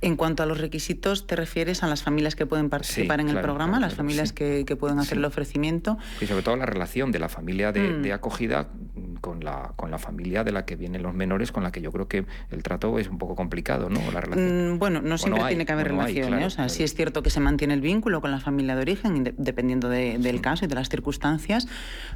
En 0.00 0.16
cuanto 0.16 0.42
a 0.42 0.46
los 0.46 0.58
requisitos, 0.58 1.26
¿te 1.26 1.36
refieres 1.36 1.82
a 1.82 1.86
las 1.86 2.02
familias 2.02 2.34
que 2.34 2.46
pueden 2.46 2.70
participar 2.70 3.20
en 3.20 3.28
el 3.28 3.40
programa, 3.40 3.78
las 3.78 3.94
familias 3.94 4.32
que, 4.32 4.64
pueden 4.78 4.98
hacer 4.98 5.18
el 5.18 5.24
ofrecimiento? 5.24 5.98
Y 6.20 6.26
sobre 6.26 6.42
todo 6.42 6.56
la 6.56 6.64
relación 6.64 7.12
de 7.12 7.18
la 7.18 7.28
familia 7.28 7.72
de, 7.72 7.90
mm. 7.90 8.12
acogida 8.12 8.68
con 9.20 9.44
la, 9.44 9.72
con 9.76 9.90
la 9.90 9.98
familia 9.98 10.44
de 10.44 10.52
la 10.52 10.64
que 10.64 10.76
vienen 10.76 11.02
los 11.02 11.12
menores, 11.12 11.52
con 11.52 11.62
la 11.62 11.72
que 11.72 11.82
yo 11.82 11.92
creo 11.92 12.08
que 12.08 12.24
el 12.50 12.62
trato 12.62 12.98
es 12.98 13.08
un 13.08 13.18
poco 13.18 13.34
complicado, 13.34 13.90
¿no? 13.90 14.00
La 14.12 14.22
relación. 14.22 14.74
Mm, 14.74 14.78
bueno, 14.78 15.02
no 15.02 15.18
siempre 15.18 15.44
tiene 15.48 15.66
que 15.66 15.72
haber 15.72 15.88
relación, 15.88 16.38
¿eh? 16.38 16.46
o 16.46 16.50
sea, 16.50 16.68
sí 16.70 16.82
es 16.82 16.94
cierto 16.94 17.22
que 17.22 17.28
se 17.28 17.40
mantiene 17.40 17.74
el 17.74 17.82
vínculo 17.82 18.22
con 18.22 18.30
la 18.30 18.40
familia 18.40 18.74
de 18.74 18.80
origen, 18.80 19.34
dependiendo 19.36 19.90
del 19.90 20.40
caso 20.40 20.64
y 20.64 20.68
de 20.68 20.74
las 20.74 20.88
circunstancias, 20.88 21.68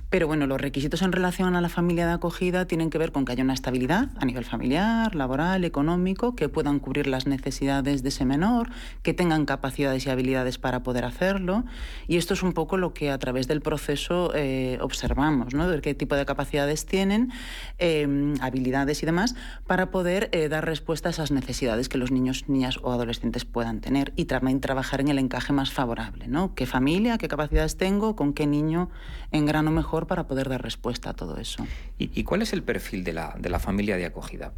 pero 0.09 0.27
bueno, 0.27 0.47
los 0.47 0.61
requisitos 0.61 1.03
en 1.03 1.13
relación 1.13 1.57
a 1.57 1.61
la 1.61 1.69
familia 1.69 2.07
de 2.07 2.14
acogida 2.15 2.67
tienen 2.67 2.91
que 2.91 2.99
ver 2.99 3.13
con 3.13 3.25
que 3.25 3.33
haya 3.33 3.45
una 3.45 3.55
estabilidad 3.55 4.09
a 4.17 4.25
nivel 4.25 4.45
familiar, 4.45 5.15
laboral, 5.15 5.65
económico, 5.65 6.35
que 6.35 6.49
puedan 6.49 6.79
cubrir 6.79 7.07
las 7.07 7.27
necesidades 7.27 8.03
de 8.03 8.09
ese 8.09 8.25
menor, 8.25 8.71
que 9.03 9.15
tengan 9.15 9.45
capacidades 9.45 10.07
y 10.07 10.11
habilidades 10.11 10.59
para 10.59 10.83
poder 10.83 11.05
hacerlo. 11.05 11.65
Y 12.09 12.17
esto 12.17 12.35
es 12.35 12.43
un 12.43 12.53
poco 12.53 12.77
lo 12.77 12.95
que 12.95 13.11
a 13.11 13.19
través 13.19 13.49
del 13.49 13.61
proceso 13.61 14.33
eh, 14.35 14.79
observamos, 14.81 15.55
¿no? 15.55 15.67
ver 15.69 15.81
qué 15.81 15.95
tipo 15.95 16.15
de 16.15 16.25
capacidades 16.25 16.87
tienen, 16.87 17.33
em, 17.79 18.35
habilidades 18.41 19.03
y 19.03 19.07
demás, 19.07 19.35
para 19.67 19.91
poder 19.91 20.29
eh, 20.33 20.49
dar 20.49 20.65
respuesta 20.65 21.09
a 21.09 21.13
esas 21.13 21.31
necesidades 21.31 21.89
que 21.89 21.99
los 21.99 22.11
niños, 22.11 22.49
niñas 22.49 22.79
o 22.83 22.93
adolescentes 22.93 23.45
puedan 23.45 23.81
tener 23.81 24.13
y 24.17 24.27
también 24.27 24.61
trabajar 24.61 25.01
en 25.01 25.09
el 25.09 25.19
encaje 25.19 25.53
más 25.53 25.71
favorable. 25.71 26.29
¿no? 26.29 26.55
¿Qué 26.55 26.67
familia, 26.67 27.19
qué 27.19 27.29
capacidades 27.29 27.77
tengo, 27.77 28.17
con 28.17 28.33
qué 28.33 28.47
niño 28.47 28.91
en 29.33 29.47
grano 29.47 29.71
mejor 29.71 30.07
para 30.07 30.27
poder 30.27 30.49
dar 30.49 30.63
respuesta 30.63 31.11
a 31.11 31.15
todo 31.15 31.39
eso? 31.39 31.67
¿Y, 32.13 32.25
cuál 32.25 32.43
es 32.43 32.53
el 32.53 32.63
perfil 32.63 33.05
de 33.05 33.13
la, 33.13 33.35
de 33.39 33.49
la, 33.49 33.59
familia 33.59 33.97
de 33.97 34.05
acogida? 34.05 34.53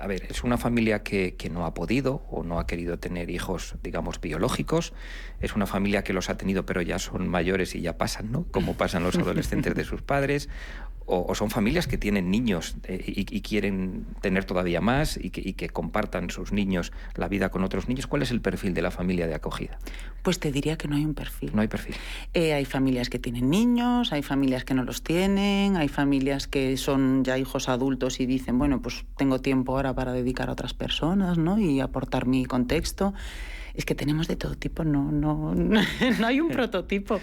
A 0.00 0.06
ver, 0.06 0.26
es 0.28 0.44
una 0.44 0.58
familia 0.58 1.02
que, 1.02 1.34
que, 1.36 1.50
no 1.50 1.66
ha 1.66 1.74
podido 1.74 2.22
o 2.30 2.44
no 2.44 2.60
ha 2.60 2.66
querido 2.66 2.98
tener 2.98 3.30
hijos, 3.30 3.76
digamos, 3.82 4.20
biológicos. 4.20 4.92
Es 5.40 5.56
una 5.56 5.66
familia 5.66 6.04
que 6.04 6.12
los 6.12 6.30
ha 6.30 6.36
tenido 6.36 6.66
pero 6.66 6.82
ya 6.82 6.98
son 6.98 7.28
mayores 7.28 7.74
y 7.74 7.80
ya 7.80 7.98
pasan, 7.98 8.30
¿no? 8.30 8.44
Como 8.50 8.74
pasan 8.74 9.02
los 9.02 9.16
adolescentes 9.18 9.74
de 9.74 9.84
sus 9.84 10.02
padres 10.02 10.48
o, 11.06 11.34
son 11.34 11.50
familias 11.50 11.86
que 11.86 11.98
tienen 11.98 12.30
niños 12.30 12.76
eh, 12.84 13.02
y, 13.06 13.40
quieren 13.40 14.06
tener 14.20 14.44
todavía 14.44 14.80
más 14.80 15.18
y 15.20 15.30
que, 15.30 15.68
compartan 15.68 16.30
sus 16.30 16.52
niños 16.52 16.92
la 17.14 17.28
vida 17.28 17.50
con 17.50 17.62
otros 17.64 17.88
niños. 17.88 18.06
¿Cuál 18.06 18.22
es 18.22 18.30
el 18.30 18.40
perfil 18.40 18.74
de 18.74 18.82
la 18.82 18.90
familia 18.90 19.26
de 19.26 19.34
acogida? 19.34 19.78
Pues 20.22 20.40
te 20.40 20.50
diría 20.50 20.76
que 20.76 20.88
no 20.88 20.96
hay 20.96 21.04
un 21.04 21.14
perfil. 21.14 21.50
No 21.54 21.62
hay 21.62 21.68
perfil. 21.68 21.94
Eh, 22.34 22.54
hay 22.54 22.64
familias 22.64 23.08
que 23.08 23.18
tienen 23.18 23.50
niños, 23.50 24.12
hay 24.12 24.22
familias 24.22 24.64
que 24.64 24.74
no 24.74 24.84
los 24.84 25.02
tienen, 25.02 25.76
hay 25.76 25.88
familias 25.88 26.46
que 26.48 26.76
son 26.76 27.24
ya 27.24 27.38
hijos 27.38 27.68
adultos 27.68 28.20
y 28.20 28.26
dicen, 28.26 28.58
bueno, 28.58 28.82
pues 28.82 29.04
tengo 29.16 29.40
tiempo 29.40 29.76
ahora 29.76 29.94
para 29.94 30.12
dedicar 30.12 30.48
a 30.48 30.52
otras 30.52 30.74
personas 30.74 31.38
¿no? 31.38 31.58
y 31.58 31.80
aportar 31.80 32.26
mi 32.26 32.44
contexto 32.44 33.14
es 33.76 33.84
que 33.84 33.94
tenemos 33.94 34.26
de 34.26 34.36
todo 34.36 34.54
tipo, 34.54 34.84
no, 34.84 35.12
no, 35.12 35.54
no 35.54 36.26
hay 36.26 36.40
un 36.40 36.48
prototipo. 36.52 37.20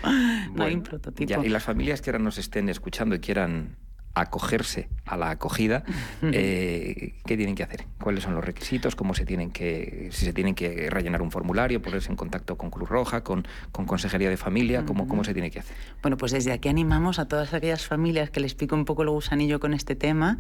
no 0.54 0.64
hay 0.64 0.76
un 0.76 0.84
prototipo. 0.84 1.44
y 1.44 1.50
las 1.50 1.64
familias 1.64 2.02
que 2.02 2.12
ahora 2.12 2.20
nos 2.20 2.38
estén 2.38 2.70
escuchando 2.70 3.16
y 3.16 3.20
quieran 3.20 3.78
acogerse 4.14 4.90
a 5.06 5.18
la 5.18 5.32
acogida, 5.32 5.84
eh, 6.22 7.16
¿qué 7.26 7.38
tienen 7.38 7.56
que 7.56 7.64
hacer? 7.64 7.86
¿Cuáles 8.02 8.24
son 8.24 8.36
los 8.36 8.44
requisitos? 8.44 8.96
¿Cómo 8.96 9.14
se 9.14 9.26
tienen 9.26 9.52
que, 9.52 10.10
si 10.12 10.26
se 10.26 10.34
tienen 10.34 10.56
que 10.56 10.90
rellenar 10.90 11.22
un 11.22 11.32
formulario, 11.32 11.82
ponerse 11.82 12.10
en 12.10 12.16
contacto 12.16 12.58
con 12.58 12.70
Cruz 12.70 12.90
Roja, 12.90 13.24
con, 13.24 13.48
con 13.72 13.86
Consejería 13.86 14.30
de 14.30 14.38
Familia? 14.38 14.86
¿Cómo, 14.86 15.08
¿Cómo 15.08 15.24
se 15.24 15.34
tiene 15.34 15.52
que 15.52 15.60
hacer? 15.60 15.76
Bueno, 16.02 16.18
pues 16.18 16.32
desde 16.32 16.52
aquí 16.52 16.70
animamos 16.70 17.20
a 17.20 17.28
todas 17.28 17.54
aquellas 17.54 17.86
familias 17.86 18.30
que 18.30 18.40
les 18.40 18.56
pico 18.56 18.76
un 18.76 18.86
poco 18.86 19.04
el 19.04 19.10
gusanillo 19.10 19.60
con 19.60 19.74
este 19.74 19.96
tema, 19.96 20.38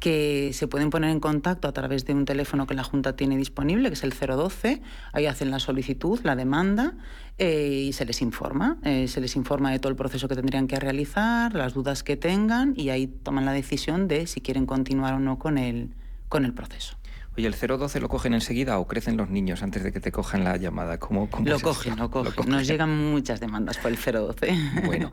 que 0.00 0.50
se 0.52 0.66
pueden 0.66 0.90
poner 0.90 1.10
en 1.10 1.20
contacto 1.20 1.68
a 1.68 1.72
través 1.72 2.04
de 2.04 2.14
un 2.14 2.24
teléfono 2.24 2.66
que 2.66 2.74
la 2.74 2.84
Junta 2.84 3.16
tiene 3.16 3.36
disponible, 3.36 3.88
que 3.88 3.94
es 3.94 4.04
el 4.04 4.12
012. 4.12 4.82
Ahí 5.12 5.26
hacen 5.26 5.50
la 5.50 5.58
solicitud, 5.58 6.20
la 6.24 6.36
demanda 6.36 6.94
eh, 7.38 7.86
y 7.88 7.92
se 7.92 8.04
les 8.04 8.22
informa. 8.22 8.78
Eh, 8.84 9.08
se 9.08 9.20
les 9.20 9.34
informa 9.34 9.70
de 9.70 9.78
todo 9.78 9.90
el 9.90 9.96
proceso 9.96 10.28
que 10.28 10.36
tendrían 10.36 10.66
que 10.66 10.76
realizar, 10.76 11.54
las 11.54 11.74
dudas 11.74 12.02
que 12.02 12.16
tengan 12.16 12.74
y 12.76 12.90
ahí 12.90 13.03
toman 13.06 13.44
la 13.44 13.52
decisión 13.52 14.08
de 14.08 14.26
si 14.26 14.40
quieren 14.40 14.66
continuar 14.66 15.14
o 15.14 15.18
no 15.18 15.38
con 15.38 15.58
el, 15.58 15.94
con 16.28 16.44
el 16.44 16.52
proceso. 16.52 16.96
Oye, 17.36 17.48
¿el 17.48 17.54
012 17.54 17.98
lo 18.00 18.08
cogen 18.08 18.34
enseguida 18.34 18.78
o 18.78 18.86
crecen 18.86 19.16
los 19.16 19.28
niños 19.28 19.62
antes 19.62 19.82
de 19.82 19.92
que 19.92 20.00
te 20.00 20.12
cojan 20.12 20.44
la 20.44 20.56
llamada? 20.56 20.98
¿Cómo, 20.98 21.28
lo, 21.44 21.58
cogen, 21.60 21.96
lo, 21.96 22.10
cogen, 22.10 22.48
Nos 22.48 22.66
llegan 22.66 23.10
muchas 23.10 23.40
demandas 23.40 23.78
por 23.78 23.90
el 23.90 23.98
012. 23.98 24.56
Bueno, 24.84 25.10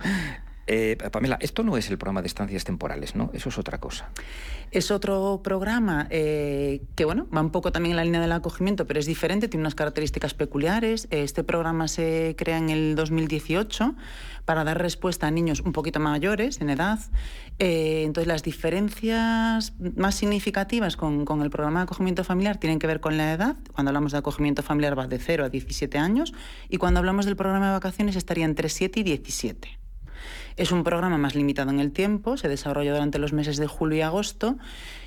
Eh, 0.67 0.97
Pamela, 1.11 1.37
esto 1.41 1.63
no 1.63 1.75
es 1.77 1.89
el 1.89 1.97
programa 1.97 2.21
de 2.21 2.27
estancias 2.27 2.63
temporales, 2.63 3.15
¿no? 3.15 3.29
Eso 3.33 3.49
es 3.49 3.57
otra 3.57 3.79
cosa. 3.79 4.09
Es 4.71 4.89
otro 4.89 5.41
programa 5.43 6.07
eh, 6.09 6.83
que, 6.95 7.03
bueno, 7.03 7.27
va 7.35 7.41
un 7.41 7.51
poco 7.51 7.71
también 7.73 7.91
en 7.91 7.97
la 7.97 8.05
línea 8.05 8.21
del 8.21 8.31
acogimiento, 8.31 8.87
pero 8.87 8.99
es 8.99 9.05
diferente, 9.05 9.49
tiene 9.49 9.63
unas 9.63 9.75
características 9.75 10.33
peculiares. 10.33 11.07
Este 11.11 11.43
programa 11.43 11.87
se 11.87 12.35
crea 12.37 12.57
en 12.57 12.69
el 12.69 12.95
2018 12.95 13.95
para 14.45 14.63
dar 14.63 14.81
respuesta 14.81 15.27
a 15.27 15.31
niños 15.31 15.61
un 15.61 15.71
poquito 15.71 15.99
mayores 15.99 16.61
en 16.61 16.69
edad. 16.69 16.99
Eh, 17.59 18.03
entonces, 18.05 18.27
las 18.27 18.43
diferencias 18.43 19.73
más 19.95 20.15
significativas 20.15 20.97
con, 20.97 21.25
con, 21.25 21.41
el 21.41 21.49
programa 21.49 21.79
de 21.79 21.83
acogimiento 21.83 22.23
familiar 22.23 22.57
tienen 22.57 22.79
que 22.79 22.87
ver 22.87 22.99
con 22.99 23.17
la 23.17 23.33
edad. 23.33 23.55
Cuando 23.73 23.89
hablamos 23.89 24.11
de 24.11 24.17
acogimiento 24.17 24.63
familiar 24.63 24.97
va 24.97 25.07
de 25.07 25.19
0 25.19 25.45
a 25.45 25.49
17 25.49 25.97
años 25.97 26.33
y 26.69 26.77
cuando 26.77 26.99
hablamos 26.99 27.25
del 27.25 27.35
programa 27.35 27.67
de 27.67 27.73
vacaciones 27.73 28.15
estaría 28.15 28.45
entre 28.45 28.69
7 28.69 28.99
y 28.99 29.03
17. 29.03 29.79
Es 30.57 30.71
un 30.71 30.83
programa 30.83 31.17
más 31.17 31.35
limitado 31.35 31.71
en 31.71 31.79
el 31.79 31.91
tiempo, 31.91 32.37
se 32.37 32.47
desarrolla 32.47 32.93
durante 32.93 33.19
los 33.19 33.33
meses 33.33 33.57
de 33.57 33.67
julio 33.67 33.99
y 33.99 34.01
agosto 34.01 34.57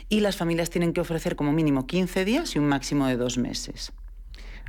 y 0.08 0.20
las 0.20 0.36
familias 0.36 0.70
tienen 0.70 0.92
que 0.92 1.00
ofrecer 1.00 1.36
como 1.36 1.52
mínimo 1.52 1.86
15 1.86 2.24
días 2.24 2.56
y 2.56 2.58
un 2.58 2.66
máximo 2.66 3.06
de 3.06 3.16
dos 3.16 3.38
meses. 3.38 3.92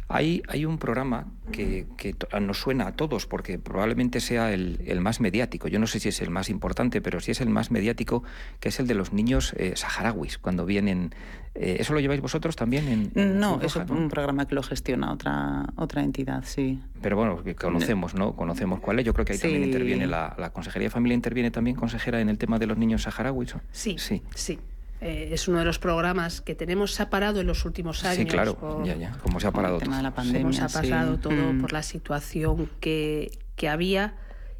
Hay, 0.07 0.43
hay 0.47 0.65
un 0.65 0.77
programa 0.77 1.25
que, 1.51 1.87
que, 1.97 2.15
nos 2.39 2.59
suena 2.59 2.87
a 2.87 2.91
todos 2.91 3.25
porque 3.25 3.57
probablemente 3.57 4.19
sea 4.19 4.53
el, 4.53 4.79
el, 4.85 5.01
más 5.01 5.19
mediático. 5.19 5.67
Yo 5.67 5.79
no 5.79 5.87
sé 5.87 5.99
si 5.99 6.09
es 6.09 6.21
el 6.21 6.29
más 6.29 6.49
importante, 6.49 7.01
pero 7.01 7.19
sí 7.19 7.31
es 7.31 7.41
el 7.41 7.49
más 7.49 7.71
mediático, 7.71 8.23
que 8.59 8.69
es 8.69 8.79
el 8.79 8.85
de 8.85 8.93
los 8.93 9.13
niños 9.13 9.53
eh, 9.57 9.73
saharauis, 9.75 10.37
cuando 10.37 10.65
vienen... 10.65 11.15
Eh, 11.55 11.77
¿Eso 11.79 11.93
lo 11.93 12.01
lleváis 12.01 12.21
vosotros 12.21 12.55
también? 12.55 13.11
En, 13.15 13.39
no, 13.39 13.61
es 13.61 13.75
un 13.77 14.09
programa 14.09 14.45
que 14.45 14.55
lo 14.55 14.61
gestiona 14.61 15.11
otra, 15.11 15.65
otra 15.77 16.03
entidad, 16.03 16.43
sí. 16.45 16.81
Pero 17.01 17.15
bueno, 17.15 17.41
que 17.43 17.55
conocemos, 17.55 18.13
¿no? 18.13 18.35
Conocemos 18.35 18.81
cuál 18.81 18.99
es. 18.99 19.05
Yo 19.05 19.13
creo 19.13 19.25
que 19.25 19.33
ahí 19.33 19.39
también 19.39 19.63
interviene 19.63 20.05
la, 20.05 20.35
la 20.37 20.51
Consejería 20.51 20.87
de 20.87 20.91
Familia, 20.91 21.15
interviene 21.15 21.51
también, 21.51 21.77
consejera, 21.77 22.19
en 22.19 22.29
el 22.29 22.37
tema 22.37 22.59
de 22.59 22.67
los 22.67 22.77
niños 22.77 23.03
saharauis. 23.03 23.55
Sí, 23.71 23.95
sí. 23.97 24.21
sí. 24.35 24.59
Eh, 25.01 25.29
es 25.31 25.47
uno 25.47 25.59
de 25.59 25.65
los 25.65 25.77
programas 25.77 26.41
que 26.41 26.55
tenemos 26.55 26.93
se 26.93 27.03
ha 27.03 27.09
parado 27.09 27.41
en 27.41 27.47
los 27.47 27.65
últimos 27.65 28.03
años. 28.05 28.17
Sí, 28.17 28.25
claro, 28.25 28.83
ya, 28.85 28.95
ya, 28.95 29.11
como 29.21 29.39
se 29.39 29.47
ha 29.47 29.51
parado 29.51 29.79
todo. 29.79 30.01
la 30.01 30.13
pandemia, 30.13 30.53
se 30.53 30.77
ha 30.77 30.81
pasado 30.81 31.19
todo 31.19 31.53
mm. 31.53 31.61
por 31.61 31.73
la 31.73 31.83
situación 31.83 32.69
que, 32.79 33.37
que 33.55 33.69
había 33.69 34.15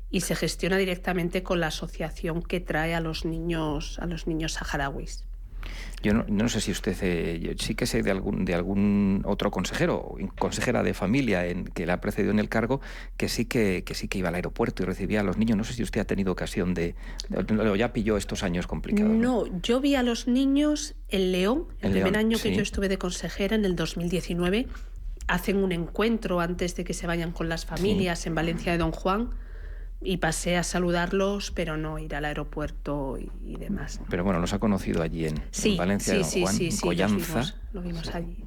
y 0.09 0.21
se 0.21 0.35
gestiona 0.35 0.77
directamente 0.77 1.43
con 1.43 1.59
la 1.59 1.67
asociación 1.67 2.41
que 2.43 2.59
trae 2.59 2.95
a 2.95 2.99
los 2.99 3.25
niños 3.25 3.97
a 3.99 4.05
los 4.05 4.27
niños 4.27 4.53
saharauis. 4.53 5.24
Yo 6.01 6.13
no, 6.13 6.49
sé 6.49 6.61
si 6.61 6.71
usted, 6.71 6.95
eh, 7.01 7.55
sí 7.59 7.73
que 7.73 7.87
sé 7.87 8.03
de 8.03 8.11
algún, 8.11 8.45
de 8.45 8.53
algún 8.53 9.23
otro 9.25 9.49
consejero, 9.49 10.15
consejera 10.37 10.83
de 10.83 10.93
familia 10.93 11.47
en, 11.47 11.65
que 11.65 11.85
le 11.85 11.91
ha 11.91 12.01
precedido 12.01 12.31
en 12.31 12.39
el 12.39 12.47
cargo, 12.47 12.79
que 13.17 13.27
sí 13.27 13.45
que, 13.45 13.83
que 13.83 13.95
sí 13.95 14.07
que 14.07 14.19
iba 14.19 14.29
al 14.29 14.35
aeropuerto 14.35 14.83
y 14.83 14.85
recibía 14.85 15.21
a 15.21 15.23
los 15.23 15.37
niños. 15.37 15.57
No 15.57 15.63
sé 15.63 15.73
si 15.73 15.83
usted 15.83 16.01
ha 16.01 16.05
tenido 16.05 16.31
ocasión 16.31 16.73
de, 16.73 16.95
o 17.35 17.75
ya 17.75 17.91
pilló 17.91 18.17
estos 18.17 18.43
años 18.43 18.67
complicados. 18.67 19.11
No, 19.11 19.45
yo 19.61 19.81
vi 19.81 19.95
a 19.95 20.03
los 20.03 20.27
niños 20.27 20.95
en 21.09 21.31
León, 21.31 21.65
el 21.81 21.91
primer 21.91 22.17
año 22.17 22.37
que 22.37 22.55
yo 22.55 22.61
estuve 22.61 22.87
de 22.87 22.97
consejera, 22.97 23.55
en 23.55 23.65
el 23.65 23.75
2019, 23.75 24.67
hacen 25.27 25.57
un 25.57 25.71
encuentro 25.71 26.39
antes 26.39 26.75
de 26.75 26.83
que 26.83 26.93
se 26.93 27.07
vayan 27.07 27.31
con 27.31 27.49
las 27.49 27.65
familias 27.65 28.27
en 28.27 28.35
Valencia 28.35 28.71
de 28.71 28.77
Don 28.77 28.91
Juan 28.91 29.29
y 30.05 30.17
pasé 30.17 30.55
a 30.55 30.63
saludarlos, 30.63 31.51
pero 31.51 31.77
no 31.77 31.99
ir 31.99 32.15
al 32.15 32.25
aeropuerto 32.25 33.17
y, 33.17 33.57
demás. 33.57 33.99
Pero 34.09 34.23
bueno, 34.23 34.39
los 34.39 34.53
ha 34.53 34.59
conocido 34.59 35.01
allí 35.01 35.25
en, 35.25 35.41
Valencia 35.77 36.13
de 36.13 36.19
Don 36.19 36.29
Juan, 36.29 36.61
en 36.61 36.77
Collanza. 36.77 37.55
Lo 37.73 37.81
vimos, 37.81 38.13
allí. 38.13 38.37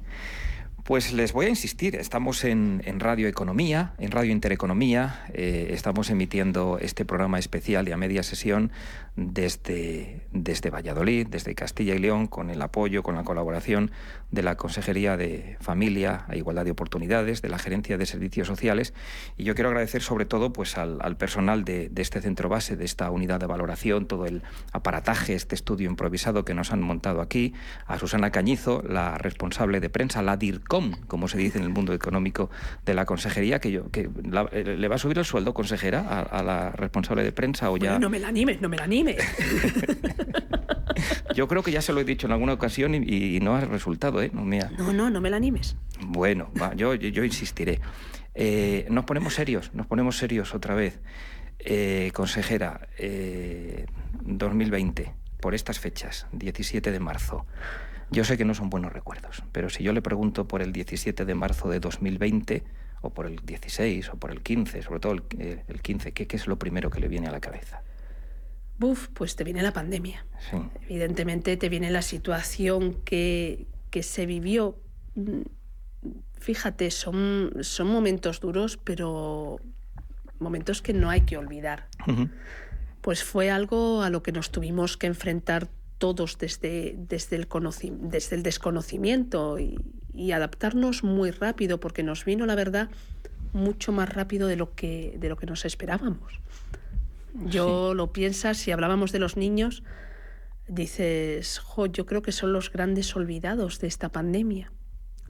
Pues 0.89 1.13
les 1.13 1.33
voy 1.33 1.45
a 1.45 1.49
insistir, 1.49 1.95
estamos 1.95 2.43
en, 2.43 2.81
Radio 2.99 3.27
Economía, 3.27 3.93
en 3.99 4.09
Radio 4.09 4.31
Intereconomía, 4.31 5.23
eh, 5.35 5.67
estamos 5.69 6.09
emitiendo 6.09 6.79
este 6.81 7.05
programa 7.05 7.37
especial 7.37 7.87
y 7.87 7.91
a 7.91 7.97
media 7.97 8.23
sesión 8.23 8.71
desde, 9.15 10.21
desde 10.31 10.69
Valladolid, 10.69 11.27
desde 11.27 11.53
Castilla 11.53 11.93
y 11.93 11.99
León, 11.99 12.27
con 12.27 12.49
el 12.49 12.61
apoyo, 12.61 13.03
con 13.03 13.15
la 13.15 13.23
colaboración 13.23 13.91
de 14.31 14.43
la 14.43 14.55
Consejería 14.55 15.17
de 15.17 15.57
Familia 15.59 16.25
e 16.29 16.37
Igualdad 16.37 16.65
de 16.65 16.71
Oportunidades, 16.71 17.41
de 17.41 17.49
la 17.49 17.59
Gerencia 17.59 17.97
de 17.97 18.05
Servicios 18.05 18.47
Sociales. 18.47 18.93
Y 19.37 19.43
yo 19.43 19.55
quiero 19.55 19.69
agradecer 19.69 20.01
sobre 20.01 20.25
todo 20.25 20.53
pues, 20.53 20.77
al, 20.77 21.17
personal 21.17 21.65
de, 21.65 21.91
este 21.97 22.21
centro 22.21 22.49
base, 22.49 22.75
de 22.77 22.85
esta 22.85 23.11
unidad 23.11 23.39
de 23.39 23.45
valoración, 23.45 24.07
todo 24.07 24.25
el 24.25 24.43
aparataje, 24.71 25.33
este 25.33 25.55
estudio 25.55 25.89
improvisado 25.89 26.45
que 26.45 26.53
nos 26.53 26.71
han 26.71 26.81
montado 26.81 27.21
aquí, 27.21 27.53
a 27.85 27.99
Susana 27.99 28.31
Cañizo, 28.31 28.83
la 28.87 29.17
responsable 29.17 29.79
de 29.79 29.89
prensa, 29.89 30.21
la 30.21 30.37
Como 31.07 31.27
se 31.27 31.37
dice 31.37 31.57
en 31.57 31.63
el 31.63 31.69
mundo 31.69 31.93
económico 31.93 32.49
de 32.85 32.93
la 32.93 33.05
Consejería, 33.05 33.59
que, 33.59 33.71
yo, 33.71 33.89
que 33.91 34.09
eh, 34.51 34.75
le 34.77 34.87
va 34.87 34.95
a 34.95 34.99
subir 34.99 35.17
el 35.17 35.25
sueldo, 35.25 35.53
consejera, 35.53 36.01
a, 36.23 36.43
la 36.43 36.71
responsable 36.71 37.23
de 37.23 37.31
prensa 37.31 37.69
o 37.71 37.77
ya... 37.77 37.99
no 37.99 38.09
me 38.09 38.19
la 38.19 38.29
animes, 38.29 38.61
no 38.61 38.69
me 38.69 38.77
la 38.77 38.83
animes. 38.83 39.17
Yo 41.35 41.47
creo 41.47 41.63
que 41.63 41.71
ya 41.71 41.81
se 41.81 41.93
lo 41.93 42.01
he 42.01 42.03
dicho 42.03 42.27
en 42.27 42.33
alguna 42.33 42.53
ocasión 42.53 42.93
y, 42.93 43.39
no 43.39 43.55
ha 43.55 43.61
resultado, 43.61 44.21
¿eh? 44.21 44.31
No, 44.33 44.43
no, 44.43 44.93
no, 44.93 45.09
no 45.09 45.21
me 45.21 45.29
la 45.29 45.37
animes. 45.37 45.77
Bueno, 46.01 46.51
yo, 46.75 46.95
yo, 46.95 47.23
insistiré. 47.23 47.79
Eh, 48.35 48.85
nos 48.89 49.05
ponemos 49.05 49.35
serios, 49.35 49.73
nos 49.73 49.87
ponemos 49.87 50.17
serios 50.17 50.53
otra 50.53 50.75
vez. 50.75 50.99
Eh, 51.59 52.11
consejera, 52.13 52.87
2020, 54.21 55.01
eh, 55.01 55.13
por 55.39 55.55
estas 55.55 55.79
fechas, 55.79 56.27
17 56.31 56.91
de 56.91 56.99
marzo. 56.99 57.45
Yo 58.11 58.23
sé 58.23 58.37
que 58.37 58.45
no 58.45 58.53
son 58.53 58.69
buenos 58.69 58.91
recuerdos, 58.91 59.43
pero 59.51 59.69
si 59.69 59.83
yo 59.83 59.93
le 59.93 60.01
pregunto 60.01 60.47
por 60.47 60.61
el 60.61 60.71
17 60.71 61.25
de 61.25 61.35
marzo 61.35 61.69
de 61.69 61.79
2020, 61.79 62.63
o 63.01 63.11
por 63.11 63.25
el 63.25 63.37
16, 63.37 64.09
o 64.09 64.17
por 64.17 64.31
el 64.31 64.41
15, 64.41 64.81
sobre 64.81 64.99
todo 64.99 65.13
el, 65.13 65.23
el 65.67 65.81
15, 65.81 66.11
¿qué, 66.11 66.27
¿qué 66.27 66.35
es 66.35 66.47
lo 66.47 66.57
primero 66.57 66.89
que 66.89 66.99
le 66.99 67.07
viene 67.07 67.27
a 67.27 67.31
la 67.31 67.39
cabeza? 67.39 67.81
Buf, 68.77 69.09
pues 69.09 69.35
te 69.35 69.43
viene 69.43 69.61
la 69.61 69.73
pandemia. 69.73 70.25
Evidentemente 70.87 71.57
te 71.57 71.69
viene 71.69 71.91
la 71.91 72.01
situación 72.01 72.95
que, 73.03 73.67
que 73.89 74.03
se 74.03 74.25
vivió. 74.25 74.79
Mm, 75.15 75.41
fíjate, 76.39 76.89
son, 76.89 77.51
son 77.61 77.87
momentos 77.87 78.39
duros, 78.39 78.77
pero 78.77 79.59
momentos 80.39 80.81
que 80.81 80.93
no 80.93 81.09
hay 81.09 81.21
que 81.21 81.37
olvidar. 81.37 81.87
Pues 83.01 83.23
fue 83.23 83.51
algo 83.51 84.01
a 84.01 84.09
lo 84.09 84.23
que 84.23 84.31
nos 84.31 84.49
tuvimos 84.51 84.95
que 84.95 85.07
enfrentar 85.07 85.67
todos 85.99 86.37
desde, 86.39 86.95
desde, 86.97 87.35
el, 87.35 87.47
desde 88.01 88.35
el 88.35 88.43
desconocimiento 88.43 89.59
y, 89.59 89.77
y, 90.13 90.31
adaptarnos 90.31 91.03
muy 91.03 91.29
rápido, 91.29 91.79
porque 91.79 92.01
nos 92.01 92.25
vino, 92.25 92.47
la 92.47 92.55
verdad, 92.55 92.89
mucho 93.53 93.91
más 93.91 94.09
rápido 94.09 94.47
de 94.47 94.55
lo 94.55 94.73
que, 94.73 95.15
de 95.19 95.29
lo 95.29 95.37
que 95.37 95.45
nos 95.45 95.65
esperábamos. 95.65 96.39
Yo 97.45 97.93
lo 97.93 98.11
piensas, 98.11 98.57
si 98.57 98.71
hablábamos 98.71 99.11
de 99.11 99.19
los 99.19 99.37
niños, 99.37 99.83
dices, 100.67 101.59
jo, 101.59 101.85
yo 101.85 102.05
creo 102.05 102.21
que 102.21 102.31
son 102.31 102.53
los 102.53 102.71
grandes 102.71 103.15
olvidados 103.15 103.79
de 103.79 103.87
esta 103.87 104.09
pandemia. 104.09 104.71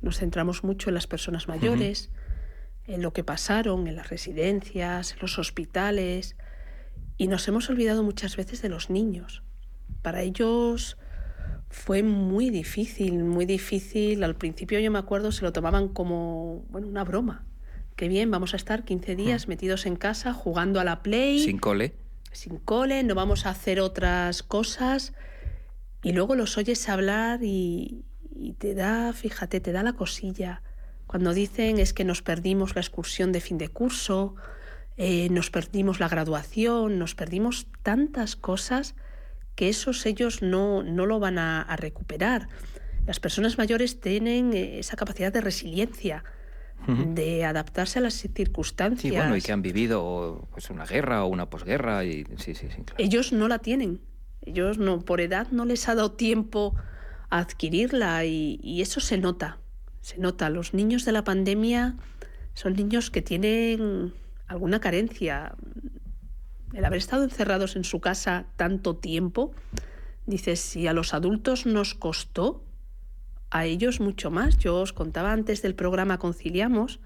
Nos 0.01 0.19
centramos 0.19 0.63
mucho 0.63 0.89
en 0.89 0.93
las 0.93 1.07
personas 1.07 1.47
mayores, 1.47 2.09
en 2.85 3.01
lo 3.01 3.11
que 3.11 3.23
pasaron 3.23 3.87
en 3.87 3.95
las 3.95 4.09
residencias, 4.09 5.13
en 5.13 5.19
los 5.21 5.37
hospitales, 5.39 6.35
y 7.17 7.27
nos 7.27 7.47
hemos 7.47 7.69
olvidado 7.69 8.03
muchas 8.03 8.37
veces 8.37 8.61
de 8.61 8.69
los 8.69 8.89
niños. 8.89 9.43
Para 10.01 10.21
ellos 10.21 10.97
fue 11.69 12.03
muy 12.03 12.49
difícil, 12.49 13.23
muy 13.23 13.45
difícil. 13.45 14.23
Al 14.23 14.35
principio 14.35 14.79
yo 14.79 14.91
me 14.91 14.99
acuerdo 14.99 15.31
se 15.31 15.43
lo 15.43 15.53
tomaban 15.53 15.89
como 15.89 16.65
bueno, 16.69 16.87
una 16.87 17.03
broma 17.03 17.45
qué 17.99 18.07
bien, 18.07 18.31
vamos 18.31 18.53
a 18.53 18.55
estar 18.55 18.85
15 18.85 19.17
días 19.17 19.45
hmm. 19.45 19.49
metidos 19.49 19.85
en 19.85 19.97
casa 19.97 20.31
jugando 20.31 20.79
a 20.79 20.85
la 20.85 21.03
Play. 21.03 21.43
Sin 21.43 21.57
cole. 21.57 21.97
Sin 22.31 22.57
cole, 22.57 23.03
no 23.03 23.13
vamos 23.13 23.45
a 23.45 23.49
hacer 23.49 23.81
otras 23.81 24.41
cosas. 24.41 25.11
Y 26.01 26.13
luego 26.13 26.35
los 26.35 26.57
oyes 26.57 26.87
hablar 26.87 27.41
y, 27.43 28.05
te 28.57 28.73
da, 28.73 29.11
fíjate, 29.11 29.59
te 29.59 29.73
da 29.73 29.83
la 29.83 29.91
cosilla. 29.91 30.61
Cuando 31.07 31.33
dicen 31.33 31.77
es 31.77 31.91
que 31.91 32.05
nos 32.05 32.21
perdimos 32.21 32.73
la 32.73 32.79
excursión 32.79 33.33
de 33.33 33.41
fin 33.41 33.57
de 33.57 33.67
curso, 33.67 34.35
eh, 34.95 35.27
nos 35.29 35.49
perdimos 35.49 35.99
la 35.99 36.07
graduación, 36.07 36.99
nos 36.99 37.15
perdimos 37.15 37.67
tantas 37.83 38.37
cosas 38.37 38.95
que 39.59 39.67
esos 39.67 40.05
ellos 40.05 40.41
no, 40.41 40.83
no 40.83 41.05
lo 41.05 41.19
van 41.19 41.37
a, 41.37 41.75
recuperar. 41.75 42.47
Las 43.05 43.19
personas 43.19 43.57
mayores 43.57 43.99
tienen 43.99 44.53
eh, 44.53 44.79
esa 44.79 44.95
capacidad 44.95 45.33
de 45.33 45.41
resiliencia, 45.41 46.23
de 46.87 47.43
adaptarse 47.43 47.99
a 47.99 48.01
las 48.01 48.13
circunstancias. 48.13 49.11
Sí, 49.13 49.19
bueno, 49.19 49.35
y 49.35 49.41
que 49.41 49.51
han 49.51 49.61
vivido 49.61 50.47
pues, 50.53 50.69
una 50.69 50.85
guerra 50.85 51.25
o 51.25 51.27
una 51.27 51.49
posguerra. 51.49 52.05
Y... 52.05 52.23
Sí, 52.37 52.55
sí, 52.55 52.69
sí, 52.73 52.83
Ellos 52.97 53.33
no 53.33 53.49
la 53.49 53.59
tienen. 53.59 53.99
Ellos 54.45 54.77
no, 54.77 55.01
por 55.01 55.19
edad 55.19 55.47
no 55.51 55.65
les 55.65 55.89
ha 55.89 55.95
dado 55.95 56.13
tiempo 56.13 56.75
a 57.29 57.39
adquirirla 57.39 58.23
y, 58.23 58.61
y 58.63 58.81
eso 58.81 59.01
se 59.01 59.17
nota. 59.17 59.57
Se 59.99 60.19
nota. 60.19 60.49
Los 60.49 60.73
niños 60.73 61.03
de 61.03 61.11
la 61.11 61.25
pandemia 61.25 61.97
son 62.53 62.75
niños 62.75 63.11
que 63.11 63.21
tienen 63.21 64.13
alguna 64.47 64.79
carencia. 64.79 65.53
El 66.73 66.85
haber 66.85 66.99
estado 66.99 67.23
encerrados 67.23 67.75
en 67.75 67.83
su 67.83 67.99
casa 67.99 68.45
tanto 68.55 68.95
tiempo, 68.95 69.51
dices, 70.25 70.59
si 70.59 70.87
a 70.87 70.93
los 70.93 71.13
adultos 71.13 71.65
nos 71.65 71.95
costó, 71.95 72.63
a 73.51 73.65
ellos 73.65 73.99
mucho 73.99 74.31
más. 74.31 74.57
Yo 74.57 74.75
os 74.77 74.93
contaba 74.93 75.31
antes 75.31 75.61
del 75.61 75.75
programa 75.75 76.19
Conciliamos, 76.19 76.99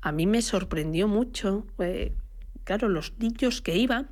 a 0.00 0.12
mí 0.12 0.26
me 0.26 0.42
sorprendió 0.42 1.08
mucho, 1.08 1.66
eh, 1.78 2.14
claro, 2.64 2.88
los 2.88 3.12
niños 3.18 3.60
que 3.60 3.76
iban, 3.76 4.08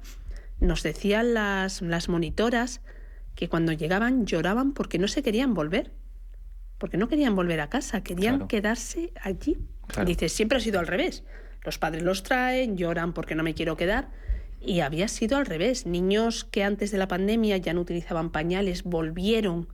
nos 0.60 0.82
decían 0.82 1.34
las, 1.34 1.82
las 1.82 2.08
monitoras 2.08 2.80
que 3.34 3.48
cuando 3.48 3.72
llegaban 3.72 4.26
lloraban 4.26 4.72
porque 4.72 4.98
no 4.98 5.08
se 5.08 5.22
querían 5.22 5.54
volver, 5.54 5.92
porque 6.78 6.96
no 6.96 7.08
querían 7.08 7.34
volver 7.34 7.60
a 7.60 7.70
casa, 7.70 8.02
querían 8.02 8.48
quedarse 8.48 9.12
allí. 9.20 9.56
Dices, 10.04 10.32
siempre 10.32 10.58
ha 10.58 10.60
sido 10.60 10.78
al 10.78 10.86
revés. 10.86 11.24
Los 11.64 11.78
padres 11.78 12.02
los 12.02 12.22
traen, 12.22 12.76
lloran 12.76 13.14
porque 13.14 13.34
no 13.34 13.42
me 13.42 13.54
quiero 13.54 13.76
quedar. 13.76 14.10
Y 14.60 14.80
había 14.80 15.08
sido 15.08 15.36
al 15.36 15.46
revés. 15.46 15.86
Niños 15.86 16.44
que 16.44 16.64
antes 16.64 16.90
de 16.90 16.98
la 16.98 17.08
pandemia 17.08 17.56
ya 17.56 17.72
no 17.72 17.80
utilizaban 17.80 18.30
pañales 18.30 18.82
volvieron 18.82 19.68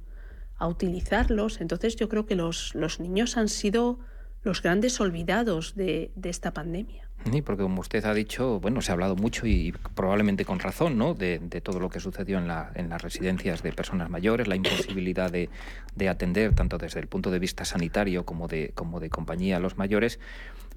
a 0.57 0.69
utilizarlos. 0.69 1.61
Entonces 1.61 1.97
yo 1.97 2.09
creo 2.09 2.27
que 2.27 2.37
los, 2.37 2.75
los 2.75 3.01
niños 3.01 3.37
han 3.37 3.49
sido 3.49 3.99
los 4.43 4.63
grandes 4.63 5.01
olvidados 5.01 5.75
de, 5.75 6.13
de 6.15 6.31
esta 6.31 6.53
pandemia. 6.53 7.04
Sí, 7.31 7.41
porque 7.41 7.63
como 7.63 7.81
usted 7.81 8.05
ha 8.05 8.13
dicho, 8.13 8.61
bueno, 8.61 8.83
se 8.83 8.93
ha 8.93 8.95
hablado 8.95 9.17
mucho 9.17 9.47
y 9.47 9.73
probablemente 9.95 10.45
con 10.45 10.59
razón, 10.59 10.99
¿no? 10.99 11.15
De, 11.15 11.39
de 11.39 11.61
todo 11.63 11.81
lo 11.81 11.89
que 11.89 11.99
sucedió 11.99 12.39
en, 12.39 12.47
la, 12.47 12.71
en, 12.75 12.91
las 12.91 13.01
residencias 13.01 13.63
de 13.63 13.73
personas 13.73 14.11
mayores, 14.11 14.47
la 14.47 14.57
imposibilidad 14.57 15.33
de, 15.33 15.49
de, 15.95 16.09
atender 16.11 16.55
tanto 16.55 16.77
desde 16.77 17.01
el 17.01 17.07
punto 17.07 17.31
de 17.31 17.39
vista 17.39 17.65
sanitario 17.65 18.27
como 18.27 18.47
de, 18.47 18.73
como 18.75 19.01
de 19.01 19.09
compañía 19.09 19.57
a 19.57 19.61
los 19.61 19.79
mayores. 19.79 20.21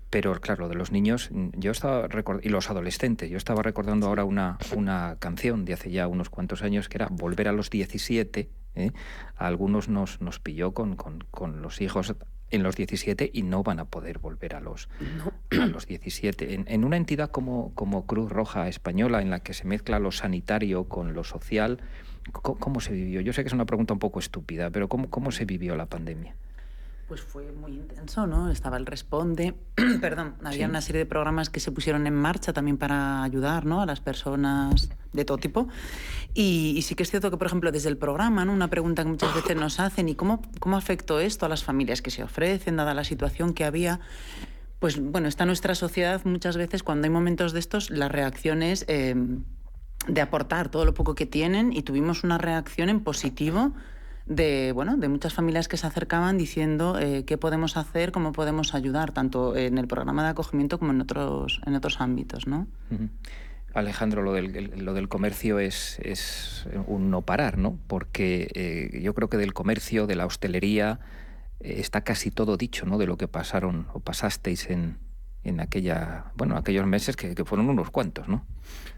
Pero 0.09 0.33
claro, 0.39 0.63
lo 0.63 0.69
de 0.69 0.75
los 0.75 0.93
niños, 0.93 1.29
yo 1.31 1.71
estaba 1.71 2.07
y 2.41 2.47
los 2.47 2.69
adolescentes, 2.69 3.29
yo 3.29 3.37
estaba 3.37 3.61
recordando 3.61 4.07
ahora 4.07 4.23
una, 4.23 4.57
una 4.73 5.17
canción 5.19 5.65
de 5.65 5.73
hace 5.73 5.91
ya 5.91 6.07
unos 6.07 6.29
cuantos 6.29 6.63
años 6.63 6.87
que 6.87 6.97
era 6.97 7.07
Volver 7.11 7.49
a 7.49 7.51
los 7.51 7.69
17. 7.69 8.49
¿eh? 8.75 8.91
A 9.35 9.47
algunos 9.47 9.89
nos, 9.89 10.21
nos 10.21 10.39
pilló 10.39 10.73
con, 10.73 10.95
con, 10.95 11.25
con, 11.29 11.61
los 11.61 11.81
hijos 11.81 12.15
en 12.49 12.63
los 12.63 12.75
17 12.75 13.29
y 13.33 13.43
no 13.43 13.63
van 13.63 13.79
a 13.79 13.85
poder 13.85 14.19
volver 14.19 14.55
a 14.55 14.59
los, 14.59 14.89
a 15.51 15.65
los 15.65 15.85
17. 15.85 16.53
En, 16.53 16.65
en, 16.67 16.83
una 16.83 16.97
entidad 16.97 17.31
como, 17.31 17.73
como 17.75 18.05
Cruz 18.05 18.31
Roja 18.31 18.67
Española, 18.67 19.21
en 19.21 19.29
la 19.29 19.39
que 19.39 19.53
se 19.53 19.65
mezcla 19.65 19.99
lo 19.99 20.11
sanitario 20.11 20.85
con 20.85 21.13
lo 21.13 21.23
social, 21.23 21.79
¿cómo, 22.31 22.59
cómo 22.59 22.79
se 22.79 22.93
vivió? 22.93 23.21
Yo 23.21 23.33
sé 23.33 23.43
que 23.43 23.47
es 23.47 23.53
una 23.53 23.65
pregunta 23.65 23.93
un 23.93 23.99
poco 23.99 24.19
estúpida, 24.19 24.69
pero 24.69 24.87
¿cómo, 24.87 25.09
cómo 25.09 25.31
se 25.31 25.45
vivió 25.45 25.75
la 25.75 25.85
pandemia? 25.85 26.35
Pues 27.08 27.22
fue 27.22 27.53
muy 27.53 27.72
intenso, 27.72 28.28
¿no? 28.28 28.51
Estaba 28.51 28.76
el 28.76 28.86
Responde, 28.86 29.55
perdón, 30.01 30.36
había 30.43 30.66
sí. 30.66 30.70
una 30.70 30.82
serie 30.82 30.99
de 30.99 31.05
programas 31.05 31.49
que 31.49 31.62
se 31.62 31.72
pusieron 31.72 32.05
en 32.05 32.14
marcha 32.14 32.51
también 32.51 32.78
para 32.78 33.24
ayudar, 33.24 33.66
¿no? 33.66 33.82
A 33.82 33.86
las 33.86 34.01
personas 34.01 34.89
de 35.14 35.24
todo 35.24 35.38
tipo. 35.38 35.70
Y, 36.34 36.74
y, 36.76 36.82
sí 36.82 36.95
que 36.95 37.03
es 37.03 37.10
cierto 37.10 37.32
que, 37.32 37.38
por 37.38 37.47
ejemplo, 37.47 37.72
desde 37.72 37.88
el 37.88 37.97
programa, 37.97 38.43
¿no? 38.43 38.51
Una 38.51 38.70
pregunta 38.70 39.03
que 39.03 39.10
muchas 39.10 39.34
veces 39.34 39.55
nos 39.55 39.80
hacen, 39.80 40.10
¿y 40.10 40.16
cómo, 40.16 40.41
cómo 40.60 40.76
afectó 40.76 41.22
esto 41.22 41.45
a 41.45 41.49
las 41.49 41.64
familias 41.64 42.01
que 42.01 42.12
se 42.12 42.24
ofrecen, 42.24 42.76
dada 42.76 42.93
la 42.93 43.05
situación 43.05 43.53
que 43.53 43.64
había? 43.64 44.01
Pues 44.80 44.99
bueno, 44.99 45.30
está 45.30 45.45
nuestra 45.45 45.76
sociedad 45.76 46.22
muchas 46.26 46.58
veces, 46.58 46.84
cuando 46.84 47.05
hay 47.05 47.12
momentos 47.12 47.53
de 47.53 47.60
estos, 47.60 47.89
las 47.89 48.12
reacciones... 48.12 48.84
Eh, 48.89 49.16
de 50.08 50.22
aportar 50.22 50.70
todo 50.70 50.86
lo 50.86 50.93
poco 50.93 51.16
que 51.16 51.26
tienen 51.26 51.74
y 51.74 51.82
tuvimos 51.82 52.24
una 52.24 52.38
reacción 52.38 52.88
en 52.88 53.01
positivo 53.01 53.74
de, 54.28 54.71
bueno, 54.73 54.97
de 54.97 55.07
muchas 55.07 55.34
familias 55.34 55.67
que 55.67 55.78
se 55.78 55.88
acercaban 55.88 56.38
diciendo 56.38 56.99
eh, 56.99 57.23
qué 57.25 57.38
podemos 57.38 57.78
hacer, 57.78 58.11
cómo 58.11 58.32
podemos 58.32 58.73
ayudar, 58.73 59.11
tanto 59.11 59.55
en 59.55 59.78
el 59.78 59.88
programa 59.88 60.23
de 60.23 60.30
acogimiento 60.30 60.80
como 60.80 60.91
en 60.91 61.01
otros, 61.01 61.61
en 61.65 61.75
otros 61.75 62.01
ámbitos. 62.01 62.47
¿no? 62.47 62.67
Uh 62.91 62.95
-huh. 62.95 63.09
Alejandro, 63.73 64.23
lo 64.23 64.34
del, 64.34 64.73
lo 64.84 64.93
del 64.93 65.07
comercio 65.07 65.59
es, 65.59 65.99
es, 66.01 66.67
un 66.88 67.11
no 67.11 67.21
parar, 67.21 67.57
¿no? 67.57 67.78
Porque 67.88 68.49
eh, 68.55 69.01
yo 69.01 69.13
creo 69.13 69.30
que 69.30 69.38
del 69.38 69.53
comercio, 69.53 70.07
de 70.07 70.15
la 70.15 70.25
hostelería, 70.25 70.99
eh, 71.59 71.75
está 71.78 72.01
casi 72.01 72.32
todo 72.32 72.57
dicho, 72.57 72.86
¿no? 72.88 72.97
De 72.97 73.05
lo 73.05 73.17
que 73.17 73.28
pasaron 73.28 73.88
o 73.93 73.99
pasasteis 73.99 74.69
en, 74.71 74.97
en 75.43 75.59
aquella, 75.59 76.32
bueno, 76.36 76.57
aquellos 76.57 76.88
meses 76.88 77.15
que, 77.15 77.36
que 77.36 77.45
fueron 77.45 77.69
unos 77.69 77.91
cuantos, 77.91 78.28
¿no? 78.28 78.47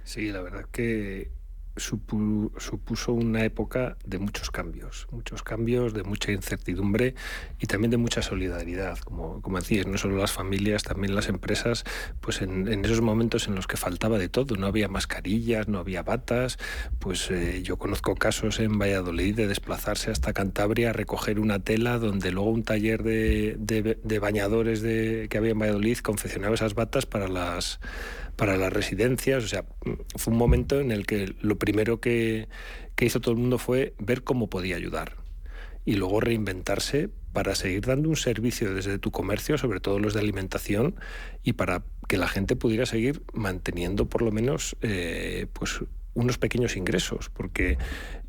Sí, 0.06 0.32
la 0.32 0.42
verdad 0.42 0.66
que 0.72 1.32
supuso 1.78 3.14
una 3.14 3.44
época 3.44 3.98
de 4.06 4.20
muchos 4.20 4.52
cambios, 4.52 5.08
muchos 5.12 5.44
cambios, 5.44 5.94
de 5.94 6.04
mucha 6.04 6.32
incertidumbre 6.32 7.16
y 7.60 7.68
también 7.68 7.92
de 7.92 7.98
mucha 7.98 8.22
solidaridad, 8.22 8.98
como, 9.00 9.42
como 9.42 9.60
decías, 9.60 9.88
no 9.88 9.98
solo 9.98 10.18
las 10.18 10.32
familias, 10.32 10.84
también 10.84 11.16
las 11.16 11.30
empresas, 11.30 11.86
pues 12.20 12.42
en, 12.42 12.68
esos 12.84 13.02
momentos 13.02 13.48
en 13.48 13.56
los 13.56 13.68
que 13.68 13.78
faltaba 13.78 14.18
de 14.18 14.30
todo, 14.30 14.56
no 14.56 14.68
había 14.68 14.88
mascarillas, 14.88 15.68
no 15.68 15.80
había 15.80 16.04
batas, 16.04 16.58
pues 17.00 17.32
eh, 17.32 17.62
yo 17.64 17.78
conozco 17.78 18.16
casos 18.16 18.60
en 18.60 18.78
Valladolid 18.78 19.36
de 19.36 19.48
desplazarse 19.48 20.12
hasta 20.12 20.34
Cantabria 20.34 20.90
a 20.90 20.94
recoger 20.94 21.40
una 21.40 21.60
tela 21.60 21.98
donde 21.98 22.32
luego 22.32 22.50
un 22.50 22.64
taller 22.64 23.04
de, 23.04 23.56
de, 23.58 24.20
bañadores 24.20 24.82
que 24.82 25.38
había 25.38 25.52
en 25.52 25.60
Valladolid 25.60 25.98
confeccionaba 26.00 26.56
esas 26.56 26.74
batas 26.74 27.06
para 27.06 27.28
las 27.28 27.80
para 28.40 28.56
las 28.56 28.72
residencias. 28.72 29.44
O 29.44 29.48
sea, 29.48 29.66
fue 30.16 30.32
un 30.32 30.40
momento 30.40 30.80
en 30.80 30.92
el 30.92 31.06
que 31.06 31.36
lo 31.42 31.60
primero 31.60 32.00
que, 32.00 32.48
que 32.96 33.06
hizo 33.06 33.20
todo 33.20 33.34
el 33.34 33.40
mundo 33.42 33.58
fue 33.58 33.94
ver 34.00 34.24
cómo 34.24 34.50
podía 34.50 34.78
ayudar 34.78 35.18
y 35.84 35.96
luego 35.96 36.22
reinventarse 36.22 37.10
para 37.34 37.54
seguir 37.54 37.82
dando 37.86 38.08
un 38.08 38.16
servicio 38.16 38.74
desde 38.74 38.98
tu 38.98 39.12
comercio, 39.12 39.58
sobre 39.58 39.82
todo 39.82 40.00
los 40.00 40.14
de 40.14 40.22
alimentación, 40.22 40.96
y 41.44 41.54
para 41.54 41.84
que 42.08 42.18
la 42.18 42.30
gente 42.30 42.56
pudiera 42.56 42.86
seguir 42.86 43.24
manteniendo 43.34 44.08
por 44.08 44.22
lo 44.22 44.32
menos 44.32 44.78
eh, 44.82 45.48
pues 45.52 45.82
unos 46.22 46.38
pequeños 46.38 46.76
ingresos, 46.76 47.30
porque 47.30 47.78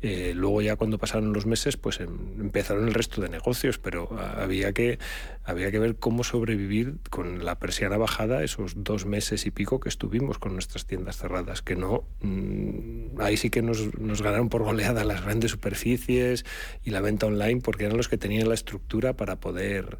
eh, 0.01 0.33
luego 0.35 0.61
ya 0.61 0.75
cuando 0.75 0.97
pasaron 0.97 1.31
los 1.33 1.45
meses, 1.45 1.77
pues 1.77 1.99
em, 1.99 2.09
empezaron 2.39 2.87
el 2.87 2.93
resto 2.93 3.21
de 3.21 3.29
negocios, 3.29 3.77
pero 3.77 4.09
había 4.19 4.73
que, 4.73 4.97
había 5.43 5.71
que 5.71 5.79
ver 5.79 5.95
cómo 5.95 6.23
sobrevivir 6.23 6.95
con 7.09 7.45
la 7.45 7.59
persiana 7.59 7.97
bajada 7.97 8.43
esos 8.43 8.83
dos 8.83 9.05
meses 9.05 9.45
y 9.45 9.51
pico 9.51 9.79
que 9.79 9.89
estuvimos 9.89 10.39
con 10.39 10.53
nuestras 10.53 10.85
tiendas 10.85 11.17
cerradas, 11.17 11.61
que 11.61 11.75
no, 11.75 12.03
mmm, 12.21 13.19
ahí 13.19 13.37
sí 13.37 13.49
que 13.49 13.61
nos, 13.61 13.97
nos 13.99 14.21
ganaron 14.21 14.49
por 14.49 14.63
goleada 14.63 15.03
las 15.03 15.23
grandes 15.23 15.51
superficies 15.51 16.45
y 16.83 16.91
la 16.91 17.01
venta 17.01 17.27
online, 17.27 17.61
porque 17.61 17.85
eran 17.85 17.97
los 17.97 18.07
que 18.07 18.17
tenían 18.17 18.47
la 18.47 18.55
estructura 18.55 19.13
para 19.13 19.39
poder, 19.39 19.99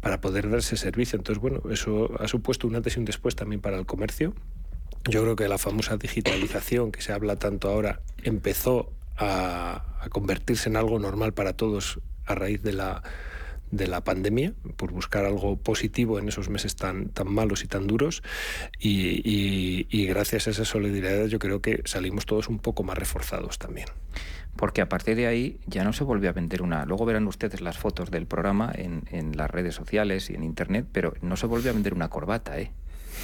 para 0.00 0.20
poder 0.20 0.48
dar 0.48 0.60
ese 0.60 0.76
servicio. 0.76 1.16
Entonces, 1.16 1.40
bueno, 1.40 1.62
eso 1.70 2.10
ha 2.18 2.28
supuesto 2.28 2.66
un 2.66 2.76
antes 2.76 2.96
y 2.96 3.00
un 3.00 3.04
después 3.04 3.36
también 3.36 3.60
para 3.60 3.78
el 3.78 3.86
comercio. 3.86 4.34
Yo 5.08 5.22
creo 5.22 5.36
que 5.36 5.48
la 5.48 5.58
famosa 5.58 5.96
digitalización 5.96 6.92
que 6.92 7.02
se 7.02 7.12
habla 7.12 7.36
tanto 7.36 7.68
ahora 7.68 8.00
empezó 8.22 8.92
a, 9.16 9.84
a 10.00 10.08
convertirse 10.08 10.68
en 10.68 10.76
algo 10.76 10.98
normal 10.98 11.32
para 11.32 11.54
todos 11.54 12.00
a 12.26 12.34
raíz 12.34 12.62
de 12.62 12.72
la, 12.72 13.02
de 13.72 13.86
la 13.88 14.04
pandemia, 14.04 14.52
por 14.76 14.92
buscar 14.92 15.24
algo 15.24 15.56
positivo 15.56 16.18
en 16.18 16.28
esos 16.28 16.50
meses 16.50 16.76
tan, 16.76 17.08
tan 17.08 17.32
malos 17.32 17.64
y 17.64 17.66
tan 17.66 17.86
duros. 17.86 18.22
Y, 18.78 20.06
gracias 20.06 20.46
a 20.46 20.50
esa 20.50 20.64
solidaridad 20.64 21.26
yo 21.26 21.38
creo 21.38 21.62
que 21.62 21.82
salimos 21.86 22.26
todos 22.26 22.48
un 22.48 22.58
poco 22.58 22.84
más 22.84 22.98
reforzados 22.98 23.58
también. 23.58 23.88
Porque 24.56 24.82
a 24.82 24.88
partir 24.88 25.16
de 25.16 25.26
ahí 25.26 25.58
ya 25.66 25.82
no 25.82 25.94
se 25.94 26.04
volvió 26.04 26.28
a 26.28 26.34
vender 26.34 26.60
una... 26.60 26.84
Luego 26.84 27.06
verán 27.06 27.26
ustedes 27.26 27.62
las 27.62 27.78
fotos 27.78 28.10
del 28.10 28.26
programa 28.26 28.70
en, 28.74 29.04
en 29.10 29.36
las 29.38 29.50
redes 29.50 29.74
sociales 29.74 30.28
y 30.28 30.34
en 30.34 30.44
Internet, 30.44 30.86
pero 30.92 31.14
no 31.22 31.36
se 31.36 31.46
volvió 31.46 31.70
a 31.70 31.74
vender 31.74 31.94
una 31.94 32.10
corbata, 32.10 32.60
¿eh? 32.60 32.70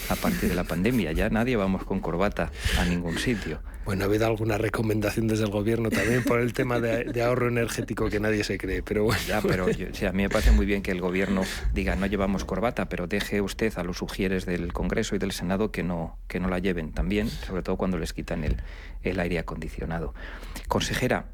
A 0.09 0.17
partir 0.17 0.49
de 0.49 0.55
la 0.55 0.65
pandemia. 0.65 1.13
Ya 1.13 1.29
nadie 1.31 1.57
vamos 1.57 1.85
con 1.85 2.01
corbata 2.01 2.51
a 2.79 2.85
ningún 2.85 3.19
sitio. 3.19 3.61
Bueno, 3.85 4.05
ha 4.05 4.07
habido 4.07 4.27
alguna 4.27 4.59
recomendación 4.59 5.29
desde 5.29 5.45
el 5.45 5.51
gobierno 5.51 5.89
también 5.89 6.23
por 6.23 6.41
el 6.41 6.53
tema 6.53 6.79
de, 6.79 7.05
de 7.05 7.23
ahorro 7.23 7.49
energético 7.49 8.11
que 8.11 8.21
nadie 8.21 8.45
se 8.45 8.59
cree, 8.59 8.83
pero 8.83 9.05
bueno. 9.05 9.21
Ya, 9.27 9.41
pero 9.41 9.71
yo, 9.71 9.89
o 9.91 9.95
sea, 9.95 10.11
a 10.11 10.13
mí 10.13 10.23
me 10.23 10.29
parece 10.29 10.51
muy 10.51 10.67
bien 10.67 10.83
que 10.83 10.91
el 10.91 11.01
gobierno 11.01 11.43
diga 11.73 11.97
no 11.97 12.05
llevamos 12.05 12.45
corbata, 12.45 12.91
pero 12.91 13.07
deje 13.07 13.41
usted 13.41 13.73
a 13.79 13.85
los 13.85 13.97
sugieres 13.97 14.45
del 14.45 14.75
Congreso 14.75 15.17
y 15.17 15.19
del 15.19 15.33
Senado 15.33 15.71
que 15.71 15.83
no, 15.83 16.19
que 16.29 16.39
no 16.39 16.49
la 16.49 16.59
lleven 16.59 16.93
también, 16.93 17.31
sobre 17.31 17.63
todo 17.63 17.77
cuando 17.77 17.97
les 17.97 18.13
quitan 18.13 18.45
el, 18.45 18.57
el 19.03 19.21
aire 19.21 19.39
acondicionado. 19.39 20.15
Consejera, 20.69 21.27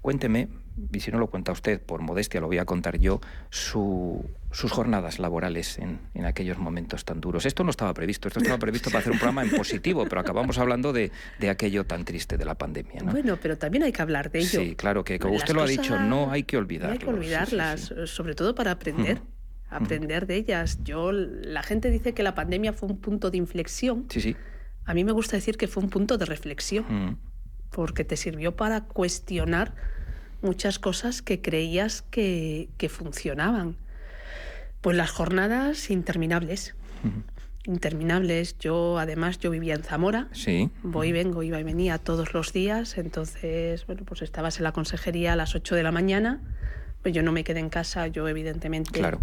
cuénteme, 0.00 0.48
y 0.92 1.00
si 1.00 1.10
no 1.10 1.18
lo 1.18 1.28
cuenta 1.28 1.52
usted, 1.52 1.80
por 1.80 2.00
modestia 2.02 2.40
lo 2.40 2.46
voy 2.46 2.58
a 2.58 2.64
contar 2.64 2.98
yo, 2.98 3.20
sus 3.50 4.22
jornadas 4.70 5.18
laborales 5.18 5.78
en, 5.78 5.98
aquellos 6.24 6.58
momentos 6.58 7.04
tan 7.04 7.20
duros. 7.20 7.46
Esto 7.46 7.64
no 7.64 7.70
estaba 7.70 7.92
previsto, 7.94 8.28
esto 8.28 8.40
estaba 8.40 8.58
previsto 8.58 8.90
para 8.90 9.00
hacer 9.00 9.12
un 9.12 9.18
programa 9.18 9.42
en 9.42 9.50
positivo, 9.50 10.06
pero 10.08 10.20
acabamos 10.20 10.58
hablando 10.58 10.92
de, 10.92 11.10
aquello 11.48 11.84
tan 11.84 12.04
triste 12.04 12.36
de 12.36 12.44
la 12.44 12.56
pandemia. 12.56 13.02
Bueno, 13.04 13.38
pero 13.40 13.58
también 13.58 13.82
hay 13.84 13.92
que 13.92 14.02
hablar 14.02 14.30
de 14.30 14.40
ello. 14.40 14.60
Sí, 14.60 14.74
claro, 14.76 15.04
que 15.04 15.18
como 15.18 15.34
usted 15.34 15.54
lo 15.54 15.62
ha 15.62 15.66
dicho, 15.66 15.98
no 15.98 16.30
hay 16.30 16.44
que 16.44 16.56
olvidarlas. 16.56 17.00
No 17.00 17.10
hay 17.10 17.14
que 17.14 17.20
olvidarlas, 17.20 17.94
sobre 18.06 18.34
todo 18.34 18.54
para 18.54 18.72
aprender. 18.72 19.20
aprender 19.70 20.26
de 20.26 20.36
ellas. 20.36 20.78
Yo, 20.82 21.12
la 21.12 21.62
gente 21.62 21.90
dice 21.90 22.14
que 22.14 22.22
la 22.22 22.34
pandemia 22.34 22.72
fue 22.72 22.88
un 22.88 22.98
punto 22.98 23.30
de 23.30 23.36
inflexión. 23.36 24.06
Sí, 24.08 24.20
sí. 24.20 24.36
A 24.88 24.94
mí 24.94 25.04
me 25.04 25.12
gusta 25.12 25.36
decir 25.36 25.58
que 25.58 25.68
fue 25.68 25.82
un 25.82 25.90
punto 25.90 26.16
de 26.16 26.24
reflexión, 26.24 27.18
porque 27.70 28.04
te 28.04 28.16
sirvió 28.16 28.56
para 28.56 28.82
cuestionar 28.82 29.74
muchas 30.42 30.78
cosas 30.78 31.22
que 31.22 31.40
creías 31.40 32.02
que, 32.02 32.68
funcionaban. 32.90 33.76
Pues 34.80 34.96
las 34.96 35.10
jornadas 35.10 35.90
interminables. 35.90 36.74
Interminables. 37.64 38.56
Yo, 38.58 38.98
además, 38.98 39.38
yo 39.38 39.50
vivía 39.50 39.74
en 39.74 39.82
Zamora. 39.82 40.28
Sí. 40.32 40.70
Voy 40.82 41.12
vengo, 41.12 41.42
iba 41.42 41.58
y 41.58 41.64
venía 41.64 41.98
todos 41.98 42.32
los 42.32 42.52
días. 42.52 42.96
Entonces, 42.96 43.86
bueno, 43.86 44.04
pues 44.04 44.22
estabas 44.22 44.58
en 44.58 44.64
la 44.64 44.72
consejería 44.72 45.32
a 45.32 45.36
las 45.36 45.54
8 45.54 45.74
de 45.74 45.82
la 45.82 45.92
mañana. 45.92 46.40
Pues 47.02 47.14
yo 47.14 47.22
no 47.22 47.32
me 47.32 47.44
quedé 47.44 47.60
en 47.60 47.68
casa, 47.68 48.06
yo 48.06 48.28
evidentemente. 48.28 48.98
Claro. 48.98 49.20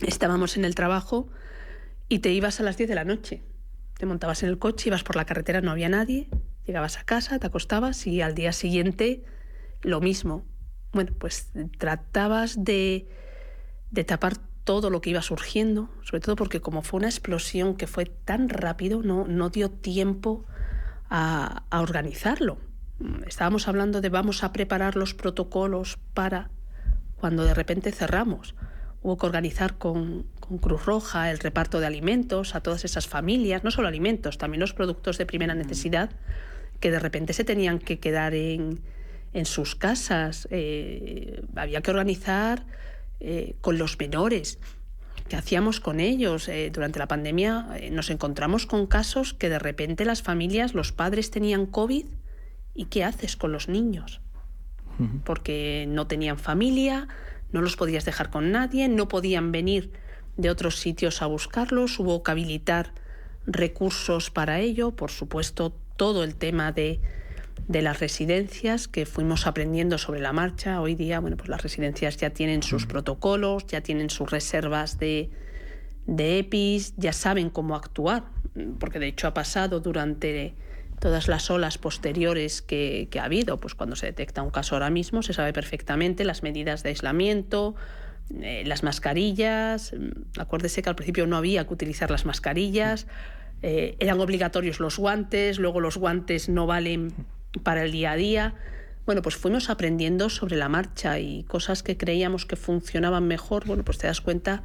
Estábamos 0.00 0.56
en 0.56 0.64
el 0.64 0.74
trabajo 0.74 1.28
y 2.08 2.20
te 2.20 2.30
ibas 2.30 2.60
a 2.60 2.62
las 2.62 2.76
10 2.76 2.88
de 2.88 2.94
la 2.94 3.04
noche. 3.04 3.42
Te 3.98 4.06
montabas 4.06 4.42
en 4.42 4.50
el 4.50 4.58
coche, 4.58 4.88
ibas 4.88 5.02
por 5.02 5.16
la 5.16 5.24
carretera, 5.24 5.60
no 5.60 5.70
había 5.70 5.88
nadie. 5.88 6.28
Llegabas 6.68 6.98
a 6.98 7.04
casa, 7.04 7.38
te 7.38 7.46
acostabas 7.46 8.06
y 8.06 8.20
al 8.20 8.34
día 8.34 8.52
siguiente 8.52 9.24
lo 9.80 10.02
mismo. 10.02 10.44
Bueno, 10.92 11.12
pues 11.18 11.50
tratabas 11.78 12.62
de, 12.62 13.08
de 13.90 14.04
tapar 14.04 14.34
todo 14.64 14.90
lo 14.90 15.00
que 15.00 15.08
iba 15.08 15.22
surgiendo, 15.22 15.88
sobre 16.02 16.20
todo 16.20 16.36
porque 16.36 16.60
como 16.60 16.82
fue 16.82 16.98
una 16.98 17.08
explosión 17.08 17.74
que 17.74 17.86
fue 17.86 18.04
tan 18.04 18.50
rápido, 18.50 19.02
no, 19.02 19.26
no 19.26 19.48
dio 19.48 19.70
tiempo 19.70 20.44
a, 21.08 21.62
a 21.70 21.80
organizarlo. 21.80 22.58
Estábamos 23.26 23.66
hablando 23.66 24.02
de 24.02 24.10
vamos 24.10 24.44
a 24.44 24.52
preparar 24.52 24.94
los 24.94 25.14
protocolos 25.14 25.98
para 26.12 26.50
cuando 27.18 27.46
de 27.46 27.54
repente 27.54 27.92
cerramos. 27.92 28.54
Hubo 29.00 29.16
que 29.16 29.24
organizar 29.24 29.78
con, 29.78 30.26
con, 30.38 30.58
Cruz 30.58 30.84
Roja 30.84 31.30
el 31.30 31.38
reparto 31.38 31.80
de 31.80 31.86
alimentos 31.86 32.54
a 32.54 32.60
todas 32.60 32.84
esas 32.84 33.08
familias, 33.08 33.64
no 33.64 33.70
solo 33.70 33.88
alimentos, 33.88 34.36
también 34.36 34.60
los 34.60 34.74
productos 34.74 35.16
de 35.16 35.24
primera 35.24 35.54
necesidad, 35.54 36.10
que 36.80 36.90
de 36.90 36.98
repente 36.98 37.32
se 37.32 37.44
tenían 37.44 37.78
que 37.78 37.98
quedar 37.98 38.34
en, 38.34 38.80
en 39.32 39.46
sus 39.46 39.74
casas. 39.74 40.48
Eh, 40.50 41.42
había 41.56 41.80
que 41.80 41.90
organizar 41.90 42.66
eh, 43.20 43.56
con 43.60 43.78
los 43.78 43.98
menores. 43.98 44.58
¿Qué 45.28 45.36
hacíamos 45.36 45.80
con 45.80 46.00
ellos? 46.00 46.48
Eh, 46.48 46.70
durante 46.72 46.98
la 46.98 47.08
pandemia 47.08 47.66
nos 47.90 48.10
encontramos 48.10 48.66
con 48.66 48.86
casos 48.86 49.34
que 49.34 49.48
de 49.48 49.58
repente 49.58 50.04
las 50.04 50.22
familias, 50.22 50.74
los 50.74 50.92
padres 50.92 51.30
tenían 51.30 51.66
COVID 51.66 52.06
y 52.74 52.84
¿qué 52.86 53.04
haces 53.04 53.36
con 53.36 53.52
los 53.52 53.68
niños? 53.68 54.20
Porque 55.24 55.86
no 55.88 56.08
tenían 56.08 56.38
familia, 56.38 57.06
no 57.52 57.62
los 57.62 57.76
podías 57.76 58.04
dejar 58.04 58.30
con 58.30 58.50
nadie, 58.50 58.88
no 58.88 59.06
podían 59.06 59.52
venir 59.52 59.92
de 60.36 60.50
otros 60.50 60.80
sitios 60.80 61.22
a 61.22 61.26
buscarlos, 61.26 62.00
hubo 62.00 62.22
que 62.24 62.32
habilitar 62.32 62.92
recursos 63.46 64.30
para 64.30 64.58
ello, 64.58 64.96
por 64.96 65.12
supuesto 65.12 65.76
todo 65.98 66.24
el 66.24 66.34
tema 66.34 66.72
de 66.72 67.02
de 67.68 67.82
las 67.82 68.00
residencias 68.00 68.88
que 68.88 69.04
fuimos 69.04 69.46
aprendiendo 69.46 69.98
sobre 69.98 70.20
la 70.20 70.32
marcha. 70.32 70.80
Hoy 70.80 70.94
día, 70.94 71.20
bueno, 71.20 71.36
pues 71.36 71.50
las 71.50 71.62
residencias 71.62 72.16
ya 72.16 72.30
tienen 72.30 72.62
sus 72.62 72.86
protocolos, 72.86 73.66
ya 73.66 73.82
tienen 73.82 74.08
sus 74.08 74.30
reservas 74.30 74.98
de, 74.98 75.30
de 76.06 76.38
EPIs, 76.38 76.94
ya 76.96 77.12
saben 77.12 77.50
cómo 77.50 77.76
actuar, 77.76 78.24
porque 78.80 78.98
de 78.98 79.08
hecho 79.08 79.26
ha 79.26 79.34
pasado 79.34 79.80
durante 79.80 80.54
todas 80.98 81.28
las 81.28 81.50
olas 81.50 81.76
posteriores 81.76 82.62
que, 82.62 83.08
ha 83.20 83.24
habido, 83.24 83.60
pues 83.60 83.74
cuando 83.74 83.96
se 83.96 84.06
detecta 84.06 84.42
un 84.42 84.50
caso 84.50 84.74
ahora 84.74 84.90
mismo 84.90 85.22
se 85.22 85.32
sabe 85.32 85.52
perfectamente 85.52 86.24
las 86.24 86.42
medidas 86.42 86.82
de 86.82 86.88
aislamiento, 86.88 87.74
eh, 88.40 88.64
las 88.66 88.82
mascarillas. 88.82 89.92
Acuérdese 90.38 90.82
que 90.82 90.88
al 90.88 90.96
principio 90.96 91.26
no 91.26 91.36
había 91.36 91.66
que 91.66 91.74
utilizar 91.74 92.10
las 92.10 92.24
mascarillas, 92.24 93.06
eh, 93.62 93.96
eran 93.98 94.20
obligatorios 94.20 94.80
los 94.80 94.98
guantes, 94.98 95.58
luego 95.58 95.80
los 95.80 95.96
guantes 95.96 96.48
no 96.48 96.66
valen 96.66 97.12
para 97.62 97.82
el 97.84 97.92
día 97.92 98.12
a 98.12 98.16
día. 98.16 98.54
Bueno, 99.06 99.22
pues 99.22 99.36
fuimos 99.36 99.70
aprendiendo 99.70 100.28
sobre 100.28 100.56
la 100.56 100.68
marcha 100.68 101.18
y 101.18 101.44
cosas 101.44 101.82
que 101.82 101.96
creíamos 101.96 102.44
que 102.44 102.56
funcionaban 102.56 103.26
mejor, 103.26 103.64
bueno, 103.64 103.84
pues 103.84 103.98
te 103.98 104.06
das 104.06 104.20
cuenta 104.20 104.62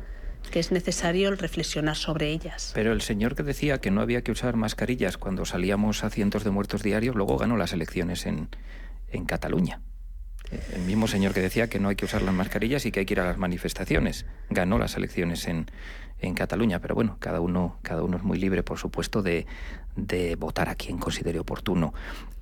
que 0.51 0.59
es 0.59 0.71
necesario 0.71 1.33
reflexionar 1.35 1.95
sobre 1.95 2.29
ellas. 2.29 2.71
Pero 2.75 2.91
el 2.91 3.01
señor 3.01 3.35
que 3.35 3.43
decía 3.43 3.79
que 3.79 3.91
no 3.91 4.01
había 4.01 4.21
que 4.21 4.31
usar 4.31 4.57
mascarillas 4.57 5.17
cuando 5.17 5.45
salíamos 5.45 6.03
a 6.03 6.09
cientos 6.09 6.43
de 6.43 6.51
muertos 6.51 6.83
diarios, 6.83 7.15
luego 7.15 7.37
ganó 7.37 7.55
las 7.55 7.71
elecciones 7.71 8.25
en, 8.25 8.49
en 9.09 9.25
Cataluña. 9.25 9.79
El 10.73 10.81
mismo 10.81 11.07
señor 11.07 11.33
que 11.33 11.41
decía 11.41 11.69
que 11.69 11.79
no 11.79 11.89
hay 11.89 11.95
que 11.95 12.05
usar 12.05 12.21
las 12.21 12.33
mascarillas 12.33 12.85
y 12.85 12.91
que 12.91 13.01
hay 13.01 13.05
que 13.05 13.13
ir 13.13 13.19
a 13.19 13.25
las 13.25 13.37
manifestaciones, 13.37 14.25
ganó 14.49 14.77
las 14.77 14.95
elecciones 14.95 15.47
en, 15.47 15.67
en 16.19 16.33
Cataluña. 16.33 16.79
Pero 16.79 16.95
bueno, 16.95 17.17
cada 17.19 17.39
uno, 17.39 17.77
cada 17.81 18.03
uno 18.03 18.17
es 18.17 18.23
muy 18.23 18.37
libre, 18.37 18.63
por 18.63 18.77
supuesto, 18.77 19.21
de, 19.21 19.45
de 19.95 20.35
votar 20.35 20.69
a 20.69 20.75
quien 20.75 20.97
considere 20.97 21.39
oportuno. 21.39 21.93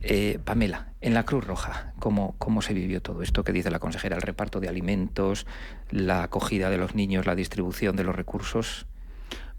Eh, 0.02 0.40
Pamela, 0.44 0.94
en 1.02 1.14
la 1.14 1.24
Cruz 1.24 1.46
Roja, 1.46 1.94
¿cómo, 2.00 2.36
¿cómo 2.38 2.62
se 2.62 2.74
vivió 2.74 3.02
todo 3.02 3.22
esto 3.22 3.44
que 3.44 3.52
dice 3.52 3.70
la 3.70 3.80
consejera? 3.80 4.16
El 4.16 4.22
reparto 4.22 4.60
de 4.60 4.68
alimentos, 4.68 5.46
la 5.90 6.24
acogida 6.24 6.70
de 6.70 6.78
los 6.78 6.96
niños, 6.96 7.26
la 7.26 7.36
distribución 7.36 7.96
de 7.96 8.04
los 8.04 8.16
recursos. 8.16 8.88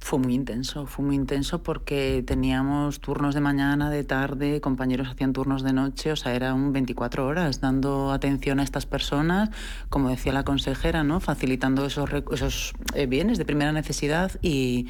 Fue 0.03 0.19
muy 0.19 0.35
intenso, 0.35 0.87
fue 0.87 1.05
muy 1.05 1.15
intenso 1.15 1.63
porque 1.63 2.25
teníamos 2.27 2.99
turnos 2.99 3.37
de 3.37 3.41
mañana, 3.41 3.89
de 3.89 4.03
tarde, 4.03 4.61
compañeros 4.61 5.09
hacían 5.09 5.33
turnos 5.33 5.63
de 5.63 5.73
noche, 5.73 6.11
o 6.11 6.17
sea, 6.17 6.35
era 6.35 6.55
un 6.55 6.73
24 6.73 7.25
horas 7.25 7.61
dando 7.61 8.11
atención 8.11 8.59
a 8.59 8.65
estas 8.65 8.85
personas, 8.85 9.51
como 9.91 10.11
decía 10.11 10.33
la 10.33 10.43
consejera, 10.43 11.05
¿no? 11.05 11.21
Facilitando 11.21 11.87
esos, 11.87 12.11
esos 12.33 12.75
eh, 12.95 13.07
bienes 13.07 13.39
de 13.39 13.45
primera 13.45 13.71
necesidad 13.71 14.33
y, 14.43 14.89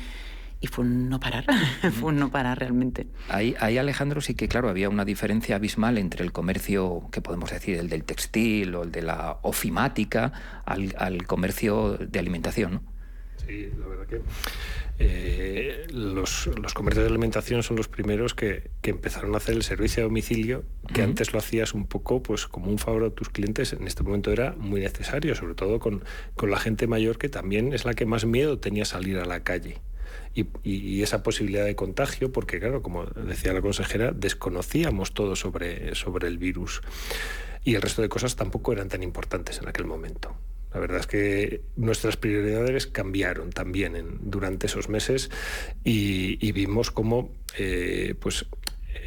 y 0.62 0.66
fue 0.68 0.86
un 0.86 1.10
no 1.10 1.20
parar, 1.20 1.44
fue 2.00 2.08
un 2.08 2.16
no 2.18 2.30
parar 2.30 2.58
realmente. 2.58 3.06
Ahí, 3.28 3.54
ahí, 3.60 3.76
Alejandro, 3.76 4.22
sí 4.22 4.34
que, 4.34 4.48
claro, 4.48 4.70
había 4.70 4.88
una 4.88 5.04
diferencia 5.04 5.56
abismal 5.56 5.98
entre 5.98 6.24
el 6.24 6.32
comercio, 6.32 7.02
que 7.12 7.20
podemos 7.20 7.50
decir, 7.50 7.76
el 7.76 7.90
del 7.90 8.04
textil 8.04 8.74
o 8.74 8.82
el 8.82 8.90
de 8.90 9.02
la 9.02 9.36
ofimática, 9.42 10.32
al, 10.64 10.94
al 10.96 11.26
comercio 11.26 11.98
de 11.98 12.18
alimentación, 12.18 12.72
¿no? 12.72 12.92
Sí, 13.46 13.68
la 13.78 13.86
verdad 13.88 14.06
que 14.06 14.22
eh, 15.04 15.86
los, 15.92 16.46
los, 16.46 16.74
comercios 16.74 17.04
de 17.04 17.10
alimentación 17.10 17.62
son 17.62 17.76
los 17.76 17.88
primeros 17.88 18.34
que, 18.34 18.70
que, 18.80 18.90
empezaron 18.90 19.34
a 19.34 19.38
hacer 19.38 19.56
el 19.56 19.62
servicio 19.62 20.02
a 20.02 20.06
domicilio, 20.06 20.64
que 20.94 21.02
antes 21.02 21.32
lo 21.32 21.38
hacías 21.38 21.74
un 21.74 21.86
poco 21.86 22.22
pues 22.22 22.46
como 22.46 22.70
un 22.70 22.78
favor 22.78 23.04
a 23.04 23.10
tus 23.10 23.28
clientes, 23.28 23.72
en 23.72 23.86
este 23.86 24.02
momento 24.02 24.30
era 24.30 24.54
muy 24.56 24.80
necesario, 24.80 25.34
sobre 25.34 25.54
todo 25.54 25.80
con, 25.80 26.04
con 26.36 26.50
la 26.50 26.58
gente 26.58 26.86
mayor 26.86 27.18
que 27.18 27.28
también 27.28 27.72
es 27.72 27.84
la 27.84 27.94
que 27.94 28.06
más 28.06 28.24
miedo 28.24 28.58
tenía 28.58 28.84
salir 28.84 29.18
a 29.18 29.24
la 29.24 29.42
calle. 29.42 29.78
Y, 30.34 30.46
y, 30.62 31.02
esa 31.02 31.22
posibilidad 31.22 31.64
de 31.64 31.76
contagio, 31.76 32.32
porque 32.32 32.58
claro, 32.58 32.82
como 32.82 33.04
decía 33.04 33.52
la 33.52 33.60
consejera, 33.60 34.12
desconocíamos 34.12 35.12
todo 35.12 35.36
sobre, 35.36 35.94
sobre 35.94 36.28
el 36.28 36.38
virus 36.38 36.80
y 37.64 37.74
el 37.74 37.82
resto 37.82 38.02
de 38.02 38.08
cosas 38.08 38.36
tampoco 38.36 38.72
eran 38.72 38.88
tan 38.88 39.02
importantes 39.02 39.58
en 39.58 39.68
aquel 39.68 39.84
momento. 39.84 40.34
La 40.74 40.80
verdad 40.80 41.00
es 41.00 41.06
que 41.06 41.62
nuestras 41.76 42.16
prioridades 42.16 42.86
cambiaron 42.86 43.50
también 43.50 44.18
durante 44.22 44.66
esos 44.66 44.88
meses 44.88 45.30
y, 45.84 46.52
vimos 46.52 46.90
cómo 46.90 47.30
eh, 47.58 48.14
pues, 48.18 48.46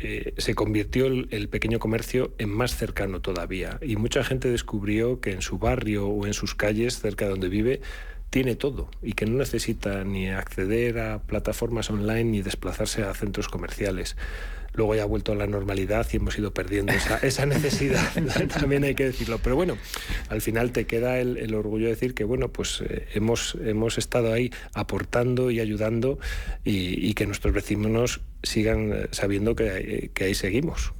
eh, 0.01 0.33
se 0.37 0.55
convirtió 0.55 1.07
el, 1.07 1.49
pequeño 1.49 1.79
comercio 1.79 2.33
en 2.37 2.49
más 2.49 2.75
cercano 2.75 3.21
todavía. 3.21 3.79
Y 3.81 3.95
mucha 3.95 4.23
gente 4.23 4.49
descubrió 4.49 5.19
que 5.21 5.31
en 5.31 5.41
su 5.41 5.57
barrio 5.57 6.07
o 6.07 6.25
en 6.27 6.33
sus 6.33 6.53
calles, 6.53 6.99
cerca 6.99 7.25
de 7.25 7.31
donde 7.31 7.49
vive, 7.49 7.81
tiene 8.35 8.57
todo 8.57 8.89
y 9.01 9.13
que 9.13 9.25
no 9.25 9.37
necesita 9.37 10.03
ni 10.03 10.27
acceder 10.27 10.99
a 10.99 11.19
plataformas 11.19 11.89
online 11.89 12.25
ni 12.25 12.41
desplazarse 12.41 13.01
a 13.01 13.13
centros 13.13 13.47
comerciales 13.47 14.17
luego 14.73 14.93
ya 14.93 15.03
ha 15.03 15.05
vuelto 15.05 15.31
a 15.31 15.35
la 15.35 15.47
normalidad 15.47 16.05
y 16.11 16.17
hemos 16.17 16.37
ido 16.37 16.53
perdiendo 16.53 16.91
esa, 16.91 17.17
esa 17.23 17.45
necesidad, 17.45 18.03
también 18.59 18.83
hay 18.83 18.93
que 18.93 19.05
decirlo. 19.05 19.39
Pero 19.41 19.55
bueno, 19.55 19.77
al 20.27 20.41
final 20.41 20.73
te 20.73 20.85
queda 20.85 21.17
el, 21.17 21.55
orgullo 21.55 21.85
de 21.85 21.91
decir 21.91 22.13
que 22.13 22.25
bueno, 22.25 22.49
pues 22.49 22.83
eh, 22.85 23.07
hemos, 23.13 23.55
hemos 23.63 23.97
estado 23.97 24.33
ahí 24.33 24.51
aportando 24.73 25.49
y 25.49 25.61
ayudando 25.61 26.19
y, 26.65 27.13
que 27.13 27.25
nuestros 27.25 27.53
vecinos 27.53 28.19
sigan 28.43 28.91
eh, 28.91 29.07
sabiendo 29.11 29.55
que, 29.55 30.11
que 30.13 30.25
ahí 30.25 30.35
seguimos. 30.35 30.91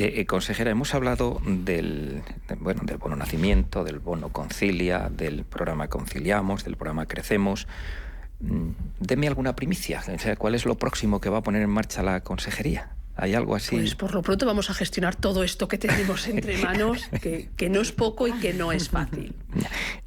Eh, 0.00 0.26
consejera, 0.26 0.70
hemos 0.70 0.94
hablado 0.94 1.40
del, 1.44 2.22
bueno, 2.60 2.82
del 2.84 2.98
bono 2.98 3.16
nacimiento, 3.16 3.82
del 3.82 3.98
bono 3.98 4.28
concilia, 4.28 5.08
del 5.10 5.44
programa 5.44 5.88
Conciliamos, 5.88 6.64
del 6.64 6.76
programa 6.76 7.06
Crecemos. 7.06 7.66
Mm, 8.40 8.70
deme 9.00 9.26
alguna 9.26 9.56
primicia. 9.56 10.02
¿Cuál 10.38 10.54
es 10.54 10.66
lo 10.66 10.76
próximo 10.76 11.20
que 11.20 11.30
va 11.30 11.38
a 11.38 11.42
poner 11.42 11.62
en 11.62 11.70
marcha 11.70 12.04
la 12.04 12.20
consejería? 12.20 12.90
¿Hay 13.16 13.34
algo 13.34 13.56
así? 13.56 13.74
Pues 13.74 13.96
por 13.96 14.14
lo 14.14 14.22
pronto 14.22 14.46
vamos 14.46 14.70
a 14.70 14.74
gestionar 14.74 15.16
todo 15.16 15.42
esto 15.42 15.66
que 15.66 15.76
tenemos 15.76 16.28
entre 16.28 16.56
manos, 16.62 17.08
que, 17.20 17.50
que 17.56 17.68
no 17.68 17.80
es 17.80 17.90
poco 17.90 18.28
y 18.28 18.32
que 18.34 18.54
no 18.54 18.70
es 18.70 18.90
fácil. 18.90 19.34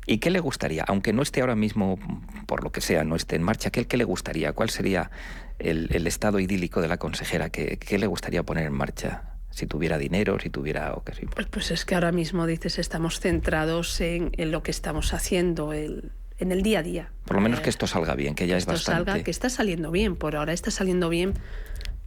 ¿Y 0.07 0.19
qué 0.19 0.29
le 0.29 0.39
gustaría, 0.39 0.85
aunque 0.87 1.11
no 1.11 1.21
esté 1.21 1.41
ahora 1.41 1.57
mismo, 1.57 1.99
por 2.45 2.63
lo 2.63 2.71
que 2.71 2.79
sea, 2.79 3.03
no 3.03 3.17
esté 3.17 3.35
en 3.35 3.43
marcha, 3.43 3.69
qué, 3.69 3.85
qué 3.85 3.97
le 3.97 4.05
gustaría? 4.05 4.53
¿Cuál 4.53 4.69
sería 4.69 5.11
el, 5.59 5.89
el 5.91 6.07
estado 6.07 6.39
idílico 6.39 6.79
de 6.81 6.87
la 6.87 6.95
consejera? 6.95 7.49
¿Qué, 7.49 7.77
¿Qué, 7.77 7.97
le 7.97 8.07
gustaría 8.07 8.43
poner 8.43 8.67
en 8.67 8.73
marcha? 8.73 9.30
Si 9.51 9.67
tuviera 9.67 9.97
dinero, 9.97 10.39
si 10.39 10.49
tuviera... 10.49 10.93
O 10.93 11.03
qué, 11.03 11.13
sí. 11.13 11.25
pues, 11.27 11.47
pues 11.47 11.71
es 11.71 11.85
que 11.85 11.95
ahora 11.95 12.11
mismo, 12.11 12.47
dices, 12.47 12.79
estamos 12.79 13.19
centrados 13.19 14.01
en, 14.01 14.31
en 14.37 14.51
lo 14.51 14.63
que 14.63 14.71
estamos 14.71 15.13
haciendo, 15.13 15.73
el, 15.73 16.11
en 16.39 16.51
el 16.51 16.63
día 16.63 16.79
a 16.79 16.83
día. 16.83 17.11
Por 17.25 17.35
lo 17.35 17.41
menos 17.41 17.61
que 17.61 17.69
esto 17.69 17.85
salga 17.85 18.15
bien, 18.15 18.33
que 18.33 18.47
ya 18.47 18.57
es 18.57 18.63
esto 18.63 18.73
bastante. 18.73 19.11
Salga, 19.11 19.23
que 19.23 19.31
está 19.31 19.49
saliendo 19.49 19.91
bien, 19.91 20.15
por 20.15 20.35
ahora 20.35 20.53
está 20.53 20.71
saliendo 20.71 21.07
bien, 21.09 21.33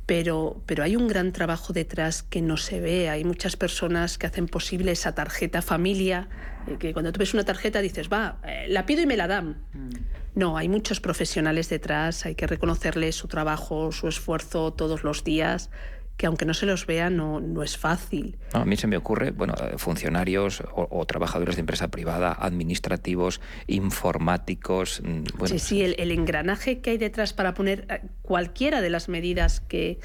pero, 0.06 0.60
pero 0.66 0.82
hay 0.82 0.96
un 0.96 1.06
gran 1.06 1.32
trabajo 1.32 1.72
detrás 1.72 2.22
que 2.22 2.42
no 2.42 2.56
se 2.56 2.80
ve. 2.80 3.08
Hay 3.08 3.24
muchas 3.24 3.56
personas 3.56 4.18
que 4.18 4.26
hacen 4.26 4.48
posible 4.48 4.92
esa 4.92 5.14
tarjeta 5.14 5.62
familia, 5.62 6.28
eh, 6.66 6.76
que 6.78 6.92
cuando 6.92 7.12
tú 7.12 7.20
ves 7.20 7.32
una 7.32 7.44
tarjeta 7.44 7.80
dices, 7.80 8.08
va, 8.12 8.38
eh, 8.44 8.66
la 8.68 8.86
pido 8.86 9.02
y 9.02 9.06
me 9.06 9.16
la 9.16 9.28
dan. 9.28 9.62
Mm. 9.72 9.90
No, 10.34 10.56
hay 10.58 10.68
muchos 10.68 11.00
profesionales 11.00 11.68
detrás, 11.68 12.26
hay 12.26 12.34
que 12.34 12.48
reconocerles 12.48 13.14
su 13.14 13.28
trabajo, 13.28 13.92
su 13.92 14.08
esfuerzo 14.08 14.72
todos 14.72 15.04
los 15.04 15.22
días 15.22 15.70
que 16.16 16.26
aunque 16.26 16.44
no 16.44 16.54
se 16.54 16.66
los 16.66 16.86
vea 16.86 17.10
no, 17.10 17.40
no 17.40 17.62
es 17.62 17.76
fácil. 17.76 18.38
No, 18.52 18.60
a 18.60 18.64
mí 18.64 18.76
se 18.76 18.86
me 18.86 18.96
ocurre, 18.96 19.32
bueno, 19.32 19.54
eh, 19.60 19.74
funcionarios 19.78 20.60
o, 20.72 20.86
o, 20.90 21.06
trabajadores 21.06 21.56
de 21.56 21.60
empresa 21.60 21.88
privada, 21.88 22.32
administrativos, 22.38 23.40
informáticos. 23.66 25.00
mm, 25.02 25.22
Bueno, 25.38 25.48
sí, 25.54 25.58
sí, 25.58 25.82
el, 25.82 25.96
el, 25.98 26.10
engranaje 26.12 26.80
que 26.80 26.90
hay 26.90 26.98
detrás 26.98 27.32
para 27.32 27.54
poner 27.54 27.86
eh, 27.88 28.00
cualquiera 28.22 28.80
de 28.80 28.90
las 28.90 29.08
medidas 29.08 29.60
que, 29.60 29.98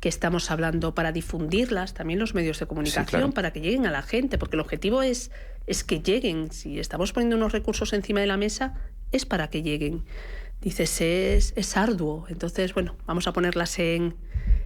que 0.00 0.08
estamos 0.08 0.50
hablando, 0.50 0.94
para 0.94 1.12
difundirlas, 1.12 1.94
también 1.94 2.18
los 2.18 2.34
medios 2.34 2.58
de 2.58 2.66
comunicación, 2.66 3.04
Sí, 3.06 3.10
claro. 3.10 3.30
para 3.32 3.52
que 3.52 3.60
lleguen 3.60 3.86
a 3.86 3.90
la 3.90 4.02
gente, 4.02 4.38
porque 4.38 4.56
el 4.56 4.60
objetivo 4.60 5.02
es, 5.02 5.30
es 5.66 5.84
que 5.84 6.00
lleguen. 6.00 6.50
Si 6.50 6.78
estamos 6.80 7.12
poniendo 7.12 7.36
unos 7.36 7.52
recursos 7.52 7.92
encima 7.92 8.20
de 8.20 8.26
la 8.26 8.36
mesa, 8.36 8.74
es 9.12 9.24
para 9.24 9.48
que 9.50 9.62
lleguen. 9.62 10.04
Dices, 10.60 11.00
es, 11.00 11.52
es 11.56 11.76
arduo. 11.76 12.26
Entonces, 12.28 12.74
bueno, 12.74 12.96
vamos 13.06 13.26
a 13.28 13.32
ponerlas 13.32 13.78
en, 13.78 14.14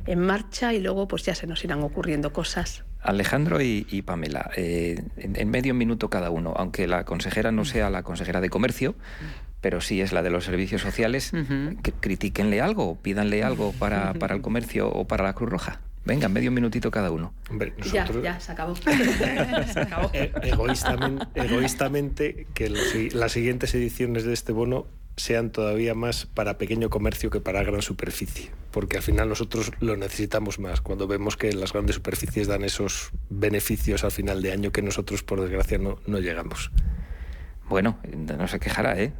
en 0.08 0.20
marcha 0.20 0.72
y 0.72 0.80
luego 0.80 1.06
pues 1.06 1.22
ya 1.24 1.34
se 1.34 1.46
nos 1.46 1.62
irán 1.64 1.82
ocurriendo 1.82 2.32
cosas. 2.32 2.84
Alejandro 3.00 3.60
y, 3.62 3.86
y 3.90 4.02
Pamela, 4.02 4.50
eh, 4.56 5.02
en, 5.16 5.36
en, 5.36 5.50
medio 5.50 5.74
minuto 5.74 6.10
cada 6.10 6.30
uno, 6.30 6.52
aunque 6.56 6.86
la 6.88 7.04
consejera 7.04 7.52
no 7.52 7.64
sea 7.64 7.90
la 7.90 8.02
consejera 8.02 8.40
de 8.40 8.50
comercio, 8.50 8.96
pero 9.60 9.80
sí 9.80 10.00
es 10.00 10.12
la 10.12 10.22
de 10.22 10.30
los 10.30 10.44
servicios 10.44 10.82
sociales, 10.82 11.32
uh 11.32 11.36
-huh. 11.36 11.92
critíquenle 12.00 12.60
algo, 12.60 12.96
pídanle 12.96 13.44
algo 13.44 13.72
para, 13.72 14.14
para, 14.14 14.34
el 14.34 14.40
comercio 14.40 14.88
o 14.88 15.06
para 15.06 15.24
la 15.24 15.34
Cruz 15.34 15.50
Roja. 15.50 15.80
Venga, 16.04 16.28
medio 16.28 16.50
minutito 16.50 16.90
cada 16.90 17.10
uno. 17.10 17.34
Hombre, 17.50 17.74
nosotros... 17.76 18.22
Ya, 18.22 18.34
ya, 18.34 18.40
se 18.40 18.52
acabó. 18.52 18.74
se 18.76 19.80
acabó. 19.80 20.10
E 20.14 20.32
egoístamente, 20.42 21.26
egoístamente, 21.34 22.46
que 22.54 22.70
los, 22.70 23.14
las 23.14 23.32
siguientes 23.32 23.74
ediciones 23.74 24.24
de 24.24 24.32
este 24.32 24.52
bono 24.52 24.86
sean 25.18 25.50
todavía 25.50 25.94
más 25.94 26.26
para 26.26 26.58
pequeño 26.58 26.90
comercio 26.90 27.30
que 27.30 27.40
para 27.40 27.62
gran 27.62 27.82
superficie, 27.82 28.50
porque 28.70 28.96
al 28.96 29.02
final 29.02 29.28
nosotros 29.28 29.72
lo 29.80 29.96
necesitamos 29.96 30.58
más 30.58 30.80
cuando 30.80 31.06
vemos 31.06 31.36
que 31.36 31.52
las 31.52 31.72
grandes 31.72 31.96
superficies 31.96 32.48
dan 32.48 32.64
esos 32.64 33.10
beneficios 33.30 34.04
al 34.04 34.12
final 34.12 34.42
de 34.42 34.52
año 34.52 34.72
que 34.72 34.82
nosotros 34.82 35.22
por 35.22 35.40
desgracia 35.40 35.78
no, 35.78 35.98
no 36.06 36.18
llegamos. 36.18 36.70
Bueno, 37.68 37.98
no 38.38 38.48
se 38.48 38.58
quejará, 38.58 38.98
¿eh? 38.98 39.12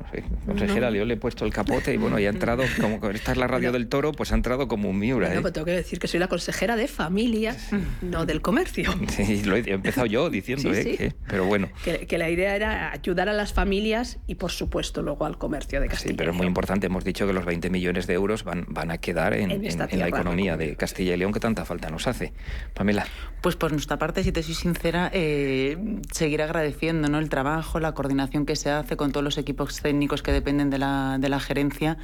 Consejera, 0.47 0.91
no. 0.91 0.97
yo 0.97 1.05
le 1.05 1.15
he 1.15 1.17
puesto 1.17 1.45
el 1.45 1.53
capote 1.53 1.93
y 1.93 1.97
bueno, 1.97 2.19
y 2.19 2.27
ha 2.27 2.31
entrado, 2.31 2.65
como 2.81 3.11
esta 3.11 3.33
es 3.33 3.39
la 3.39 3.47
radio 3.47 3.73
del 3.73 3.89
toro, 3.89 4.13
pues 4.13 4.33
ha 4.33 4.35
entrado 4.35 4.69
como 4.69 4.89
un 4.89 4.99
miura, 4.99 5.33
¿eh? 5.33 5.35
No, 5.35 5.43
pero 5.43 5.53
tengo 5.53 5.65
que 5.67 5.73
decir 5.73 5.99
que 5.99 6.09
soy 6.09 6.21
la 6.21 6.29
consejera 6.29 6.77
de 6.77 6.89
familia, 6.89 7.57
no 8.03 8.27
del 8.27 8.41
comercio. 8.41 8.95
Sí, 9.09 9.43
lo 9.43 9.57
he 9.57 9.71
empezado 9.71 10.07
yo 10.07 10.31
diciendo, 10.31 10.73
sí, 10.73 10.81
¿eh? 10.81 10.83
Sí. 10.85 10.97
Que, 10.97 11.15
pero 11.27 11.45
bueno. 11.45 11.69
Que, 11.85 12.07
que, 12.07 12.19
la 12.19 12.31
idea 12.31 12.55
era 12.55 12.93
ayudar 12.93 13.29
a 13.29 13.33
las 13.33 13.53
familias 13.53 14.19
y, 14.27 14.37
por 14.37 14.53
supuesto, 14.53 15.03
luego 15.03 15.25
al 15.25 15.39
comercio 15.39 15.81
de 15.81 15.89
Castilla 15.89 16.13
Sí, 16.13 16.17
pero 16.17 16.31
es 16.31 16.37
muy 16.37 16.47
importante. 16.47 16.87
Hemos 16.87 17.05
dicho 17.05 17.27
que 17.27 17.33
los 17.33 17.45
20 17.45 17.69
millones 17.71 18.07
de 18.07 18.15
euros 18.15 18.45
van, 18.45 18.67
van 18.69 18.91
a 18.91 18.99
quedar 18.99 19.35
en, 19.35 19.51
en, 19.51 19.65
en, 19.65 19.81
en 19.91 19.99
la 19.99 20.09
economía 20.09 20.57
de 20.57 20.77
Castilla 20.77 21.15
y 21.15 21.17
León 21.17 21.33
que 21.33 21.41
tanta 21.41 21.65
falta 21.65 21.91
nos 21.91 22.07
hace. 22.07 22.33
Pamela. 22.75 23.07
Pues 23.41 23.57
por 23.57 23.73
nuestra 23.73 23.99
parte, 23.99 24.23
si 24.23 24.33
te 24.33 24.43
soy 24.43 24.55
sincera, 24.55 25.11
eh, 25.13 25.79
seguir 26.13 26.43
agradeciendo 26.43 27.09
¿no? 27.09 27.19
el 27.19 27.29
trabajo, 27.29 27.81
la 27.81 27.93
coordinación 27.93 28.38
que 28.47 28.57
se 28.57 28.70
hace 28.70 28.97
con 28.97 29.12
todos 29.12 29.24
los 29.24 29.39
equipos 29.39 29.80
técnicos 29.80 30.22
que 30.22 30.32
dependen 30.32 30.70
de 30.70 30.78
la, 30.78 31.18
de 31.18 31.28
la 31.28 31.41
gerencia 31.41 31.99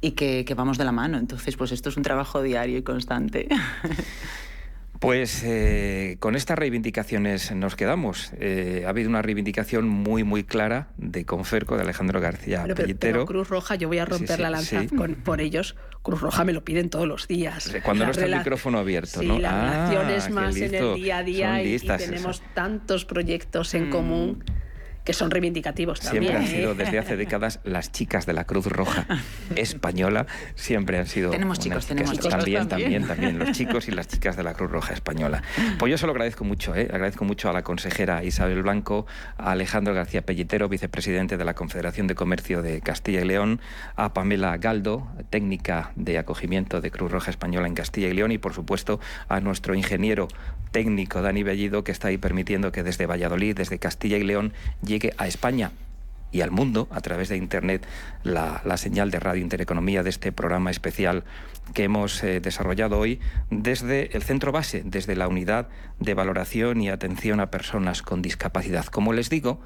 y 0.00 0.12
que, 0.12 0.44
que, 0.44 0.54
vamos 0.54 0.78
de 0.78 0.84
la 0.84 0.92
mano. 0.92 1.18
Entonces, 1.18 1.56
pues 1.56 1.72
esto 1.72 1.88
es 1.88 1.96
un 1.96 2.02
trabajo 2.02 2.42
diario 2.42 2.78
y 2.78 2.82
constante. 2.82 3.48
Pues 4.98 5.44
eh, 5.44 6.16
con 6.18 6.34
estas 6.34 6.58
reivindicaciones 6.58 7.52
nos 7.52 7.76
quedamos. 7.76 8.32
Eh, 8.40 8.82
ha 8.84 8.88
habido 8.88 9.08
una 9.08 9.22
reivindicación 9.22 9.88
muy, 9.88 10.24
muy 10.24 10.42
clara 10.42 10.88
de 10.96 11.24
Conferco, 11.24 11.76
de 11.76 11.82
Alejandro 11.82 12.20
García 12.20 12.62
pero, 12.62 12.74
Pellitero. 12.74 13.12
Pero 13.12 13.26
Cruz 13.26 13.48
Roja, 13.48 13.76
yo 13.76 13.86
voy 13.86 13.98
a 13.98 14.04
romper 14.04 14.28
sí, 14.28 14.34
sí, 14.34 14.42
la 14.42 14.50
lanza 14.50 14.80
sí. 14.80 14.88
con, 14.88 15.14
por 15.14 15.40
ellos. 15.40 15.76
Cruz 16.02 16.20
Roja 16.20 16.44
me 16.44 16.52
lo 16.52 16.64
piden 16.64 16.90
todos 16.90 17.06
los 17.06 17.28
días. 17.28 17.72
Cuando 17.84 18.06
no 18.06 18.10
está 18.10 18.24
el 18.24 18.36
micrófono 18.36 18.78
abierto, 18.78 19.22
¿no? 19.22 19.38
Las 19.38 19.52
ah, 19.52 19.88
relaciones 19.88 20.30
más 20.30 20.56
en 20.56 20.74
el 20.74 20.94
día 20.96 21.18
a 21.18 21.22
día 21.22 21.62
y, 21.62 21.74
y, 21.74 21.78
tenemos 21.78 22.36
eso. 22.40 22.50
tantos 22.54 23.04
proyectos 23.04 23.74
en 23.74 23.88
mm. 23.88 23.90
común 23.90 24.44
que 25.08 25.14
son 25.14 25.30
reivindicativos 25.30 26.00
también. 26.00 26.24
Siempre 26.24 26.44
han 26.44 26.54
sido 26.54 26.74
desde 26.74 26.98
hace 26.98 27.16
décadas 27.16 27.60
las 27.64 27.90
chicas 27.92 28.26
de 28.26 28.34
la 28.34 28.44
Cruz 28.44 28.66
Roja 28.66 29.06
española, 29.56 30.26
siempre 30.54 30.98
han 30.98 31.06
sido 31.06 31.30
tenemos 31.30 31.58
chicos, 31.58 31.86
tenemos 31.86 32.12
chicos 32.12 32.28
también, 32.28 32.68
también, 32.68 33.06
también, 33.06 33.38
los 33.38 33.52
chicos 33.52 33.88
y 33.88 33.92
las 33.92 34.06
chicas 34.06 34.36
de 34.36 34.42
la 34.42 34.52
Cruz 34.52 34.70
Roja 34.70 34.92
española. 34.92 35.42
Pues 35.78 35.90
yo 35.90 35.96
se 35.96 36.04
lo 36.04 36.12
agradezco 36.12 36.44
mucho, 36.44 36.76
¿eh? 36.76 36.90
agradezco 36.92 37.24
mucho 37.24 37.48
a 37.48 37.54
la 37.54 37.62
consejera 37.62 38.22
Isabel 38.22 38.62
Blanco, 38.62 39.06
a 39.38 39.52
Alejandro 39.52 39.94
García 39.94 40.20
Pellitero, 40.20 40.68
vicepresidente 40.68 41.38
de 41.38 41.44
la 41.46 41.54
Confederación 41.54 42.06
de 42.06 42.14
Comercio 42.14 42.60
de 42.60 42.82
Castilla 42.82 43.22
y 43.22 43.24
León, 43.24 43.62
a 43.96 44.12
Pamela 44.12 44.58
Galdo, 44.58 45.08
técnica 45.30 45.92
de 45.96 46.18
acogimiento 46.18 46.82
de 46.82 46.90
Cruz 46.90 47.10
Roja 47.10 47.30
española 47.30 47.66
en 47.66 47.72
Castilla 47.72 48.08
y 48.08 48.12
León 48.12 48.30
y 48.30 48.36
por 48.36 48.52
supuesto 48.52 49.00
a 49.30 49.40
nuestro 49.40 49.74
ingeniero 49.74 50.28
técnico 50.70 51.22
Dani 51.22 51.44
Bellido 51.44 51.82
que 51.82 51.92
está 51.92 52.08
ahí 52.08 52.18
permitiendo 52.18 52.72
que 52.72 52.82
desde 52.82 53.06
Valladolid, 53.06 53.56
desde 53.56 53.78
Castilla 53.78 54.18
y 54.18 54.24
León 54.24 54.52
llegue 54.82 54.97
a 55.16 55.26
España 55.26 55.72
y 56.30 56.42
al 56.42 56.50
mundo 56.50 56.88
a 56.90 57.00
través 57.00 57.28
de 57.28 57.36
Internet 57.36 57.86
la, 58.22 58.76
señal 58.76 59.10
de 59.10 59.20
Radio 59.20 59.42
Intereconomía 59.42 60.02
de 60.02 60.10
este 60.10 60.32
programa 60.32 60.70
especial 60.70 61.24
que 61.74 61.84
hemos 61.84 62.22
eh, 62.22 62.40
desarrollado 62.40 62.98
hoy 62.98 63.20
desde 63.50 64.14
el 64.16 64.22
centro 64.22 64.52
base, 64.52 64.82
desde 64.84 65.16
la 65.16 65.28
unidad 65.28 65.68
de 65.98 66.14
valoración 66.14 66.80
y 66.80 66.90
atención 66.90 67.40
a 67.40 67.50
personas 67.50 68.02
con 68.02 68.22
discapacidad. 68.22 68.86
Como 68.86 69.12
les 69.12 69.30
digo, 69.30 69.60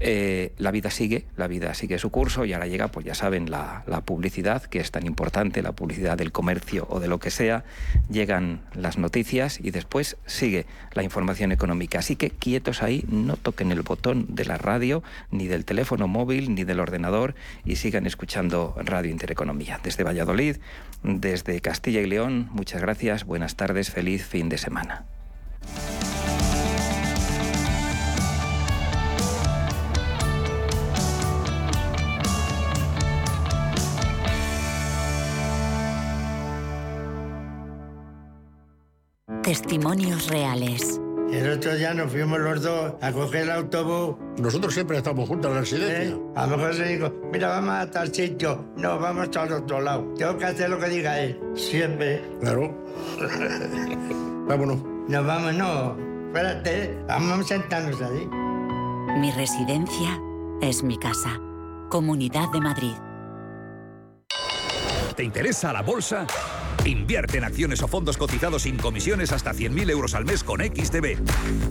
eh, 0.00 0.52
la 0.58 0.70
vida 0.70 0.90
sigue, 0.90 1.24
la 1.36 1.48
vida 1.48 1.74
sigue 1.74 1.98
su 1.98 2.10
curso 2.10 2.44
y 2.44 2.52
ahora 2.52 2.66
llega, 2.66 2.88
pues 2.88 3.04
ya 3.04 3.14
saben, 3.14 3.50
la, 3.50 3.82
la, 3.86 4.00
publicidad, 4.02 4.62
que 4.62 4.78
es 4.78 4.90
tan 4.90 5.06
importante, 5.06 5.60
la 5.60 5.72
publicidad 5.72 6.16
del 6.16 6.30
comercio 6.30 6.86
o 6.88 7.00
de 7.00 7.08
lo 7.08 7.18
que 7.18 7.30
sea, 7.30 7.64
llegan 8.08 8.60
las 8.74 8.96
noticias 8.96 9.58
y 9.60 9.72
después 9.72 10.16
sigue 10.26 10.66
la 10.92 11.02
información 11.02 11.50
económica. 11.50 11.98
Así 11.98 12.16
que 12.16 12.30
quietos 12.30 12.82
ahí, 12.82 13.04
no 13.08 13.36
toquen 13.36 13.72
el 13.72 13.82
botón 13.82 14.26
de 14.28 14.44
la 14.44 14.56
radio, 14.56 15.02
ni 15.30 15.48
del 15.48 15.64
teléfono 15.64 16.06
móvil, 16.06 16.54
ni 16.54 16.64
del 16.64 16.80
ordenador 16.80 17.34
y 17.64 17.76
sigan 17.76 18.06
escuchando 18.06 18.76
Radio 18.84 19.10
Intereconomía. 19.10 19.80
Desde 19.82 20.04
Valladolid, 20.04 20.56
desde 21.02 21.60
Castilla 21.60 22.00
y 22.00 22.06
León, 22.06 22.48
muchas 22.52 22.80
gracias, 22.80 23.24
buenas 23.24 23.56
tardes, 23.56 23.90
feliz 23.90 24.24
fin 24.24 24.48
de 24.48 24.58
semana. 24.58 25.04
Testimonios 39.48 40.28
reales. 40.28 41.00
El 41.32 41.48
otro 41.48 41.74
día 41.74 41.94
nos 41.94 42.12
fuimos 42.12 42.38
los 42.38 42.62
dos 42.62 42.92
a 43.00 43.10
coger 43.10 43.44
el 43.44 43.50
autobús. 43.52 44.16
Nosotros 44.36 44.74
siempre 44.74 44.98
estamos 44.98 45.26
juntos 45.26 45.48
en 45.48 45.54
la 45.54 45.60
residencia. 45.62 46.16
¿Eh? 46.16 46.20
A 46.36 46.46
lo 46.46 46.58
mejor 46.58 46.74
se 46.74 46.84
dijo, 46.84 47.10
mira, 47.32 47.48
vamos 47.48 47.70
a 47.70 47.90
tal 47.90 48.14
sitio. 48.14 48.62
No, 48.76 48.98
vamos 48.98 49.34
al 49.34 49.50
otro 49.54 49.80
lado. 49.80 50.04
Tengo 50.18 50.36
que 50.36 50.44
hacer 50.44 50.68
lo 50.68 50.78
que 50.78 50.90
diga 50.90 51.18
él. 51.18 51.40
Siempre. 51.54 52.22
Claro. 52.42 52.76
Vámonos. 54.48 54.82
Nos 55.08 55.26
vamos, 55.26 55.54
no. 55.54 55.96
Espérate, 56.26 56.98
vamos 57.08 57.40
a 57.40 57.44
sentarnos 57.44 58.02
ahí. 58.02 58.28
Mi 59.18 59.30
residencia 59.30 60.20
es 60.60 60.82
mi 60.82 60.98
casa. 60.98 61.40
Comunidad 61.88 62.50
de 62.52 62.60
Madrid. 62.60 62.94
¿Te 65.16 65.24
interesa 65.24 65.72
la 65.72 65.80
bolsa? 65.80 66.26
Invierte 66.84 67.38
en 67.38 67.44
acciones 67.44 67.82
o 67.82 67.88
fondos 67.88 68.16
cotizados 68.16 68.62
sin 68.62 68.76
comisiones 68.76 69.32
hasta 69.32 69.52
100.000 69.52 69.90
euros 69.90 70.14
al 70.14 70.24
mes 70.24 70.44
con 70.44 70.60
XTB. 70.60 71.18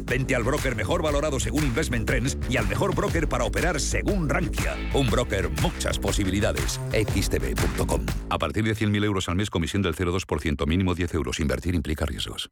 Vente 0.06 0.36
al 0.36 0.44
broker 0.44 0.76
mejor 0.76 1.02
valorado 1.02 1.40
según 1.40 1.64
Investment 1.64 2.08
Trends 2.08 2.38
y 2.50 2.58
al 2.58 2.68
mejor 2.68 2.96
broker 2.96 3.28
para 3.28 3.46
operar 3.46 3.80
según 3.80 4.30
Rankia. 4.30 4.76
Un 4.94 5.10
broker, 5.10 5.50
muchas 5.62 6.00
posibilidades. 6.00 6.80
XTB.com. 6.92 8.06
A 8.30 8.38
partir 8.38 8.64
de 8.64 8.76
100.000 8.76 9.04
euros 9.06 9.30
al 9.30 9.36
mes, 9.36 9.50
comisión 9.50 9.82
del 9.82 9.96
0,2%, 9.96 10.68
mínimo 10.68 10.96
10 10.96 11.14
euros. 11.14 11.40
Invertir 11.40 11.76
implica 11.76 12.06
riesgos. 12.06 12.50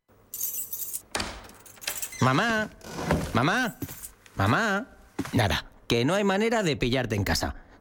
Mamá, 2.21 2.69
mamá, 3.33 3.77
mamá. 4.35 4.87
Nada, 5.33 5.65
que 5.87 6.05
no 6.05 6.15
hay 6.15 6.23
manera 6.23 6.63
de 6.63 6.77
pillarte 6.77 7.15
en 7.15 7.23
casa. 7.23 7.64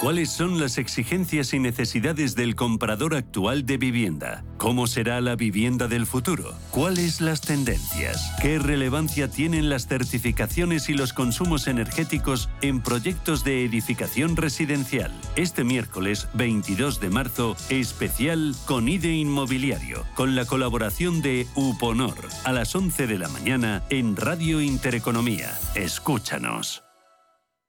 ¿Cuáles 0.00 0.30
son 0.30 0.60
las 0.60 0.76
exigencias 0.76 1.54
y 1.54 1.58
necesidades 1.58 2.34
del 2.34 2.54
comprador 2.54 3.14
actual 3.14 3.64
de 3.64 3.78
vivienda? 3.78 4.44
¿Cómo 4.58 4.86
será 4.86 5.22
la 5.22 5.36
vivienda 5.36 5.88
del 5.88 6.04
futuro? 6.04 6.52
¿Cuáles 6.70 7.22
las 7.22 7.40
tendencias? 7.40 8.30
¿Qué 8.42 8.58
relevancia 8.58 9.30
tienen 9.30 9.70
las 9.70 9.86
certificaciones 9.86 10.90
y 10.90 10.92
los 10.92 11.14
consumos 11.14 11.66
energéticos 11.66 12.50
en 12.60 12.82
proyectos 12.82 13.42
de 13.42 13.64
edificación 13.64 14.36
residencial? 14.36 15.12
Este 15.34 15.64
miércoles 15.64 16.28
22 16.34 17.00
de 17.00 17.08
marzo, 17.08 17.56
especial 17.70 18.54
con 18.66 18.90
IDE 18.90 19.14
Inmobiliario, 19.14 20.04
con 20.14 20.36
la 20.36 20.44
colaboración 20.44 21.22
de 21.22 21.46
Uponor, 21.54 22.18
a 22.44 22.52
las 22.52 22.74
11 22.74 23.06
de 23.06 23.18
la 23.18 23.28
mañana 23.28 23.82
en 23.88 24.14
Radio 24.14 24.60
Intereconomía. 24.60 25.58
Escúchanos. 25.74 26.85